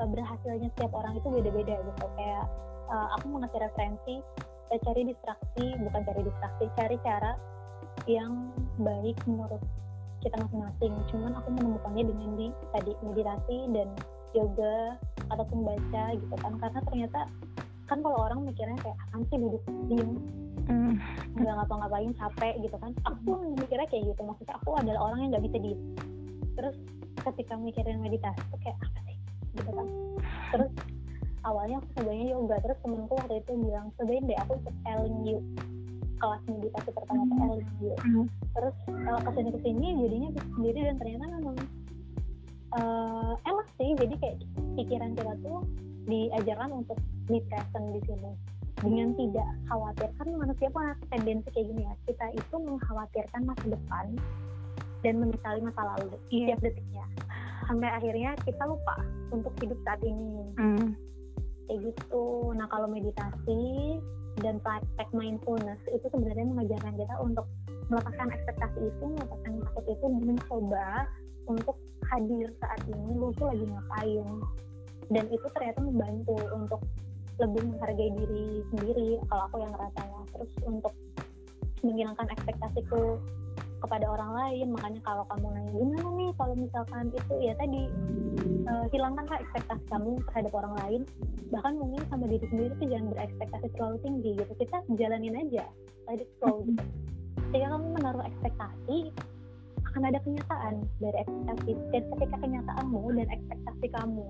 uh, 0.00 0.08
berhasilnya 0.08 0.68
setiap 0.74 0.92
orang 0.96 1.14
itu 1.20 1.28
beda-beda 1.28 1.76
gitu. 1.76 2.04
Kayak 2.16 2.44
uh, 2.88 3.08
aku 3.20 3.24
mengasih 3.28 3.60
referensi 3.60 4.16
saya 4.70 4.80
cari 4.86 5.02
distraksi 5.02 5.66
bukan 5.82 6.00
cari 6.06 6.22
distraksi 6.22 6.64
cari 6.78 6.96
cara 7.02 7.32
yang 8.06 8.54
baik 8.78 9.18
menurut 9.26 9.60
kita 10.22 10.36
masing-masing. 10.38 10.92
Cuman 11.10 11.32
aku 11.36 11.48
menemukannya 11.52 12.04
dengan 12.06 12.30
di 12.38 12.46
tadi 12.70 12.92
meditasi 13.02 13.56
dan 13.74 13.88
yoga 14.30 14.94
ataupun 15.28 15.66
baca 15.66 16.04
gitu 16.14 16.34
kan. 16.38 16.52
Karena 16.62 16.80
ternyata 16.86 17.20
kan 17.90 17.98
kalau 18.06 18.18
orang 18.30 18.46
mikirnya 18.46 18.78
kayak 18.78 18.94
apaan 19.10 19.22
sih 19.28 19.38
duduk 19.38 19.62
diem? 19.90 20.12
Mm. 20.70 21.02
nggak 21.34 21.54
ngapa-ngapain 21.56 22.14
capek 22.14 22.54
gitu 22.62 22.76
kan. 22.78 22.94
Aku 23.10 23.30
mikirnya 23.58 23.90
kayak 23.90 24.14
gitu. 24.14 24.22
Maksudnya 24.22 24.54
aku 24.54 24.70
adalah 24.78 25.10
orang 25.10 25.18
yang 25.26 25.30
nggak 25.34 25.44
bisa 25.50 25.58
diem. 25.58 25.80
Terus 26.54 26.76
ketika 27.26 27.58
mikirin 27.58 27.98
meditasi 27.98 28.38
tuh 28.54 28.60
kayak 28.62 28.78
apa 28.78 28.98
sih 29.08 29.09
gitu 29.56 29.70
kan. 29.70 29.86
Terus 30.54 30.70
awalnya 31.42 31.76
aku 31.80 31.88
cobanya 32.00 32.26
yoga 32.36 32.56
terus 32.60 32.78
temenku 32.84 33.12
waktu 33.16 33.34
itu 33.40 33.52
bilang 33.56 33.86
cobain 33.96 34.24
deh 34.28 34.38
aku 34.38 34.52
ikut 34.60 34.76
Yu. 35.24 35.38
Kelas 36.20 36.42
meditasi 36.44 36.90
pertama 36.92 37.22
ke 37.24 37.34
Ellen 37.40 37.62
Yu. 37.80 37.92
Mm. 38.04 38.26
terus 38.50 38.76
kalau 38.84 39.20
ke 39.24 39.30
sini 39.38 39.50
ke 39.54 39.60
sini 39.64 39.86
jadinya 40.04 40.30
sendiri 40.52 40.78
dan 40.84 40.94
ternyata 41.00 41.24
memang 41.38 41.56
uh, 42.76 43.32
enak 43.48 43.66
sih. 43.80 43.90
Jadi 43.96 44.14
kayak 44.20 44.36
pikiran 44.76 45.10
kita 45.16 45.32
tuh 45.40 45.58
diajarkan 46.04 46.70
untuk 46.84 46.98
be 47.24 47.40
present 47.48 47.86
di 47.96 48.00
sini. 48.04 48.32
Dengan 48.80 49.12
tidak 49.12 49.48
khawatir 49.68 50.08
kan 50.16 50.28
manusia 50.32 50.68
punya 50.72 50.96
tendensi 51.12 51.48
kayak 51.52 51.68
gini 51.68 51.82
ya. 51.84 51.94
Kita 52.08 52.26
itu 52.32 52.56
mengkhawatirkan 52.56 53.40
masa 53.44 53.64
depan 53.68 54.06
dan 55.00 55.14
menyesali 55.20 55.60
masa 55.64 55.82
lalu. 55.96 56.16
Yeah. 56.30 56.54
setiap 56.56 56.60
detiknya. 56.70 57.04
Sampai 57.68 57.88
akhirnya 57.92 58.30
kita 58.42 58.62
lupa 58.66 58.94
untuk 59.30 59.52
hidup 59.62 59.78
saat 59.86 60.00
ini. 60.04 60.44
Mm. 60.58 60.88
kayak 61.70 61.86
gitu. 61.86 62.50
Nah 62.58 62.66
kalau 62.66 62.90
meditasi 62.90 63.62
dan 64.42 64.58
praktek 64.58 65.06
mindfulness 65.14 65.78
itu 65.86 66.02
sebenarnya 66.10 66.50
mengajarkan 66.50 66.98
kita 66.98 67.14
untuk 67.22 67.46
melepaskan 67.86 68.26
ekspektasi 68.34 68.90
itu 68.90 69.04
melepaskan 69.06 69.62
takut 69.62 69.84
itu 69.86 70.04
dan 70.06 70.22
mencoba 70.34 70.86
untuk 71.46 71.76
hadir 72.10 72.50
saat 72.58 72.80
ini 72.90 73.10
lu 73.14 73.30
tuh 73.38 73.54
lagi 73.54 73.64
ngapain. 73.70 74.28
Dan 75.10 75.24
itu 75.30 75.46
ternyata 75.54 75.78
membantu 75.82 76.38
untuk 76.54 76.82
lebih 77.38 77.62
menghargai 77.70 78.10
diri 78.18 78.46
sendiri 78.74 79.08
kalau 79.30 79.42
aku 79.46 79.56
yang 79.62 79.72
ngerasanya. 79.74 80.20
Terus 80.34 80.52
untuk 80.66 80.94
menghilangkan 81.86 82.26
ekspektasiku 82.34 83.18
kepada 83.80 84.06
orang 84.06 84.30
lain. 84.36 84.66
Makanya 84.76 85.00
kalau 85.02 85.24
kamu 85.32 85.46
nanya 85.50 85.72
gimana 85.72 86.08
nih 86.14 86.30
kalau 86.36 86.54
misalkan 86.54 87.04
itu? 87.10 87.34
Ya 87.40 87.52
tadi 87.56 87.82
uh, 88.68 88.86
hilangkanlah 88.92 89.38
ekspektasi 89.40 89.84
kamu 89.90 90.10
terhadap 90.30 90.52
orang 90.54 90.74
lain. 90.84 91.00
Bahkan 91.50 91.72
mungkin 91.80 92.02
sama 92.12 92.24
diri 92.30 92.46
sendiri 92.52 92.72
tuh 92.78 92.88
jangan 92.88 93.06
berekspektasi 93.16 93.66
terlalu 93.74 93.96
tinggi 94.04 94.30
gitu. 94.38 94.52
Kita 94.54 94.78
jalanin 94.94 95.40
aja. 95.40 95.64
Tadi 96.06 96.24
flow 96.38 96.56
gitu. 96.68 96.84
Ketika 97.50 97.66
kamu 97.74 97.86
menaruh 97.98 98.24
ekspektasi 98.30 98.98
akan 99.90 100.06
ada 100.06 100.18
kenyataan 100.22 100.74
dari 101.02 101.18
ekspektasi. 101.18 101.72
Dan 101.90 102.02
ketika 102.14 102.36
kenyataanmu 102.38 103.02
dan 103.18 103.26
ekspektasi 103.26 103.86
kamu 103.90 104.28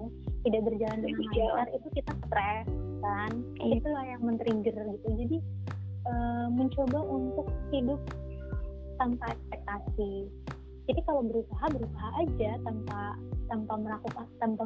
tidak 0.48 0.60
berjalan 0.64 0.98
dengan 1.04 1.20
lancar 1.20 1.66
itu 1.76 1.88
kita 2.00 2.12
stres 2.28 2.66
kan? 3.00 3.32
Iya. 3.60 3.76
itulah 3.80 4.04
yang 4.08 4.20
men-trigger 4.24 4.76
gitu. 4.96 5.08
Jadi 5.20 5.36
uh, 6.08 6.48
mencoba 6.48 6.98
untuk 7.04 7.46
hidup 7.72 8.00
tanpa 9.00 9.32
ekspektasi. 9.32 10.12
Jadi 10.84 11.00
kalau 11.08 11.22
berusaha 11.24 11.64
berusaha 11.72 12.08
aja 12.20 12.50
tanpa 12.66 13.00
tanpa 13.48 13.74
melakukan 13.80 14.26
tanpa 14.36 14.62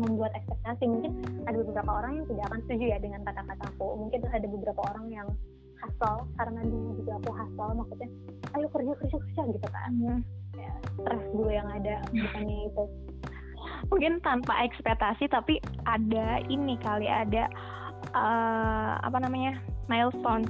membuat 0.00 0.32
ekspektasi. 0.32 0.88
Mungkin 0.88 1.12
ada 1.44 1.56
beberapa 1.60 1.90
orang 1.92 2.22
yang 2.22 2.26
tidak 2.32 2.44
akan 2.48 2.60
setuju 2.64 2.84
ya 2.96 2.98
dengan 2.98 3.20
kata-kataku 3.28 3.86
mungkin 4.00 4.20
ada 4.32 4.46
beberapa 4.48 4.80
orang 4.94 5.06
yang 5.12 5.28
hustle 5.76 6.24
karena 6.40 6.60
dulu 6.64 6.88
juga 6.96 7.12
aku 7.20 7.30
hustle 7.36 7.72
maksudnya 7.76 8.08
ayo 8.56 8.66
kerja 8.72 8.92
kerja 8.96 9.16
kerja 9.20 9.42
gitu 9.52 9.68
kan. 9.68 9.90
Hmm. 9.92 10.20
ya, 10.56 10.72
stres 10.96 11.24
dulu 11.36 11.50
yang 11.52 11.68
ada 11.68 12.00
bukannya 12.08 12.58
itu. 12.72 12.84
Mungkin 13.92 14.12
tanpa 14.24 14.54
ekspektasi 14.64 15.28
tapi 15.28 15.60
ada 15.84 16.40
ini 16.48 16.80
kali 16.80 17.06
ada 17.10 17.50
uh, 18.16 18.96
apa 19.04 19.18
namanya 19.20 19.60
milestone 19.90 20.46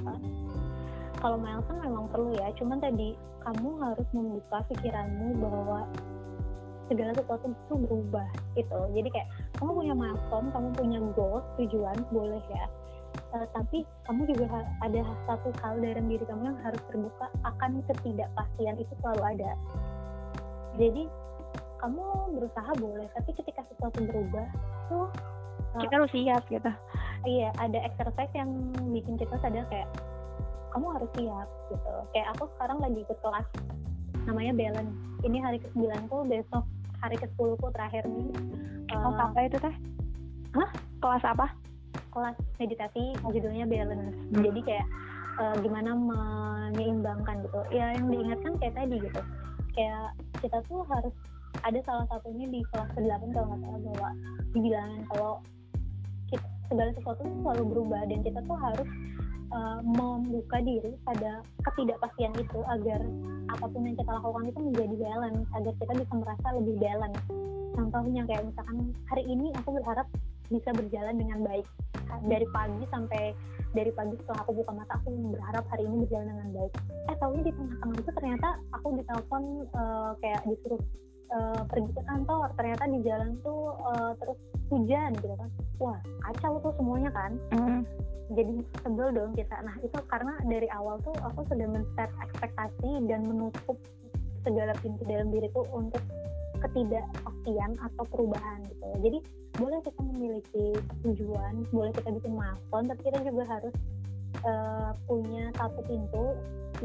kalau 1.17 1.37
milestone 1.37 1.81
memang 1.81 2.05
perlu 2.09 2.31
ya. 2.37 2.49
Cuman 2.57 2.77
tadi 2.81 3.17
kamu 3.41 3.69
harus 3.79 4.07
membuka 4.13 4.63
pikiranmu 4.69 5.39
bahwa 5.39 5.87
segala 6.87 7.11
sesuatu 7.15 7.51
itu 7.51 7.73
berubah 7.75 8.27
gitu. 8.55 8.79
Jadi 8.95 9.07
kayak 9.11 9.29
kamu 9.59 9.71
punya 9.75 9.93
milestone 9.93 10.47
kamu 10.55 10.69
punya 10.75 10.99
goals 11.15 11.45
tujuan 11.59 11.97
boleh 12.11 12.43
ya. 12.51 12.65
Uh, 13.33 13.47
tapi 13.51 13.83
kamu 14.07 14.29
juga 14.29 14.63
ada 14.83 15.01
satu 15.27 15.49
hal 15.63 15.79
dalam 15.83 16.05
diri 16.07 16.23
kamu 16.27 16.53
yang 16.53 16.59
harus 16.63 16.79
terbuka 16.87 17.27
akan 17.43 17.83
ketidakpastian 17.89 18.75
itu 18.79 18.93
selalu 19.03 19.23
ada. 19.35 19.51
Jadi 20.77 21.03
kamu 21.77 22.03
berusaha 22.33 22.71
boleh 22.81 23.07
tapi 23.13 23.31
ketika 23.37 23.61
sesuatu 23.69 24.01
berubah 24.01 24.47
tuh 24.89 25.05
uh, 25.77 25.81
kita 25.81 25.93
harus 26.01 26.11
siap 26.13 26.43
gitu. 26.49 26.71
iya 27.25 27.53
ada 27.61 27.77
exercise 27.85 28.33
yang 28.33 28.49
bikin 28.93 29.17
kita 29.17 29.37
sadar 29.41 29.65
kayak 29.69 29.89
kamu 30.73 30.85
harus 30.99 31.09
siap 31.15 31.47
gitu. 31.71 31.93
Kayak 32.15 32.27
aku 32.35 32.43
sekarang 32.57 32.77
lagi 32.83 32.99
ikut 33.03 33.19
kelas 33.23 33.47
namanya 34.27 34.53
balance 34.53 34.93
ini 35.23 35.37
hari 35.39 35.57
ke 35.63 35.67
9 35.71 36.11
ku 36.11 36.17
besok 36.27 36.63
hari 36.99 37.15
ke 37.15 37.27
10 37.39 37.61
ku 37.61 37.67
terakhir 37.71 38.03
nih. 38.05 38.27
Kelas 38.87 39.15
uh, 39.17 39.25
apa 39.31 39.39
itu 39.47 39.57
teh? 39.59 39.75
Hah? 40.55 40.69
kelas 40.97 41.23
apa? 41.23 41.47
Kelas 42.11 42.35
meditasi 42.57 43.13
judulnya 43.21 43.65
balance 43.69 44.17
hmm. 44.17 44.41
jadi 44.41 44.59
kayak 44.65 44.87
uh, 45.37 45.55
gimana 45.61 45.93
menyeimbangkan 45.93 47.45
gitu. 47.45 47.59
Ya 47.71 47.93
yang 47.95 48.09
diingatkan 48.09 48.53
kayak 48.59 48.75
tadi 48.75 48.97
gitu. 49.01 49.21
Kayak 49.77 50.17
kita 50.41 50.57
tuh 50.65 50.81
harus 50.89 51.13
ada 51.65 51.79
salah 51.85 52.05
satunya 52.09 52.45
di 52.49 52.61
kelas 52.69 52.89
ke-8 52.93 53.23
kalau 53.33 53.47
nggak 53.49 53.61
salah 53.65 53.81
bahwa 53.81 54.09
dibilangin 54.53 55.01
kalau 55.09 55.33
kita, 56.29 56.45
segala 56.69 56.91
sesuatu 56.93 57.21
tuh 57.23 57.39
selalu 57.41 57.63
berubah 57.73 58.01
dan 58.09 58.19
kita 58.21 58.39
tuh 58.45 58.57
harus 58.59 58.89
uh, 59.51 59.79
membuka 59.83 60.57
diri 60.63 60.93
pada 61.03 61.43
ketidakpastian 61.63 62.33
itu 62.39 62.59
agar 62.67 63.01
apa 63.47 63.65
pun 63.67 63.81
yang 63.87 63.95
kita 63.95 64.11
lakukan 64.11 64.45
itu 64.51 64.59
menjadi 64.59 64.95
balance 64.99 65.47
agar 65.55 65.73
kita 65.79 65.93
bisa 66.03 66.13
merasa 66.19 66.47
lebih 66.57 66.75
balance. 66.79 67.21
Contohnya 67.77 68.21
kayak 68.25 68.43
misalkan 68.49 68.77
hari 69.07 69.23
ini 69.29 69.53
aku 69.53 69.69
berharap 69.77 70.07
bisa 70.49 70.69
berjalan 70.73 71.15
dengan 71.15 71.39
baik. 71.45 71.67
Dari 72.25 72.47
pagi 72.49 72.83
sampai 72.89 73.23
dari 73.75 73.91
pagi 73.93 74.15
setelah 74.23 74.41
aku 74.47 74.51
buka 74.63 74.71
mata 74.73 74.93
aku 74.97 75.11
berharap 75.35 75.63
hari 75.69 75.83
ini 75.85 75.95
berjalan 76.07 76.27
dengan 76.33 76.49
baik. 76.55 76.73
Eh 77.11 77.17
tahunya 77.19 77.43
di 77.45 77.53
tengah-tengah 77.53 77.97
itu 77.99 78.11
ternyata 78.15 78.47
aku 78.73 78.87
ditelepon 78.97 79.43
uh, 79.75 80.11
kayak 80.23 80.41
disuruh 80.47 80.81
uh, 81.33 81.61
pergi 81.67 81.91
ke 81.91 82.01
kantor 82.05 82.47
ternyata 82.55 82.83
di 82.87 82.99
jalan 83.03 83.29
tuh 83.41 83.75
uh, 83.83 84.11
terus 84.19 84.39
hujan 84.71 85.11
gitu 85.17 85.35
kan. 85.35 85.49
Wah 85.79 85.99
kacau 86.27 86.59
tuh 86.61 86.73
semuanya 86.79 87.11
kan. 87.11 87.33
Mm. 87.55 87.83
jadi 88.27 88.59
sebel 88.83 89.07
dong 89.15 89.31
kita. 89.39 89.55
Nah 89.63 89.71
itu 89.79 89.95
karena 90.11 90.35
dari 90.43 90.67
awal 90.75 90.99
tuh 90.99 91.15
aku 91.23 91.47
sudah 91.47 91.63
men-set 91.63 92.11
ekspektasi 92.27 93.07
dan 93.07 93.23
menutup 93.23 93.79
segala 94.43 94.75
pintu 94.83 95.07
dalam 95.07 95.31
diriku 95.31 95.63
untuk 95.71 96.03
ketidakpastian 96.57 97.77
atau 97.77 98.03
perubahan 98.09 98.65
gitu 98.65 98.87
jadi 99.05 99.19
boleh 99.57 99.79
kita 99.85 100.01
memiliki 100.13 100.67
tujuan 101.05 101.53
boleh 101.69 101.91
kita 101.93 102.09
bikin 102.13 102.33
milestone 102.33 102.85
tapi 102.89 103.01
kita 103.05 103.17
juga 103.25 103.43
harus 103.45 103.73
uh, 104.45 104.91
punya 105.05 105.49
satu 105.57 105.79
pintu 105.85 106.35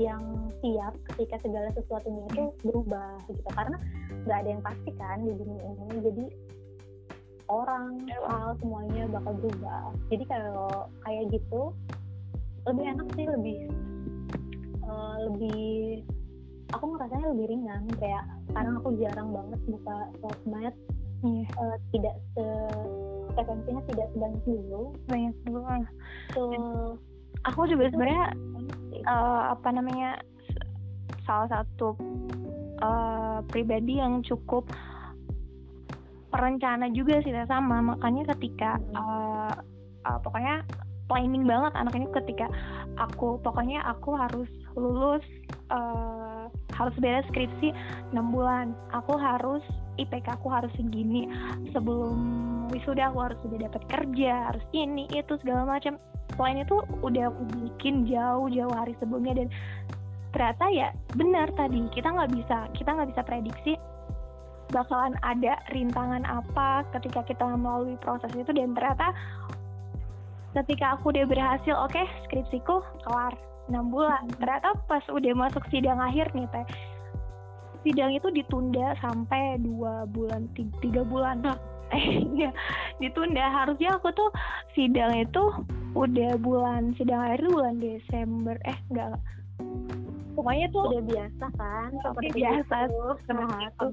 yang 0.00 0.24
siap 0.64 0.96
ketika 1.12 1.36
segala 1.44 1.68
sesuatunya 1.76 2.24
itu 2.32 2.44
berubah 2.64 3.20
gitu. 3.28 3.40
Karena 3.52 3.76
nggak 4.24 4.38
ada 4.44 4.48
yang 4.48 4.62
pasti 4.64 4.90
kan 4.96 5.18
di 5.24 5.32
dunia 5.36 5.62
ini. 5.62 5.96
Jadi 6.00 6.24
orang 7.52 8.08
hal 8.08 8.56
semuanya 8.62 9.02
bakal 9.12 9.32
berubah. 9.36 9.92
Jadi 10.08 10.24
kalau 10.24 10.88
kayak 11.04 11.28
gitu 11.34 11.76
lebih 12.62 12.84
enak 12.94 13.08
sih 13.18 13.26
lebih 13.26 13.58
uh, 14.86 15.16
lebih 15.28 16.06
aku 16.72 16.84
ngerasanya 16.96 17.26
lebih 17.36 17.46
ringan. 17.52 17.82
Kayak 18.00 18.24
sekarang 18.48 18.74
aku 18.80 18.88
jarang 18.96 19.28
banget 19.34 19.60
buka 19.68 19.96
sosmed 20.24 20.74
yeah. 21.20 21.46
uh, 21.60 21.76
tidak 21.92 22.16
se 22.32 22.46
frekuensinya 23.36 23.82
tidak 23.92 24.08
sebanyak 24.16 24.42
dulu. 24.48 24.82
Banyak 25.08 25.34
dulu 25.44 25.60
so, 26.32 26.42
aku 27.46 27.66
juga 27.70 27.90
sebenarnya 27.90 28.34
uh, 29.06 29.42
apa 29.54 29.68
namanya 29.74 30.18
salah 31.26 31.48
satu 31.50 31.94
uh, 32.82 33.38
pribadi 33.50 33.98
yang 33.98 34.22
cukup 34.26 34.66
perencana 36.32 36.88
juga 36.90 37.20
sih 37.20 37.34
sama 37.44 37.84
makanya 37.84 38.32
ketika 38.36 38.80
uh, 38.96 39.52
uh, 40.08 40.18
pokoknya 40.24 40.64
planning 41.10 41.44
banget 41.44 41.76
anak 41.76 41.92
ini 41.92 42.08
ketika 42.08 42.48
aku 42.96 43.36
pokoknya 43.44 43.84
aku 43.84 44.16
harus 44.16 44.48
lulus 44.72 45.24
uh, 45.68 46.48
harus 46.72 46.94
beres 46.98 47.26
skripsi 47.30 47.70
6 48.10 48.18
bulan. 48.32 48.72
Aku 48.96 49.14
harus 49.20 49.62
IPK 50.00 50.40
aku 50.40 50.48
harus 50.48 50.72
segini. 50.74 51.28
Sebelum 51.70 52.18
wisuda 52.72 53.12
aku 53.12 53.18
harus 53.20 53.38
sudah 53.44 53.68
dapat 53.68 53.82
kerja 53.92 54.50
harus 54.52 54.64
ini 54.72 55.04
itu 55.12 55.36
segala 55.44 55.68
macam 55.68 56.00
selain 56.42 56.66
itu 56.66 56.82
udah 57.06 57.30
aku 57.30 57.42
bikin 57.62 58.02
jauh-jauh 58.10 58.74
hari 58.74 58.98
sebelumnya 58.98 59.46
dan 59.46 59.48
ternyata 60.34 60.66
ya 60.74 60.88
benar 61.14 61.46
tadi 61.54 61.86
kita 61.94 62.10
nggak 62.10 62.34
bisa 62.34 62.66
kita 62.74 62.90
nggak 62.90 63.14
bisa 63.14 63.22
prediksi 63.22 63.72
bakalan 64.74 65.14
ada 65.22 65.62
rintangan 65.70 66.26
apa 66.26 66.82
ketika 66.98 67.22
kita 67.30 67.46
melalui 67.54 67.94
proses 68.02 68.34
itu 68.34 68.50
dan 68.50 68.74
ternyata 68.74 69.14
ketika 70.58 70.98
aku 70.98 71.14
udah 71.14 71.30
berhasil 71.30 71.78
oke 71.78 71.94
okay, 71.94 72.10
skripsiku 72.26 72.82
kelar 73.06 73.38
6 73.70 73.78
bulan. 73.94 74.26
Ternyata 74.42 74.74
pas 74.90 75.04
udah 75.06 75.32
masuk 75.38 75.62
sidang 75.70 76.02
akhir 76.02 76.34
nih 76.34 76.50
teh 76.50 76.66
sidang 77.82 78.14
itu 78.14 78.30
ditunda 78.30 78.94
sampai 79.02 79.58
dua 79.58 80.06
bulan 80.06 80.46
tiga 80.54 81.02
bulan 81.02 81.42
eh 81.92 82.24
ya 82.34 82.50
ditunda. 82.98 83.44
Harusnya 83.52 83.96
aku 84.00 84.10
tuh 84.16 84.30
sidang 84.72 85.12
itu 85.16 85.44
udah 85.92 86.40
bulan 86.40 86.96
sidang 86.96 87.20
akhir 87.20 87.48
bulan 87.52 87.76
Desember. 87.78 88.56
Eh 88.64 88.78
enggak 88.90 89.20
pokoknya 90.32 90.66
tuh 90.72 90.82
udah 90.88 91.02
biasa 91.04 91.44
kan 91.60 91.90
seperti 92.00 92.28
biasa. 92.40 92.76
Seperti 93.28 93.56
itu 93.68 93.86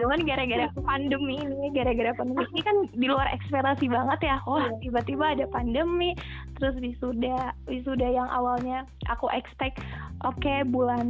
cuman 0.00 0.20
gara-gara 0.28 0.66
pandemi 0.76 1.36
ini 1.40 1.66
gara-gara 1.72 2.12
pandemi 2.16 2.44
ini 2.52 2.62
kan 2.62 2.76
di 2.92 3.06
luar 3.08 3.28
ekspektasi 3.32 3.88
banget 3.88 4.20
ya. 4.28 4.36
Wah 4.44 4.68
iya. 4.68 4.78
tiba-tiba 4.84 5.24
ada 5.36 5.46
pandemi 5.48 6.12
terus 6.60 6.76
wisuda 6.76 7.56
wisuda 7.64 8.04
yang 8.04 8.28
awalnya 8.28 8.84
aku 9.08 9.32
expect 9.32 9.80
oke 10.24 10.36
okay, 10.36 10.60
bulan 10.64 11.08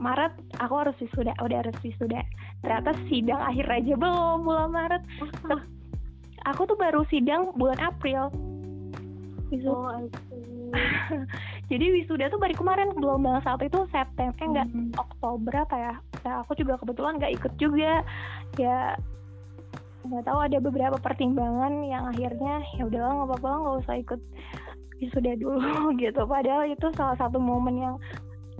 Maret 0.00 0.32
aku 0.60 0.74
harus 0.80 0.96
wisuda. 0.98 1.36
Udah 1.40 1.64
harus 1.64 1.76
wisuda. 1.84 2.20
Ternyata 2.64 2.96
sidang 3.12 3.40
akhir 3.44 3.66
aja 3.68 3.94
belum 3.94 4.44
bulan 4.44 4.70
Maret. 4.72 5.02
Terus 5.44 5.62
aku 6.48 6.64
tuh 6.64 6.78
baru 6.80 7.04
sidang 7.12 7.52
bulan 7.60 7.78
April. 7.84 8.32
Wisuda. 9.52 9.70
Oh, 9.70 9.94
jadi 11.66 11.98
wisuda 11.98 12.30
tuh 12.30 12.38
baru 12.38 12.54
kemarin 12.54 12.94
gelombang 12.94 13.42
saat 13.42 13.58
itu 13.58 13.82
September 13.90 14.38
eh 14.38 14.46
enggak 14.46 14.68
hmm. 14.70 14.94
Oktober 14.94 15.54
apa 15.66 15.76
ya. 15.76 15.94
Nah, 16.22 16.34
aku 16.46 16.54
juga 16.54 16.78
kebetulan 16.78 17.18
nggak 17.18 17.34
ikut 17.42 17.52
juga. 17.58 18.06
Ya 18.54 18.94
nggak 20.06 20.22
tahu 20.22 20.38
ada 20.38 20.58
beberapa 20.62 20.94
pertimbangan 21.02 21.82
yang 21.82 22.06
akhirnya 22.06 22.62
ya 22.78 22.86
udahlah 22.86 23.12
nggak 23.18 23.28
apa-apa 23.34 23.50
nggak 23.58 23.76
usah 23.82 23.96
ikut 23.98 24.20
wisuda 25.02 25.32
dulu 25.42 25.90
gitu. 26.02 26.22
Padahal 26.22 26.70
itu 26.70 26.86
salah 26.94 27.18
satu 27.18 27.42
momen 27.42 27.82
yang 27.82 27.96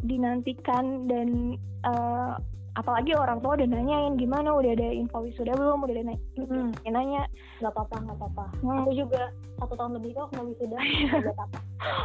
dinantikan 0.02 1.06
dan 1.06 1.54
uh, 1.86 2.34
apalagi 2.76 3.16
orang 3.16 3.40
tua 3.40 3.56
udah 3.56 3.68
nanyain 3.72 4.20
gimana 4.20 4.52
udah 4.52 4.76
ada 4.76 4.88
info 4.92 5.24
wisuda 5.24 5.56
belum? 5.56 5.88
Udah 5.88 5.94
ada 5.96 6.04
nanya, 6.12 6.20
hmm. 6.36 6.70
nanya. 6.92 7.22
Nggak 7.64 7.72
apa-apa 7.72 7.96
nggak 8.04 8.16
apa-apa. 8.20 8.44
Hmm. 8.60 8.84
aku 8.84 8.90
juga 8.92 9.22
satu 9.56 9.74
tahun 9.80 9.92
lebih 9.96 10.10
kok 10.12 10.28
nggak 10.36 10.46
wisuda. 10.52 10.76
Nggak 11.16 11.34
apa-apa. 11.36 11.58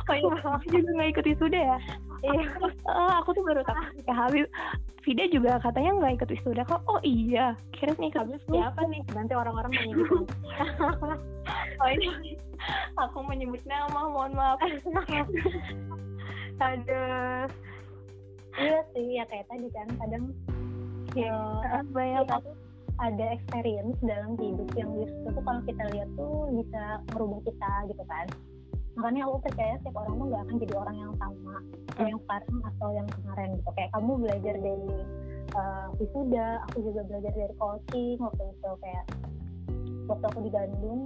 Oh 0.08 0.16
iya 0.16 0.36
aku 0.48 0.66
juga 0.72 0.90
nggak 0.96 1.10
ikut 1.12 1.26
wisuda 1.28 1.60
ya? 1.60 1.78
Iya. 2.24 2.44
Uh, 2.88 3.14
aku 3.20 3.30
tuh 3.36 3.44
baru 3.44 3.62
tahu 3.68 3.80
ya 4.08 4.14
Habib. 4.16 4.48
Vida 5.02 5.26
juga 5.34 5.58
katanya 5.60 5.92
nggak 6.00 6.14
ikut 6.24 6.30
wisuda 6.40 6.64
kok. 6.64 6.82
Oh 6.88 7.00
iya 7.04 7.52
kira 7.76 7.92
nih 8.00 8.08
ikut 8.08 8.22
Habib 8.24 8.42
siapa 8.48 8.82
nih? 8.88 9.02
Nanti 9.12 9.34
orang-orang 9.36 9.72
nanya 9.76 9.94
gitu 10.00 10.18
oh 11.82 11.90
ini 11.90 12.38
aku 12.96 13.20
menyebut 13.28 13.60
nama 13.68 14.08
mohon 14.08 14.32
maaf. 14.40 14.60
Aduh. 16.64 17.52
Iya 18.52 18.80
sih 18.92 19.16
ya 19.16 19.24
kayak 19.32 19.48
tadi 19.48 19.68
kan 19.72 19.88
kadang 19.96 20.26
ya 21.16 21.36
banyak 21.92 22.24
kita 22.28 22.38
tuh 22.44 22.56
ada 23.02 23.26
experience 23.34 23.98
dalam 24.06 24.38
hidup 24.38 24.70
yang 24.78 24.90
justru 25.02 25.28
tuh 25.34 25.44
kalau 25.44 25.62
kita 25.66 25.84
lihat 25.90 26.10
tuh 26.14 26.48
bisa 26.54 26.84
merubah 27.12 27.42
kita 27.42 27.72
gitu 27.90 28.04
kan. 28.06 28.28
Makanya 28.94 29.22
aku 29.26 29.36
percaya 29.42 29.74
setiap 29.82 29.96
orang 30.04 30.14
tuh 30.20 30.28
gak 30.30 30.42
akan 30.46 30.56
jadi 30.62 30.74
orang 30.78 30.96
yang 31.00 31.14
sama 31.18 31.56
hmm. 31.58 32.06
yang 32.06 32.20
sekarang 32.28 32.58
atau 32.62 32.90
yang 32.94 33.08
kemarin 33.10 33.50
gitu. 33.58 33.70
Kayak 33.74 33.92
kamu 33.98 34.12
belajar 34.22 34.56
dari 34.62 34.96
uh, 35.58 35.88
wisuda 35.98 36.48
aku 36.70 36.78
juga 36.86 37.02
belajar 37.10 37.32
dari 37.34 37.54
coaching 37.58 38.18
waktu 38.22 38.44
itu 38.54 38.72
kayak 38.84 39.06
waktu 40.06 40.26
aku 40.28 40.40
di 40.44 40.52
Bandung 40.52 41.02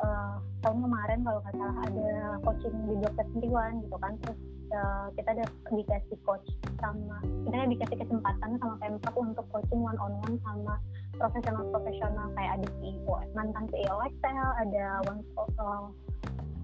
uh, 0.00 0.36
tahun 0.64 0.78
kemarin 0.80 1.18
kalau 1.26 1.38
nggak 1.44 1.54
salah 1.58 1.76
ada 1.90 2.10
coaching 2.40 2.74
di 2.88 2.94
Blok 3.02 3.14
71 3.20 3.84
gitu 3.84 3.96
kan. 4.00 4.12
Terus 4.24 4.38
uh, 4.72 5.06
kita 5.14 5.28
ada 5.36 5.44
dikasih 5.70 6.18
coach 6.26 6.48
sama 6.82 7.18
kita 7.46 7.66
dikasih 7.70 7.96
kesempatan 8.02 8.50
sama 8.58 8.74
pemkap 8.82 9.14
untuk 9.14 9.46
coaching 9.54 9.80
one 9.82 9.98
on 9.98 10.12
one 10.24 10.36
sama 10.42 10.74
profesional 11.16 11.64
profesional 11.72 12.26
kayak 12.34 12.60
ada 12.60 12.66
CEO 12.80 13.14
mantan 13.32 13.64
CEO 13.70 13.96
Excel 14.04 14.48
ada 14.60 14.84
one 15.06 15.20
uh, 15.38 15.86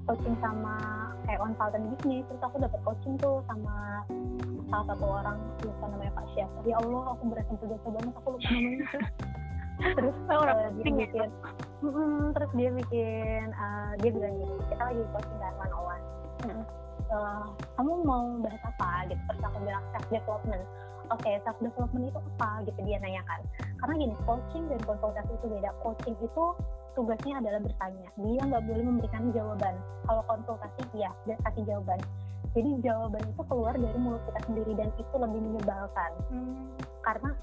coaching 0.06 0.36
sama 0.42 0.74
kayak 1.26 1.38
consultant 1.38 1.84
bisnis. 1.94 2.24
Terus 2.26 2.42
aku 2.42 2.56
dapat 2.58 2.80
coaching 2.82 3.14
tuh 3.22 3.38
sama 3.46 4.02
salah 4.70 4.86
satu 4.88 5.04
orang 5.04 5.38
lupa 5.62 5.84
namanya 5.92 6.12
Pak 6.16 6.26
Syaf 6.32 6.50
ya 6.64 6.80
Allah 6.80 7.02
aku 7.12 7.22
berasa 7.28 7.52
berjasa 7.60 7.88
banget 7.92 8.14
aku 8.16 8.28
lupa 8.34 8.48
namanya. 8.50 8.86
Terus 9.98 10.16
uh, 10.30 10.70
dia 10.78 10.92
bikin 10.94 11.30
mm, 11.82 12.24
terus 12.38 12.50
dia 12.54 12.70
bikin 12.70 13.44
uh, 13.50 13.92
dia 13.98 14.10
bilang 14.14 14.34
gitu 14.38 14.54
kita 14.70 14.82
lagi 14.84 15.02
coaching 15.10 15.38
kan 15.42 15.54
one 15.58 15.72
on 15.74 15.82
one 15.90 16.04
uh, 17.12 17.46
kamu 17.76 17.92
mau 18.02 18.24
bahas 18.40 18.62
apa 18.64 19.06
gitu. 19.12 19.20
Terus 19.28 19.42
aku 19.44 19.58
bilang 19.62 19.84
self 19.94 20.06
development. 20.08 20.64
Oke 21.12 21.28
okay, 21.28 21.34
self 21.44 21.58
development 21.60 22.04
itu 22.08 22.18
apa 22.18 22.50
gitu 22.66 22.80
dia 22.88 22.98
nanyakan. 22.98 23.40
Karena 23.78 23.94
gini 24.00 24.14
coaching 24.24 24.64
dan 24.72 24.80
konsultasi 24.82 25.32
itu 25.36 25.46
beda. 25.46 25.70
Coaching 25.84 26.16
itu 26.18 26.44
tugasnya 26.96 27.34
adalah 27.38 27.60
bertanya. 27.60 28.08
Dia 28.16 28.40
nggak 28.48 28.64
boleh 28.64 28.84
memberikan 28.88 29.22
jawaban. 29.36 29.74
Kalau 30.08 30.22
konsultasi 30.24 30.82
ya 30.96 31.12
dia 31.28 31.36
kasih 31.44 31.62
jawaban. 31.68 32.00
Jadi 32.52 32.70
jawaban 32.84 33.24
itu 33.24 33.42
keluar 33.48 33.72
dari 33.72 33.96
mulut 33.96 34.20
kita 34.28 34.40
sendiri 34.44 34.72
dan 34.76 34.88
itu 35.00 35.14
lebih 35.16 35.40
menyebalkan. 35.40 36.12
Hmm. 36.28 36.68
karena 37.02 37.34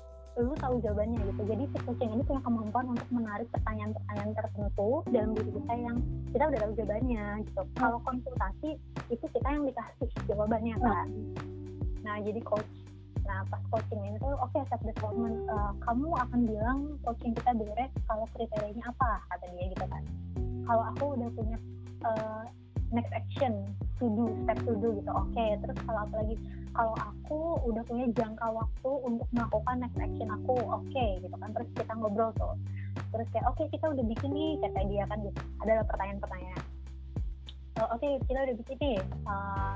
lu 0.43 0.53
tahu 0.57 0.75
jawabannya 0.79 1.19
gitu. 1.33 1.41
Jadi 1.47 1.63
si 1.71 1.77
kucing 1.83 2.09
ini 2.15 2.23
punya 2.23 2.41
kemampuan 2.43 2.85
untuk 2.95 3.07
menarik 3.11 3.47
pertanyaan-pertanyaan 3.51 4.31
tertentu 4.35 4.89
dalam 5.11 5.31
diri 5.35 5.51
kita 5.51 5.73
yang 5.75 5.97
kita 6.31 6.43
udah 6.47 6.59
tahu 6.59 6.71
jawabannya 6.79 7.25
gitu. 7.45 7.61
Kalau 7.75 7.97
konsultasi 8.07 8.69
itu 9.11 9.25
kita 9.29 9.47
yang 9.47 9.63
dikasih 9.67 10.09
jawabannya 10.29 10.75
kan. 10.79 11.07
Nah 12.05 12.15
jadi 12.23 12.39
coach. 12.43 12.71
Nah 13.27 13.45
pas 13.51 13.61
coaching 13.69 14.01
ini 14.01 14.17
tuh 14.17 14.33
oke 14.39 14.59
self 14.69 14.81
development 14.81 15.37
eh, 15.45 15.71
kamu 15.85 16.07
akan 16.15 16.39
bilang 16.47 16.79
coaching 17.03 17.33
kita 17.35 17.51
beres 17.53 17.91
kalau 18.07 18.25
kriterianya 18.33 18.83
apa 18.89 19.21
kata 19.33 19.45
dia 19.53 19.65
gitu 19.69 19.85
kan. 19.85 20.03
Kalau 20.65 20.83
aku 20.95 21.05
udah 21.17 21.29
punya 21.35 21.57
eh, 22.05 22.43
next 22.91 23.11
action 23.13 23.53
to 24.01 24.05
do 24.13 24.25
step 24.45 24.57
to 24.65 24.73
do 24.77 24.97
gitu. 24.97 25.11
Oke 25.11 25.45
terus 25.61 25.77
kalau 25.85 25.99
apa 26.05 26.15
lagi? 26.23 26.35
Kalau 26.73 26.95
aku 26.95 27.39
udah 27.67 27.83
punya 27.85 28.05
jangka 28.15 28.47
waktu 28.49 28.91
untuk 29.03 29.27
melakukan 29.35 29.75
next 29.83 29.99
action 29.99 30.29
aku 30.29 30.55
oke 30.63 31.05
gitu 31.21 31.35
kan. 31.35 31.49
Terus 31.53 31.69
kita 31.75 31.91
ngobrol 31.97 32.31
tuh. 32.37 32.55
Terus 33.13 33.27
kayak 33.33 33.45
oke 33.49 33.63
kita 33.69 33.85
udah 33.89 34.03
bikin 34.05 34.29
nih 34.33 34.51
kata 34.63 34.79
dia 34.87 35.03
kan 35.09 35.17
gitu. 35.21 35.39
Ada 35.65 35.83
pertanyaan-pertanyaan. 35.85 36.63
"Eh, 37.79 37.87
oke 37.89 38.07
kita 38.27 38.39
udah 38.45 38.55
bikin 38.65 38.77
nih 38.79 38.97
Eh, 39.29 39.75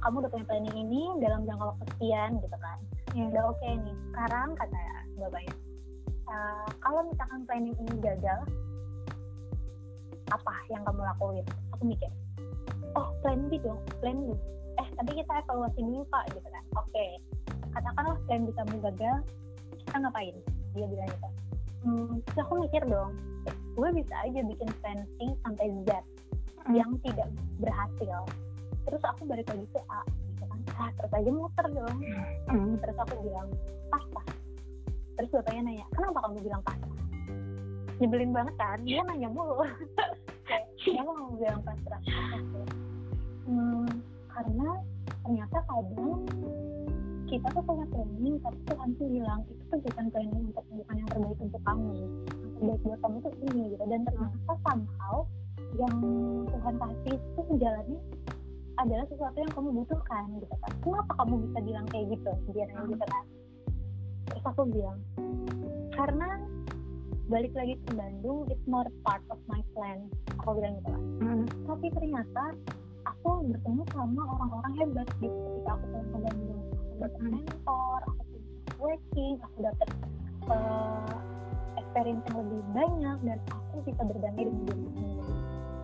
kamu 0.00 0.24
udah 0.24 0.30
punya 0.32 0.46
planning 0.48 0.76
ini 0.80 1.02
dalam 1.20 1.44
jangka 1.44 1.64
waktu 1.76 1.84
sekian 1.96 2.30
gitu 2.40 2.56
kan. 2.56 2.78
Iya. 3.10 3.26
udah 3.34 3.42
oke 3.50 3.66
nih. 3.66 3.96
Sekarang 4.14 4.48
kata 4.54 4.78
bapaknya 5.18 5.54
"Eh, 6.30 6.68
kalau 6.78 7.00
misalkan 7.10 7.40
planning 7.44 7.76
ini 7.76 7.94
gagal 8.00 8.40
apa 10.30 10.54
yang 10.70 10.82
kamu 10.86 11.00
lakuin? 11.02 11.46
Aku 11.76 11.82
mikir 11.86 12.10
oh 12.98 13.08
plan 13.22 13.40
B 13.50 13.58
dong 13.60 13.80
plan 14.00 14.18
B. 14.26 14.34
Eh 14.78 14.88
tapi 14.96 15.10
kita 15.18 15.32
evaluasi 15.44 15.80
dulu 15.82 16.02
pak 16.10 16.24
gitu 16.34 16.48
kan. 16.48 16.64
Oke 16.78 17.06
katakanlah 17.70 18.16
plan 18.26 18.42
B 18.46 18.48
kamu 18.54 18.74
gagal 18.90 19.16
kita 19.86 19.96
ngapain? 20.00 20.36
Dia 20.74 20.86
bilang 20.86 21.08
gitu. 21.10 21.28
Hmm, 21.80 22.12
terus 22.28 22.38
aku 22.44 22.54
mikir 22.64 22.82
dong 22.86 23.12
gue 23.70 23.88
bisa 23.96 24.12
aja 24.26 24.40
bikin 24.44 24.68
plan 24.84 25.00
C 25.16 25.32
sampai 25.46 25.66
Z 25.86 25.90
Hmm. 26.60 26.76
yang 26.76 26.92
tidak 27.00 27.28
berhasil. 27.56 28.20
Terus 28.84 29.02
aku 29.04 29.24
balik 29.24 29.48
lagi 29.48 29.64
ke 29.72 29.80
A 29.88 30.04
gitu 30.04 30.44
kan. 30.44 30.60
Ah, 30.76 30.90
terus 30.92 31.12
aja 31.16 31.30
muter 31.32 31.66
dong. 31.72 31.96
Hmm. 32.52 32.76
terus 32.84 32.96
aku 33.00 33.14
bilang 33.24 33.48
pas 33.88 34.04
pas. 34.12 34.26
Terus 35.16 35.30
bapaknya 35.32 35.62
nanya 35.64 35.86
kenapa 35.96 36.18
kamu 36.28 36.36
bilang 36.44 36.62
pas 36.64 36.76
nyebelin 38.00 38.32
banget 38.32 38.54
kan? 38.56 38.78
Dia 38.82 39.04
nanya 39.04 39.28
mulu. 39.28 39.60
Kenapa 40.80 41.12
kamu 41.12 41.32
bilang 41.36 41.60
pas 41.62 41.78
pas 41.84 42.02
hmm, 43.44 43.88
karena 44.32 44.68
ternyata 45.20 45.58
kadang 45.68 46.20
kita 47.28 47.46
tuh 47.54 47.62
punya 47.62 47.86
planning 47.94 48.36
tapi 48.42 48.58
Tuhan 48.66 48.88
tuh 48.98 49.06
bilang 49.06 49.40
itu 49.46 49.62
tuh 49.70 49.78
bukan 49.84 50.06
planning 50.10 50.44
untuk 50.50 50.64
bukan 50.72 50.94
yang 50.96 51.08
terbaik 51.12 51.38
untuk 51.38 51.62
kamu. 51.62 51.90
Yang 51.94 52.52
terbaik 52.56 52.80
buat 52.82 52.98
kamu 53.04 53.16
tuh 53.20 53.34
ini 53.52 53.62
gitu. 53.76 53.84
Dan 53.86 54.00
ternyata 54.08 54.52
somehow 54.64 55.16
yang 55.78 55.96
Tuhan 56.50 56.74
kasih 56.80 57.16
itu 57.20 57.54
jalannya 57.60 58.00
adalah 58.80 59.04
sesuatu 59.12 59.36
yang 59.36 59.52
kamu 59.52 59.68
butuhkan 59.84 60.24
gitu 60.40 60.54
kan. 60.56 60.72
Kenapa 60.80 61.12
kamu 61.20 61.34
bisa 61.46 61.58
bilang 61.62 61.86
kayak 61.92 62.06
gitu? 62.16 62.32
Dia 62.56 62.64
nanya 62.72 62.84
gitu 62.96 63.04
kan. 63.06 63.24
Terus 64.32 64.44
aku 64.48 64.62
bilang 64.72 64.98
karena 65.94 66.28
balik 67.30 67.52
lagi 67.54 67.78
ke 67.78 67.90
Bandung 67.94 68.42
it's 68.50 68.66
not 68.66 68.90
part 69.00 69.22
of 69.30 69.38
my 69.46 69.62
plan 69.72 70.02
aku 70.34 70.58
bilang 70.58 70.74
gitu 70.76 70.90
kan 70.90 71.02
Hmm. 71.20 71.44
tapi 71.64 71.86
ternyata 71.90 72.44
aku 73.06 73.28
bertemu 73.46 73.82
sama 73.92 74.22
orang-orang 74.34 74.72
hebat 74.76 75.08
gitu 75.16 75.30
ketika 75.30 75.70
aku 75.72 75.84
pulang 75.86 76.08
ke 76.10 76.18
Bandung 76.20 76.60
aku 76.66 76.94
dapat 76.98 77.20
Hmm. 77.20 77.30
mentor 77.32 77.98
aku 78.04 78.22
punya 78.26 78.40
working 78.76 79.34
aku 79.40 79.58
dapat 79.62 79.88
eh, 80.50 81.14
experience 81.78 82.22
yang 82.26 82.36
lebih 82.42 82.60
banyak 82.72 83.18
dan 83.22 83.38
aku 83.48 83.76
bisa 83.86 84.02
berdamai 84.02 84.42
dengan 84.42 84.62
diri 84.66 84.84
sendiri 84.90 85.34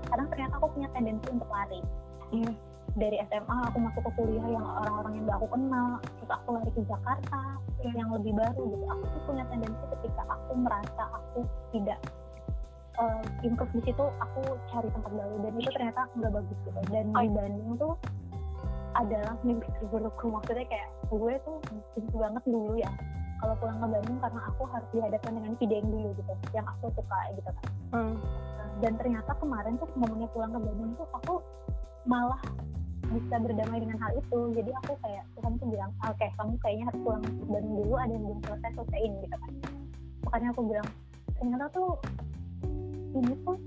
karena 0.06 0.24
ternyata 0.26 0.54
aku 0.56 0.66
punya 0.72 0.88
tendensi 0.90 1.26
untuk 1.30 1.48
lari 1.48 1.80
Iya. 2.26 2.52
Dari 2.96 3.20
SMA 3.28 3.56
aku 3.68 3.78
masuk 3.78 4.02
ke 4.08 4.10
kuliah 4.16 4.46
yang 4.48 4.64
orang-orang 4.64 5.12
yang 5.20 5.24
gak 5.28 5.38
aku 5.38 5.48
kenal. 5.52 5.88
Terus 6.00 6.30
aku 6.32 6.48
lari 6.56 6.70
ke 6.72 6.82
Jakarta 6.88 7.40
yang 7.84 8.08
lebih 8.10 8.32
baru 8.32 8.62
gitu. 8.72 8.84
Aku 8.88 9.04
tuh 9.04 9.22
punya 9.28 9.44
tendensi 9.52 9.84
ketika 9.92 10.22
aku 10.32 10.52
merasa 10.56 11.02
aku 11.12 11.40
tidak 11.76 12.00
uh, 12.96 13.22
improve 13.44 13.72
di 13.76 13.92
situ 13.92 14.04
aku 14.20 14.42
cari 14.72 14.88
tempat 14.88 15.12
baru. 15.12 15.34
Dan 15.44 15.52
itu 15.60 15.70
ternyata 15.76 16.00
nggak 16.16 16.32
bagus 16.32 16.58
gitu. 16.64 16.80
Dan 16.88 17.06
di 17.12 17.28
Bandung 17.28 17.70
tuh 17.76 17.94
adalah 18.96 19.36
mimpi 19.44 19.68
terburukku 19.76 20.32
maksudnya 20.32 20.64
kayak 20.72 20.88
gue 21.12 21.34
tuh 21.44 21.60
benci 21.92 22.16
banget 22.16 22.42
dulu 22.48 22.80
ya. 22.80 22.88
Kalau 23.44 23.52
pulang 23.60 23.76
ke 23.76 23.88
Bandung 23.92 24.18
karena 24.24 24.40
aku 24.48 24.62
harus 24.72 24.88
dihadapkan 24.96 25.32
dengan 25.36 25.52
video 25.60 25.84
dulu 25.84 26.08
gitu 26.16 26.32
yang 26.56 26.64
aku 26.64 26.88
suka 26.96 27.18
gitu 27.36 27.50
kan. 27.52 27.66
Hmm. 27.86 28.18
dan 28.82 28.92
ternyata 28.98 29.32
kemarin 29.40 29.78
tuh 29.80 29.88
momennya 29.96 30.28
pulang 30.34 30.52
ke 30.52 30.60
Bandung 30.60 30.90
tuh 30.98 31.08
aku 31.16 31.34
malah 32.04 32.38
bisa 33.12 33.34
berdamai 33.38 33.78
dengan 33.82 33.98
hal 34.02 34.12
itu. 34.18 34.40
Jadi 34.56 34.70
aku 34.82 34.92
kayak 35.02 35.24
Tuhan 35.38 35.52
tuh 35.58 35.66
bilang 35.70 35.90
oke 36.02 36.26
kamu 36.38 36.52
kayaknya 36.62 36.84
harus 36.90 37.00
pulang 37.04 37.22
Bandung 37.46 37.74
dulu 37.82 37.94
ada 37.98 38.12
yang 38.12 38.24
belum 38.24 38.40
selesai 38.46 38.70
selesaiin 38.74 39.12
gitu 39.22 39.36
kan. 39.36 39.52
Makanya 40.26 40.48
aku 40.54 40.62
bilang 40.66 40.88
ternyata 41.36 41.64
tuh 41.70 41.90
ini 43.16 43.32
tuh 43.44 43.58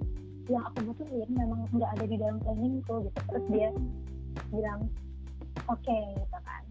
yang 0.49 0.63
aku 0.65 0.77
butuhin 0.89 1.29
memang 1.33 1.61
nggak 1.71 1.91
ada 1.97 2.05
di 2.05 2.15
dalam 2.17 2.37
planningku 2.41 2.95
gitu. 3.07 3.19
Terus 3.29 3.45
dia 3.53 3.69
bilang 4.51 4.79
oke 5.69 5.97
gitu 6.15 6.37
kan. 6.43 6.63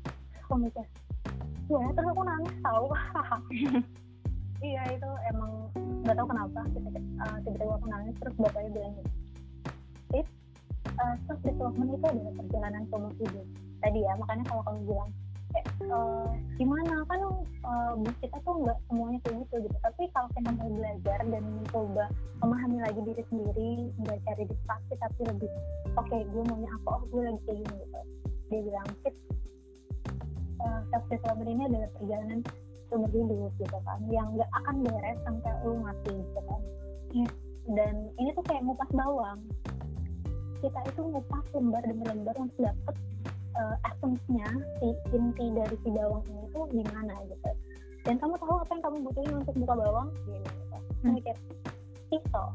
Aku 0.45 0.55
mikir 0.59 0.85
ya 1.69 1.85
terus 1.93 2.09
aku 2.09 2.23
nangis 2.25 2.55
tau. 2.64 2.87
Iya 4.59 4.91
itu 4.91 5.11
emang 5.31 5.71
nggak 6.03 6.19
tahu 6.19 6.35
kenapa 6.35 6.66
tiba-tiba 6.75 7.62
uh, 7.62 7.79
aku 7.79 7.87
nangis 7.87 8.14
terus 8.19 8.35
bapaknya 8.43 8.71
bilang 8.75 8.93
gitu 8.99 9.11
it 10.19 10.27
uh, 10.99 11.14
self 11.26 11.40
development 11.46 11.90
itu 11.94 12.07
adalah 12.07 12.32
perjalanan 12.34 12.82
seumur 12.90 13.12
hidup 13.18 13.46
tadi 13.82 13.99
ya. 14.03 14.12
Makanya 14.18 14.44
kalau 14.51 14.62
kamu 14.66 14.80
bilang 14.86 15.11
eh, 15.57 15.64
uh, 15.88 16.28
gimana? 16.61 16.94
Kan 17.09 17.20
uh, 17.64 17.94
kita 18.20 18.36
tuh 18.42 18.55
nggak 18.66 18.78
semuanya 18.90 19.18
kayak 19.24 19.36
gitu 19.46 19.55
gitu. 19.64 19.76
Tapi 19.80 20.03
kalau 20.12 20.28
kita 20.34 20.51
mau 20.55 20.70
belajar 20.70 21.18
dan 21.24 21.42
mencoba 21.46 22.05
memahami 22.42 22.78
lagi 22.82 23.01
diri 23.03 23.22
sendiri 23.30 23.70
nggak 24.05 24.18
cari 24.26 24.44
distraksi 24.46 24.94
tapi 24.99 25.20
lebih 25.26 25.51
oke 25.96 26.16
gue 26.16 26.42
maunya 26.46 26.70
apa? 26.82 26.88
Oh 26.99 27.03
gue 27.09 27.22
lagi 27.24 27.40
kayak 27.46 27.59
gini 27.64 27.74
gitu. 27.82 28.01
Dia 28.49 28.61
bilang 28.64 28.88
it 29.07 29.14
uh, 30.62 30.80
self 30.92 31.05
development 31.09 31.51
ini 31.51 31.62
adalah 31.70 31.90
perjalanan 31.96 32.40
seumur 32.88 33.11
hidup 33.12 33.53
gitu 33.61 33.78
kan. 33.86 33.99
Yang 34.11 34.26
nggak 34.40 34.51
akan 34.64 34.76
beres 34.84 35.18
sampai 35.24 35.53
lu 35.64 35.74
mati 35.80 36.12
gitu 36.12 36.42
kan. 36.44 36.62
Iya. 37.09 37.28
dan 37.72 38.12
ini 38.20 38.32
tuh 38.36 38.44
kayak 38.49 38.64
ngupas 38.64 38.88
bawang 38.92 39.40
kita 40.59 40.80
itu 40.90 41.00
ngupas 41.02 41.44
lembar 41.54 41.82
demi 41.86 42.04
lembar 42.06 42.36
untuk 42.38 42.59
dapet 42.59 42.96
uh, 43.59 43.76
essence-nya 43.86 44.48
si 44.82 44.88
inti 45.14 45.46
dari 45.54 45.76
si 45.82 45.88
bawang 45.90 46.24
ini 46.26 46.46
tuh 46.50 46.64
gimana 46.70 47.14
gitu. 47.30 47.50
Dan 48.06 48.14
kamu 48.22 48.34
tahu 48.40 48.56
apa 48.56 48.72
yang 48.72 48.82
kamu 48.82 48.96
butuhin 49.04 49.34
untuk 49.42 49.54
buka 49.59 49.74
bawang? 49.76 50.09
Gini 50.26 50.40
gitu 50.42 50.78
Hmm. 50.98 51.14
mikir 51.14 51.36
pisau. 52.11 52.50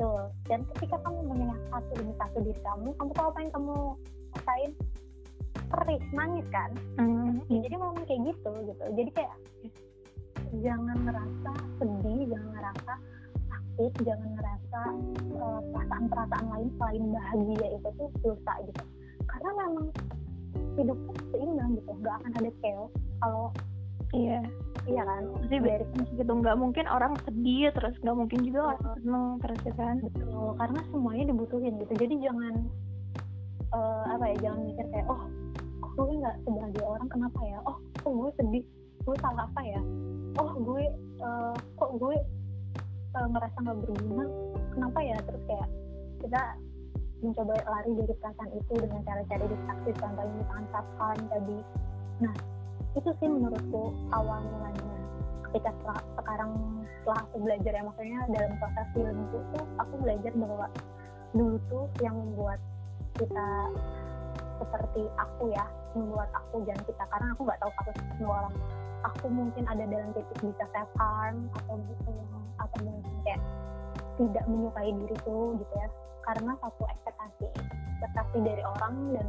Tuh 0.00 0.24
dan 0.48 0.64
ketika 0.72 0.96
kamu 1.04 1.20
mengingat 1.28 1.60
satu 1.68 1.92
demi 2.00 2.14
satu 2.16 2.38
diri 2.40 2.60
kamu 2.64 2.88
kamu 2.96 3.10
tahu 3.12 3.26
apa 3.28 3.38
yang 3.44 3.52
kamu 3.52 3.76
rasain? 4.32 4.72
Perih 5.68 6.00
nangis 6.16 6.46
kan? 6.48 6.70
Hmm. 6.96 7.44
Ya, 7.52 7.68
jadi 7.68 7.74
memang 7.76 8.04
kayak 8.08 8.22
gitu 8.32 8.50
gitu. 8.72 8.84
Jadi 8.96 9.10
kayak 9.12 9.36
jangan 10.64 10.96
ngerasa 11.04 11.52
sedih 11.76 12.20
jangan 12.32 12.50
ngerasa 12.56 12.92
sakit 13.78 14.10
jangan 14.10 14.30
ngerasa 14.34 14.80
eh, 15.38 15.60
perasaan-perasaan 15.70 16.46
lain 16.50 16.68
selain 16.74 17.04
bahagia 17.14 17.66
itu 17.78 17.88
tuh 17.94 18.10
dosa 18.26 18.52
gitu. 18.66 18.82
Karena 19.30 19.50
memang 19.54 19.86
hidup 20.74 20.98
tuh 21.06 21.16
seimbang 21.30 21.70
gitu 21.78 21.90
nggak 22.02 22.14
akan 22.18 22.32
ada 22.42 22.50
chaos. 22.58 22.92
Kalau 23.22 23.46
Iya. 24.08 24.40
iya 24.88 25.02
kan? 25.04 25.22
Pasti 25.36 25.56
dari 25.62 25.84
gitu 26.16 26.32
nggak 26.32 26.56
mungkin 26.58 26.90
orang 26.90 27.12
sedih 27.22 27.70
terus 27.70 27.94
nggak 28.02 28.16
mungkin 28.18 28.40
juga 28.42 28.74
orang 28.74 28.84
seneng 28.98 29.26
terus 29.46 29.60
ya 29.62 29.74
kan. 29.78 29.96
betul. 30.02 30.48
Karena 30.58 30.80
semuanya 30.90 31.24
dibutuhin 31.30 31.74
gitu. 31.78 31.92
Jadi 32.02 32.14
jangan 32.18 32.54
eh, 33.78 34.04
apa 34.10 34.24
ya 34.34 34.36
jangan 34.42 34.60
mikir 34.66 34.86
kayak 34.90 35.06
oh 35.06 35.22
gue 35.94 36.14
nggak 36.18 36.36
sebagai 36.42 36.82
orang 36.82 37.08
kenapa 37.14 37.40
ya? 37.46 37.58
Oh 37.62 37.78
kok 38.02 38.10
gue 38.10 38.30
sedih? 38.42 38.64
Gue 39.06 39.14
salah 39.22 39.46
apa 39.46 39.62
ya? 39.62 39.80
Oh 40.34 40.50
gue 40.66 40.82
eh, 41.22 41.54
kok 41.78 41.90
gue 41.94 42.14
eh, 43.18 43.26
ngerasa 43.34 43.56
nggak 43.58 43.78
berguna 43.82 44.24
kenapa 44.74 44.98
ya? 45.02 45.18
Terus 45.26 45.42
kayak 45.50 45.68
kita 46.22 46.42
mencoba 47.18 47.54
lari 47.66 47.90
dari 47.98 48.14
perasaan 48.22 48.50
itu 48.54 48.74
dengan 48.78 49.00
cara-cara 49.02 49.44
distraksi 49.50 49.90
contohnya 49.98 50.44
harm 51.02 51.20
tadi. 51.26 51.58
Nah 52.22 52.34
itu 52.94 53.10
sih 53.18 53.28
menurutku 53.28 53.94
awal 54.14 54.38
mulanya 54.42 54.86
ketika 55.48 55.94
sekarang 56.18 56.50
setelah 57.00 57.20
aku 57.24 57.36
belajar 57.40 57.72
ya 57.72 57.82
maksudnya 57.82 58.20
dalam 58.36 58.52
proses 58.60 58.86
film 58.92 59.16
itu 59.16 59.38
tuh 59.56 59.64
aku 59.80 59.94
belajar 60.04 60.32
bahwa 60.36 60.66
dulu 61.32 61.56
tuh 61.72 61.84
yang 62.04 62.14
membuat 62.14 62.60
kita 63.16 63.48
seperti 64.58 65.02
aku 65.16 65.50
ya 65.50 65.64
membuat 65.96 66.30
aku 66.34 66.62
jangan 66.62 66.84
kita. 66.86 67.04
Karena 67.08 67.28
aku 67.34 67.40
nggak 67.46 67.60
tahu 67.62 67.72
kasus 67.82 67.96
semua 68.14 68.34
orang 68.44 68.54
aku 69.06 69.26
mungkin 69.30 69.64
ada 69.70 69.84
dalam 69.86 70.10
titik 70.14 70.38
bisa 70.42 70.64
self 70.74 70.90
harm 70.98 71.46
atau 71.62 71.74
gitu 71.86 72.10
atau 72.58 72.78
mungkin 72.82 73.14
kayak 73.22 73.42
tidak 74.18 74.44
menyukai 74.50 74.90
diriku 74.90 75.54
gitu 75.58 75.74
ya. 75.78 75.88
Karena 76.26 76.52
satu 76.60 76.82
ekspektasi 76.84 77.46
ekspektasi 77.98 78.36
dari 78.44 78.62
orang 78.62 78.94
dan 79.16 79.28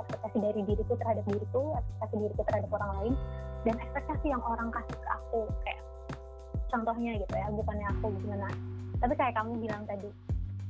ekspektasi 0.00 0.36
dari 0.40 0.60
diriku 0.66 0.92
terhadap 1.00 1.24
diriku 1.28 1.76
ekspektasi 1.78 2.14
diriku 2.18 2.42
terhadap 2.50 2.70
orang 2.76 2.90
lain 3.00 3.14
dan 3.62 3.74
ekspektasi 3.78 4.26
yang 4.28 4.42
orang 4.42 4.68
kasih 4.74 4.98
ke 4.98 5.08
aku 5.08 5.40
kayak 5.62 5.80
contohnya 6.72 7.12
gitu 7.20 7.34
ya 7.36 7.46
bukannya 7.52 7.86
aku 7.94 8.06
gimana 8.20 8.48
tapi 8.98 9.14
kayak 9.16 9.34
kamu 9.38 9.52
bilang 9.60 9.84
tadi 9.86 10.08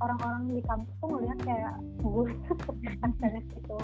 orang-orang 0.02 0.42
di 0.50 0.60
kampus 0.66 0.94
tuh 0.98 1.08
ngeliat 1.14 1.38
kayak 1.46 1.74
gue 2.02 2.26
tuh 2.66 2.74
gitu. 3.54 3.76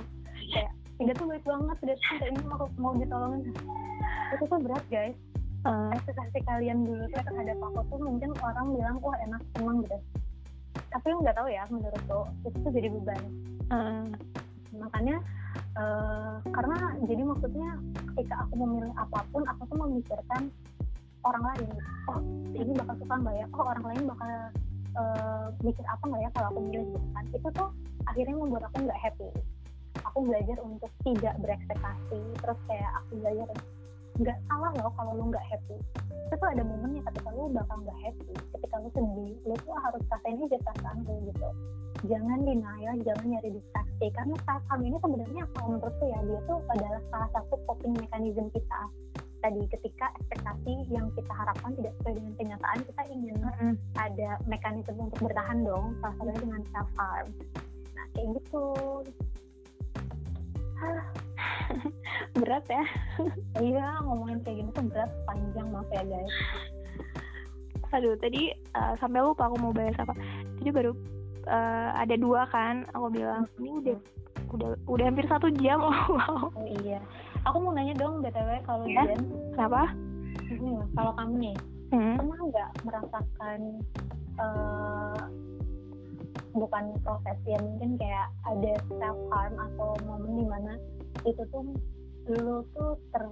Kayak 0.50 0.72
tidak 0.98 1.14
tuh 1.14 1.26
baik 1.30 1.44
banget 1.46 1.76
tidak 1.78 1.96
tuh 2.02 2.26
ini 2.26 2.40
mau 2.42 2.66
mau 2.76 2.92
ditolongin. 2.98 3.54
Itu 4.34 4.44
tuh 4.50 4.58
berat 4.60 4.84
guys. 4.90 5.16
Uh. 5.66 5.90
ekspektasi 5.90 6.38
kalian 6.46 6.86
dulu 6.86 7.02
tuh 7.10 7.18
terhadap 7.18 7.58
aku 7.58 7.82
tuh 7.90 7.98
mungkin 7.98 8.30
orang 8.46 8.66
bilang 8.78 8.96
wah 9.02 9.18
enak 9.22 9.42
seneng 9.54 9.82
gitu. 9.86 9.98
Tapi 10.90 11.06
nggak 11.18 11.34
tahu 11.34 11.48
ya 11.50 11.62
menurut 11.70 12.02
lo 12.10 12.20
itu 12.46 12.58
tuh 12.62 12.72
jadi 12.74 12.88
beban. 12.90 13.22
Uh. 13.68 14.06
makanya 14.78 15.18
uh, 15.74 16.38
karena 16.54 16.78
jadi 17.02 17.22
maksudnya 17.26 17.68
ketika 18.14 18.46
aku 18.46 18.54
memilih 18.62 18.94
apa 18.94 19.26
pun 19.34 19.42
aku 19.46 19.62
tuh 19.66 19.78
memikirkan 19.86 20.42
orang 21.26 21.42
lain. 21.54 21.66
Gitu. 21.66 21.82
oh 22.10 22.20
ini 22.54 22.72
bakal 22.74 22.94
suka 22.98 23.14
nggak 23.22 23.36
ya? 23.38 23.46
Oh 23.54 23.64
orang 23.66 23.84
lain 23.86 24.02
bakal 24.06 24.30
uh, 24.98 25.46
mikir 25.62 25.84
apa 25.86 26.02
nggak 26.06 26.22
ya 26.26 26.30
kalau 26.34 26.46
aku 26.54 26.60
milih 26.66 26.86
gitu 26.90 27.08
kan? 27.14 27.24
Itu 27.34 27.48
tuh 27.54 27.68
akhirnya 28.06 28.34
membuat 28.34 28.62
aku 28.70 28.76
nggak 28.82 28.98
happy 28.98 29.30
aku 30.18 30.34
belajar 30.34 30.58
untuk 30.66 30.90
tidak 31.06 31.34
berekspektasi. 31.38 32.18
Terus 32.42 32.58
kayak 32.66 32.90
aku 32.98 33.22
belajar 33.22 33.46
nggak 34.18 34.38
salah 34.50 34.74
loh 34.74 34.90
kalau 34.98 35.12
lu 35.14 35.30
nggak 35.30 35.46
happy. 35.46 35.78
Itu 36.26 36.34
tuh 36.34 36.48
ada 36.50 36.62
momennya 36.66 37.06
ketika 37.06 37.30
lu 37.38 37.46
bakal 37.54 37.78
nggak 37.86 37.98
happy 38.02 38.34
ketika 38.34 38.74
lu 38.82 38.90
sedih 38.98 39.38
lu 39.46 39.54
tuh 39.62 39.78
harus 39.78 40.02
rasain 40.10 40.42
aja 40.42 40.58
perasaan 40.58 41.06
lu 41.06 41.14
gitu. 41.30 41.48
Jangan 42.10 42.38
denial 42.42 42.98
jangan 43.06 43.26
nyari 43.30 43.50
distraksi. 43.62 44.06
Karena 44.10 44.34
saat 44.42 44.62
harm 44.66 44.82
ini 44.82 44.98
sebenarnya 44.98 45.42
kalau 45.54 45.78
menurutku 45.78 46.04
ya 46.10 46.18
dia 46.26 46.40
tuh 46.50 46.58
adalah 46.66 47.00
salah 47.14 47.30
satu 47.38 47.54
coping 47.70 47.94
mechanism 47.94 48.50
kita. 48.50 48.80
Tadi 49.38 49.62
ketika 49.70 50.10
ekspektasi 50.18 50.90
yang 50.90 51.14
kita 51.14 51.30
harapkan 51.30 51.78
tidak 51.78 51.94
sesuai 52.02 52.18
dengan 52.18 52.32
kenyataan 52.42 52.80
kita 52.90 53.02
ingin 53.14 53.38
mm-hmm. 53.38 53.72
ada 53.94 54.34
mekanisme 54.50 54.98
untuk 54.98 55.30
bertahan 55.30 55.62
dong 55.62 55.94
salah 56.02 56.14
satunya 56.18 56.42
dengan 56.42 56.62
self 56.74 56.90
harm 56.98 57.30
nah 57.94 58.06
kayak 58.14 58.28
gitu 58.34 58.66
berat 62.40 62.64
ya? 62.70 62.84
Iya 63.68 63.86
ngomongin 64.06 64.38
kayak 64.42 64.56
gini 64.62 64.70
tuh 64.74 64.84
berat 64.88 65.10
panjang 65.26 65.68
maaf 65.70 65.88
ya 65.90 66.02
guys. 66.06 66.34
Aduh 67.94 68.14
tadi 68.20 68.52
uh, 68.76 68.94
sampai 69.00 69.20
lupa 69.24 69.48
aku 69.48 69.56
mau 69.58 69.72
bahas 69.74 69.96
apa. 69.98 70.14
Jadi 70.62 70.70
baru 70.70 70.92
uh, 71.48 71.90
ada 71.96 72.14
dua 72.14 72.46
kan 72.48 72.86
aku 72.94 73.06
bilang. 73.10 73.44
Ini 73.58 73.70
udah 73.82 73.98
udah 74.48 74.68
udah 74.88 75.04
hampir 75.04 75.26
satu 75.28 75.48
jam. 75.60 75.80
Oh 75.88 76.14
wow. 76.14 76.52
Oh 76.52 76.66
iya. 76.84 77.00
Aku 77.46 77.62
mau 77.62 77.72
nanya 77.72 77.94
dong 77.96 78.20
btw 78.20 78.60
kalau 78.66 78.84
ya? 78.86 79.04
Jen. 79.08 79.22
Kenapa? 79.54 79.92
Hmm, 80.48 80.80
kalau 80.96 81.12
kamu 81.16 81.34
nih 81.44 81.56
hmm? 81.92 82.16
pernah 82.20 82.38
nggak 82.48 82.70
merasakan 82.84 83.60
uh, 84.40 85.22
bukan 86.56 86.96
proses 87.04 87.38
ya 87.44 87.58
mungkin 87.60 87.96
kayak 88.00 88.28
ada 88.48 88.72
self 88.88 89.18
harm 89.32 89.54
atau 89.56 89.96
momen 90.06 90.32
di 90.40 90.46
mana 90.46 90.72
itu 91.26 91.42
tuh 91.52 91.64
lu 92.28 92.60
tuh 92.76 93.00
ter, 93.12 93.24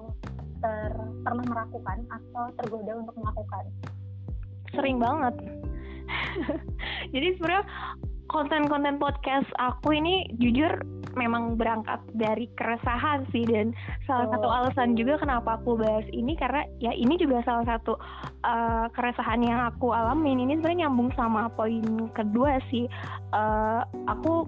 ter 0.64 0.92
pernah 1.20 1.44
melakukan 1.44 1.98
atau 2.08 2.44
tergoda 2.56 2.92
untuk 2.96 3.16
melakukan. 3.20 3.64
Sering 4.72 4.96
banget. 4.96 5.34
Jadi 7.12 7.26
sebenarnya 7.36 7.64
konten-konten 8.26 8.98
podcast 8.98 9.46
aku 9.58 9.96
ini 9.96 10.26
jujur 10.38 10.82
memang 11.16 11.56
berangkat 11.56 11.98
dari 12.12 12.46
keresahan 12.54 13.24
sih 13.32 13.48
dan 13.48 13.72
salah 14.04 14.28
oh. 14.28 14.32
satu 14.36 14.48
alasan 14.52 14.94
juga 14.94 15.16
kenapa 15.16 15.56
aku 15.56 15.80
bahas 15.80 16.04
ini 16.12 16.36
karena 16.36 16.62
ya 16.78 16.92
ini 16.92 17.16
juga 17.16 17.40
salah 17.42 17.64
satu 17.64 17.96
uh, 18.44 18.86
keresahan 18.92 19.40
yang 19.40 19.60
aku 19.64 19.96
alamin 19.96 20.44
ini 20.44 20.60
sebenarnya 20.60 20.86
nyambung 20.86 21.10
sama 21.16 21.48
poin 21.56 21.82
kedua 22.12 22.60
sih 22.68 22.84
uh, 23.32 23.82
aku 24.06 24.44